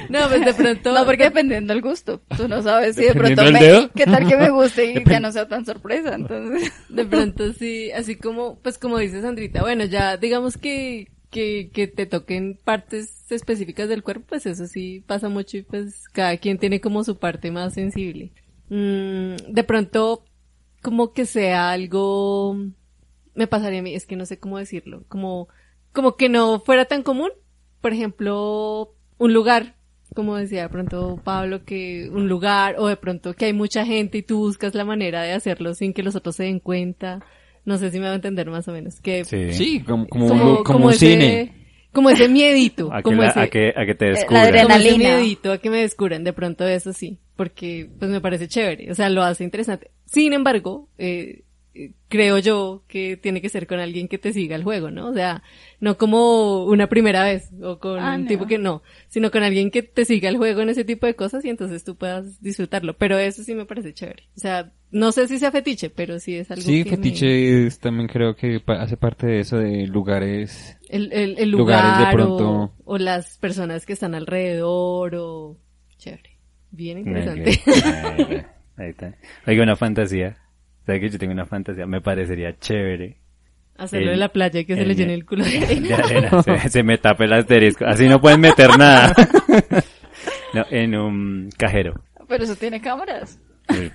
[0.09, 0.93] No, pues de pronto.
[0.93, 2.23] No, porque dependiendo del gusto.
[2.37, 3.91] Tú no sabes si de pronto me, dedo.
[3.93, 6.15] qué tal que me guste y ya no sea tan sorpresa.
[6.15, 11.71] Entonces, De pronto sí, así como, pues como dice Sandrita, bueno, ya digamos que, que,
[11.73, 16.37] que te toquen partes específicas del cuerpo, pues eso sí pasa mucho y pues cada
[16.37, 18.33] quien tiene como su parte más sensible.
[18.69, 20.25] Mm, de pronto,
[20.83, 22.57] como que sea algo,
[23.35, 25.49] me pasaría a mí, es que no sé cómo decirlo, como,
[25.93, 27.31] como que no fuera tan común,
[27.81, 29.76] por ejemplo, un lugar,
[30.17, 34.19] como decía de pronto Pablo, que un lugar, o de pronto que hay mucha gente
[34.19, 37.21] y tú buscas la manera de hacerlo sin que los otros se den cuenta.
[37.65, 39.01] No sé si me va a entender más o menos.
[39.01, 39.53] Que Sí.
[39.53, 41.53] Sí, como, como, como, un, como un ese- cine.
[41.93, 42.93] Como ese miedito.
[42.93, 44.43] A que, como la- ese, a que, a que te la descubran.
[44.45, 44.69] adrenalina.
[44.75, 46.25] como ese miedito a que me descubran.
[46.25, 47.19] De pronto eso sí.
[47.37, 48.91] Porque pues me parece chévere.
[48.91, 49.91] O sea, lo hace interesante.
[50.05, 51.45] Sin embargo, eh, eh,
[52.09, 55.09] creo yo que tiene que ser con alguien que te siga el juego, ¿no?
[55.09, 55.43] O sea,
[55.81, 58.29] no como una primera vez o con Ah, un no.
[58.29, 61.15] tipo que no, sino con alguien que te siga el juego en ese tipo de
[61.15, 62.97] cosas y entonces tú puedas disfrutarlo.
[62.97, 64.25] Pero eso sí me parece chévere.
[64.37, 67.67] O sea, no sé si sea fetiche, pero sí es algo Sí, que me- fetiche
[67.67, 70.79] es- también creo que hace parte de eso de lugares.
[70.89, 72.49] el, el, el lugares lugar de pronto.
[72.85, 75.57] o, o las personas que están alrededor o
[75.99, 76.37] chévere.
[76.71, 77.61] Bien interesante.
[78.77, 79.15] Ahí está.
[79.47, 80.37] Oiga, una fantasía.
[80.87, 81.85] ¿Sabes que yo tengo una fantasía?
[81.87, 83.17] Me parecería chévere.
[83.77, 85.87] Hacerlo El- en la playa y que se le llene el culo de arena.
[85.89, 87.85] De arena, se, se me tape el asterisco.
[87.85, 89.13] Así no pueden meter nada.
[90.55, 91.95] No, en un cajero.
[92.29, 93.39] pero eso tiene cámaras.
[93.67, 93.93] Pues,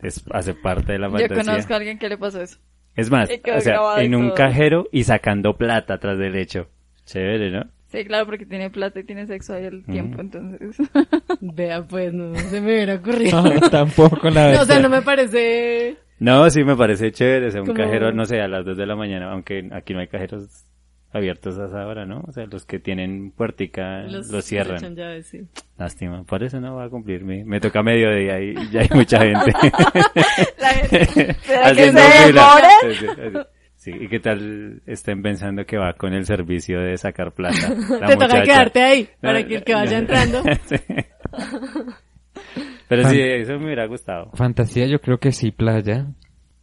[0.00, 1.44] Es, hace parte de la Yo fantasía.
[1.52, 2.58] conozco a alguien que le pasó eso.
[2.94, 4.34] Es más, o sea, en un todo.
[4.36, 6.68] cajero y sacando plata atrás del hecho.
[7.04, 7.64] Chévere, ¿no?
[7.90, 10.76] Sí, claro, porque tiene plata y tiene sexo ahí al tiempo, entonces.
[11.40, 13.42] Vea, pues no se me hubiera ocurrido.
[13.70, 15.96] Tampoco la No, o sea, no me parece...
[16.20, 17.48] No, sí me parece chévere.
[17.48, 19.92] O sea, un Como- cajero, no sé, a las 2 de la mañana, aunque aquí
[19.94, 20.66] no hay cajeros
[21.12, 22.22] abiertos a esa hora, ¿no?
[22.28, 24.94] O sea, los que tienen puertica los, cierran.
[24.94, 25.40] llaves, sí.
[25.76, 26.22] Lástima.
[26.22, 27.42] Por eso no va a cumplir mi...
[27.42, 29.52] Me toca mediodía y ya hay mucha gente.
[30.60, 33.48] La gente, ¿será que se demora?
[33.80, 37.74] Sí, ¿y qué tal estén pensando que va con el servicio de sacar plata?
[37.98, 40.42] La Te toca quedarte ahí para No, que el que vaya entrando...
[40.66, 40.76] Sí.
[42.88, 44.32] Pero sí, eso me hubiera gustado.
[44.34, 46.08] Fantasía yo creo que sí, playa.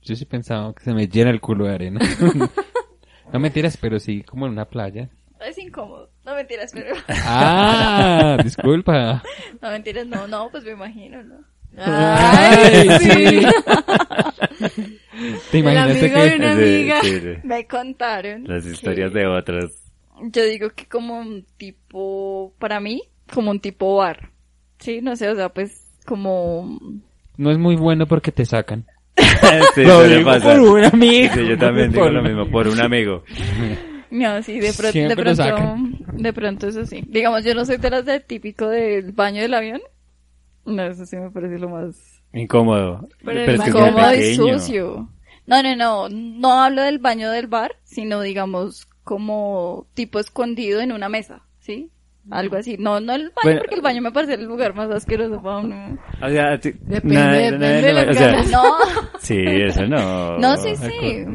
[0.04, 2.00] Yo sí pensaba que se me llena el culo de arena.
[3.34, 5.10] no mentiras, pero sí, como en una playa.
[5.40, 6.12] Es incómodo.
[6.24, 6.96] No mentiras, pero.
[7.08, 9.24] Ah, disculpa.
[9.60, 11.38] No mentiras, no, no, pues me imagino, ¿no?
[11.78, 13.46] Ay, sí.
[15.52, 17.02] ¿Te El imaginaste amigo de que una Sí, amiga.
[17.02, 17.28] sí, sí.
[17.44, 18.44] Me contaron.
[18.46, 19.72] Las historias de otros.
[20.22, 24.30] Yo digo que como un tipo, para mí, como un tipo bar.
[24.80, 26.80] Sí, no sé, o sea, pues como...
[27.38, 28.86] no es muy bueno porque te sacan?
[29.76, 30.58] Sí, Lo suele digo pasar.
[30.58, 31.34] por un amigo.
[31.36, 33.24] Sí, yo también digo Por- lo mismo, por un amigo.
[34.10, 35.76] No, sí, de, pro- de pronto,
[36.14, 37.04] de pronto eso sí.
[37.08, 39.82] Digamos, yo no soy de las de típico del baño del avión.
[40.68, 43.08] No, eso sí me parece lo más Incómodo.
[43.24, 45.10] Pero Pero, el es que es incómodo y sucio.
[45.46, 50.92] No, no, no, no hablo del baño del bar, sino digamos como tipo escondido en
[50.92, 51.90] una mesa, ¿sí?
[52.30, 52.76] Algo así.
[52.78, 53.60] No, no el baño, Bueno.
[53.62, 55.98] porque el baño me parece el lugar más asqueroso para uno.
[56.22, 58.52] O sea, Depende, de las o sea, ganas.
[58.52, 58.64] No,
[59.20, 60.38] Sí, eso no.
[60.38, 61.26] no, sí, sí.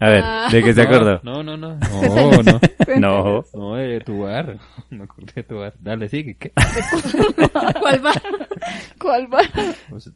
[0.00, 0.48] A ver, Ah.
[0.50, 1.20] ¿de qué se acordó?
[1.22, 1.76] No, no, no.
[1.78, 2.60] No, no.
[2.98, 3.44] No.
[3.54, 4.58] No, de tu bar.
[4.90, 5.74] No acordé de tu bar.
[5.80, 6.36] Dale, sigue.
[6.36, 6.52] ¿qué?
[7.80, 8.12] ¿Cuál va?
[9.00, 9.44] ¿Cuál bar?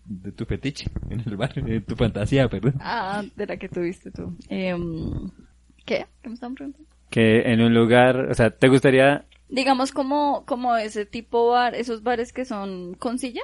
[0.04, 0.90] De tu fetiche.
[1.10, 1.54] En el bar.
[1.54, 2.74] De tu fantasía, perdón.
[2.80, 4.36] Ah, de la que tuviste tú.
[4.48, 5.30] Em,
[5.84, 6.06] ¿Qué?
[6.22, 6.88] ¿Qué me están preguntando?
[7.10, 12.02] Que en un lugar, o sea, ¿te gustaría Digamos como, como ese tipo bar, esos
[12.02, 13.42] bares que son con silla,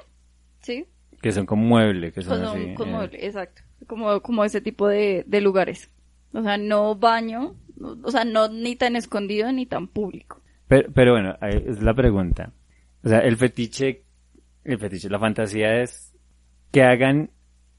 [0.61, 0.85] ¿sí?
[1.23, 2.75] que son con mueble, que son Con, así?
[2.75, 3.63] con eh, mueble, exacto.
[3.87, 5.91] Como, como ese tipo de, de lugares.
[6.35, 7.55] O sea, no baño,
[8.03, 10.43] o sea, no ni tan escondido ni tan público.
[10.69, 12.53] Pero, pero bueno, ahí es la pregunta.
[13.05, 14.03] O sea, el fetiche,
[14.65, 16.13] el fetiche, la fantasía es
[16.73, 17.31] que hagan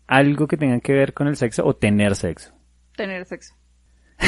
[0.08, 2.54] algo que tenga que ver con el sexo o tener sexo.
[2.96, 3.54] Tener sexo.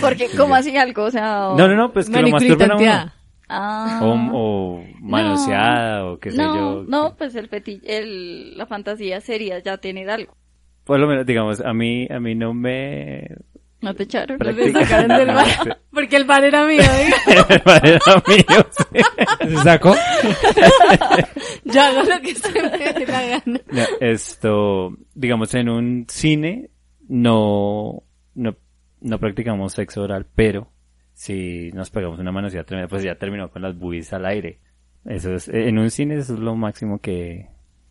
[0.00, 1.04] Porque, ¿cómo así algo?
[1.04, 3.12] O sea, o- No, no, no, pues que lo masturben a uno.
[3.48, 4.00] Ah.
[4.02, 6.84] O, o manoseada o qué sé no, yo.
[6.88, 10.36] No, pues el fetiche, el, la fantasía sería ya tener algo.
[10.84, 13.26] Por lo menos, digamos, a mí, a mí no me,
[13.80, 14.38] No te echaron.
[14.38, 15.78] No me sacaron del bar.
[15.90, 17.44] Porque el bar era mío, digo.
[17.48, 19.48] El bar era mío, sí.
[19.48, 19.94] ¿Se sacó?
[21.64, 23.60] Yo hago lo que se me dé la gana.
[23.70, 26.70] No, esto, digamos, en un cine
[27.08, 28.02] no,
[28.34, 28.56] no,
[29.00, 30.70] no practicamos sexo oral, pero
[31.14, 34.58] si nos pegamos una manoseada tremenda, pues ya terminó con las boobies al aire.
[35.04, 37.48] Eso es, en un cine eso es lo máximo que,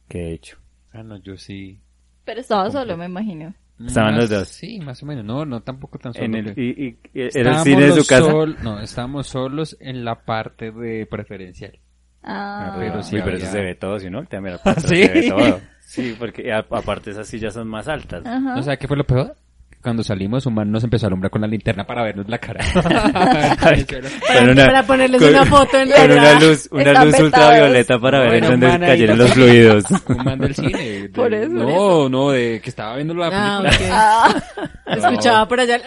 [0.07, 0.57] que he hecho.
[0.91, 1.80] Ah, no, yo sí.
[2.26, 3.54] Pero estaba solo, me imagino.
[3.86, 4.48] Estaban Más- los dos.
[4.48, 5.26] Sí, más o menos.
[5.26, 6.26] No, no tampoco tan solo.
[6.26, 8.32] En el, y, y- y- era el Estábamos cine de su casa.
[8.32, 11.80] sol- no, estábamos solos en la parte de preferencial.
[12.24, 14.88] Ah, Pero sí Uy, pero eso se ve todo, si no, te mira, ¿Ah, se
[14.88, 15.02] sí?
[15.08, 15.60] ve todo.
[15.86, 18.26] Sí, porque aparte esas sillas son más altas.
[18.26, 18.40] Ajá.
[18.56, 19.36] ¿No sabes qué fue lo peor?
[19.84, 22.64] Cuando salimos, un man nos empezó a alumbrar con la linterna para vernos la cara.
[24.44, 28.20] Una- para ponerles con- una foto en la Con una luz, una luz ultravioleta para
[28.22, 29.84] ver en dónde cayeron lo- los fluidos.
[30.08, 30.78] un man del cine.
[31.02, 31.52] de- Por eso.
[31.52, 34.44] No, no, de que estaba viendo la Ah, película.
[34.88, 34.98] ok.
[34.98, 35.82] Escuchaba por allá.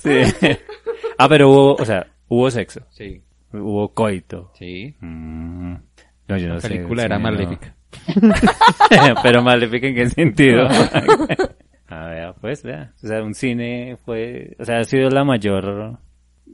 [0.00, 0.22] Sí.
[1.18, 2.80] Ah, pero hubo, o sea, hubo sexo.
[2.90, 3.20] Sí,
[3.52, 4.52] Hubo coito.
[4.56, 4.94] sí.
[5.00, 5.74] Mm.
[6.28, 6.68] No, yo no La sé.
[6.68, 7.22] película sí, era no.
[7.24, 7.74] maléfica.
[9.24, 10.68] pero maléfica en qué sentido.
[11.90, 12.92] A ver, pues, vea.
[13.02, 15.98] O sea, un cine fue, o sea, ha sido la mayor,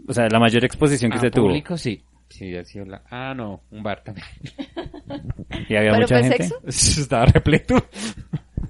[0.09, 1.47] o sea, la mayor exposición que Ah, se tuvo.
[1.49, 2.03] público, sí.
[2.29, 3.03] Sí, ha sido la...
[3.11, 4.27] Ah, no, un bar también.
[5.69, 6.45] Y había ¿Pero mucha fue gente.
[6.45, 6.61] sexo?
[7.01, 7.77] Estaba repleto.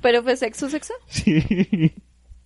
[0.02, 0.92] ¿Pero fue sexo, sexo?
[1.06, 1.42] Sí.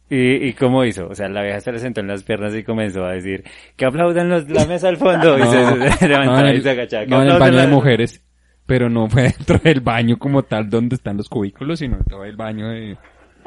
[0.09, 1.06] ¿Y, ¿Y cómo hizo?
[1.09, 3.44] O sea, la vieja se le sentó en las piernas y comenzó a decir,
[3.76, 5.38] que aplaudan los, la mesa al fondo.
[5.38, 7.05] y se, se levantaba no, y se agachaba.
[7.05, 7.68] "Que no, en el baño de la-".
[7.68, 8.24] mujeres.
[8.66, 12.36] Pero no fue dentro del baño como tal donde están los cubículos, sino todo el
[12.36, 12.97] baño de...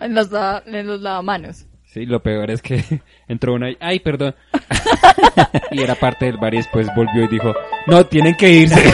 [0.04, 0.30] En los,
[0.66, 1.66] en los lavamanos.
[1.86, 2.84] Sí, lo peor es que
[3.28, 4.36] entró una y, ay, perdón.
[5.72, 7.54] y era parte del bar y después volvió y dijo,
[7.88, 8.84] no, tienen que irse.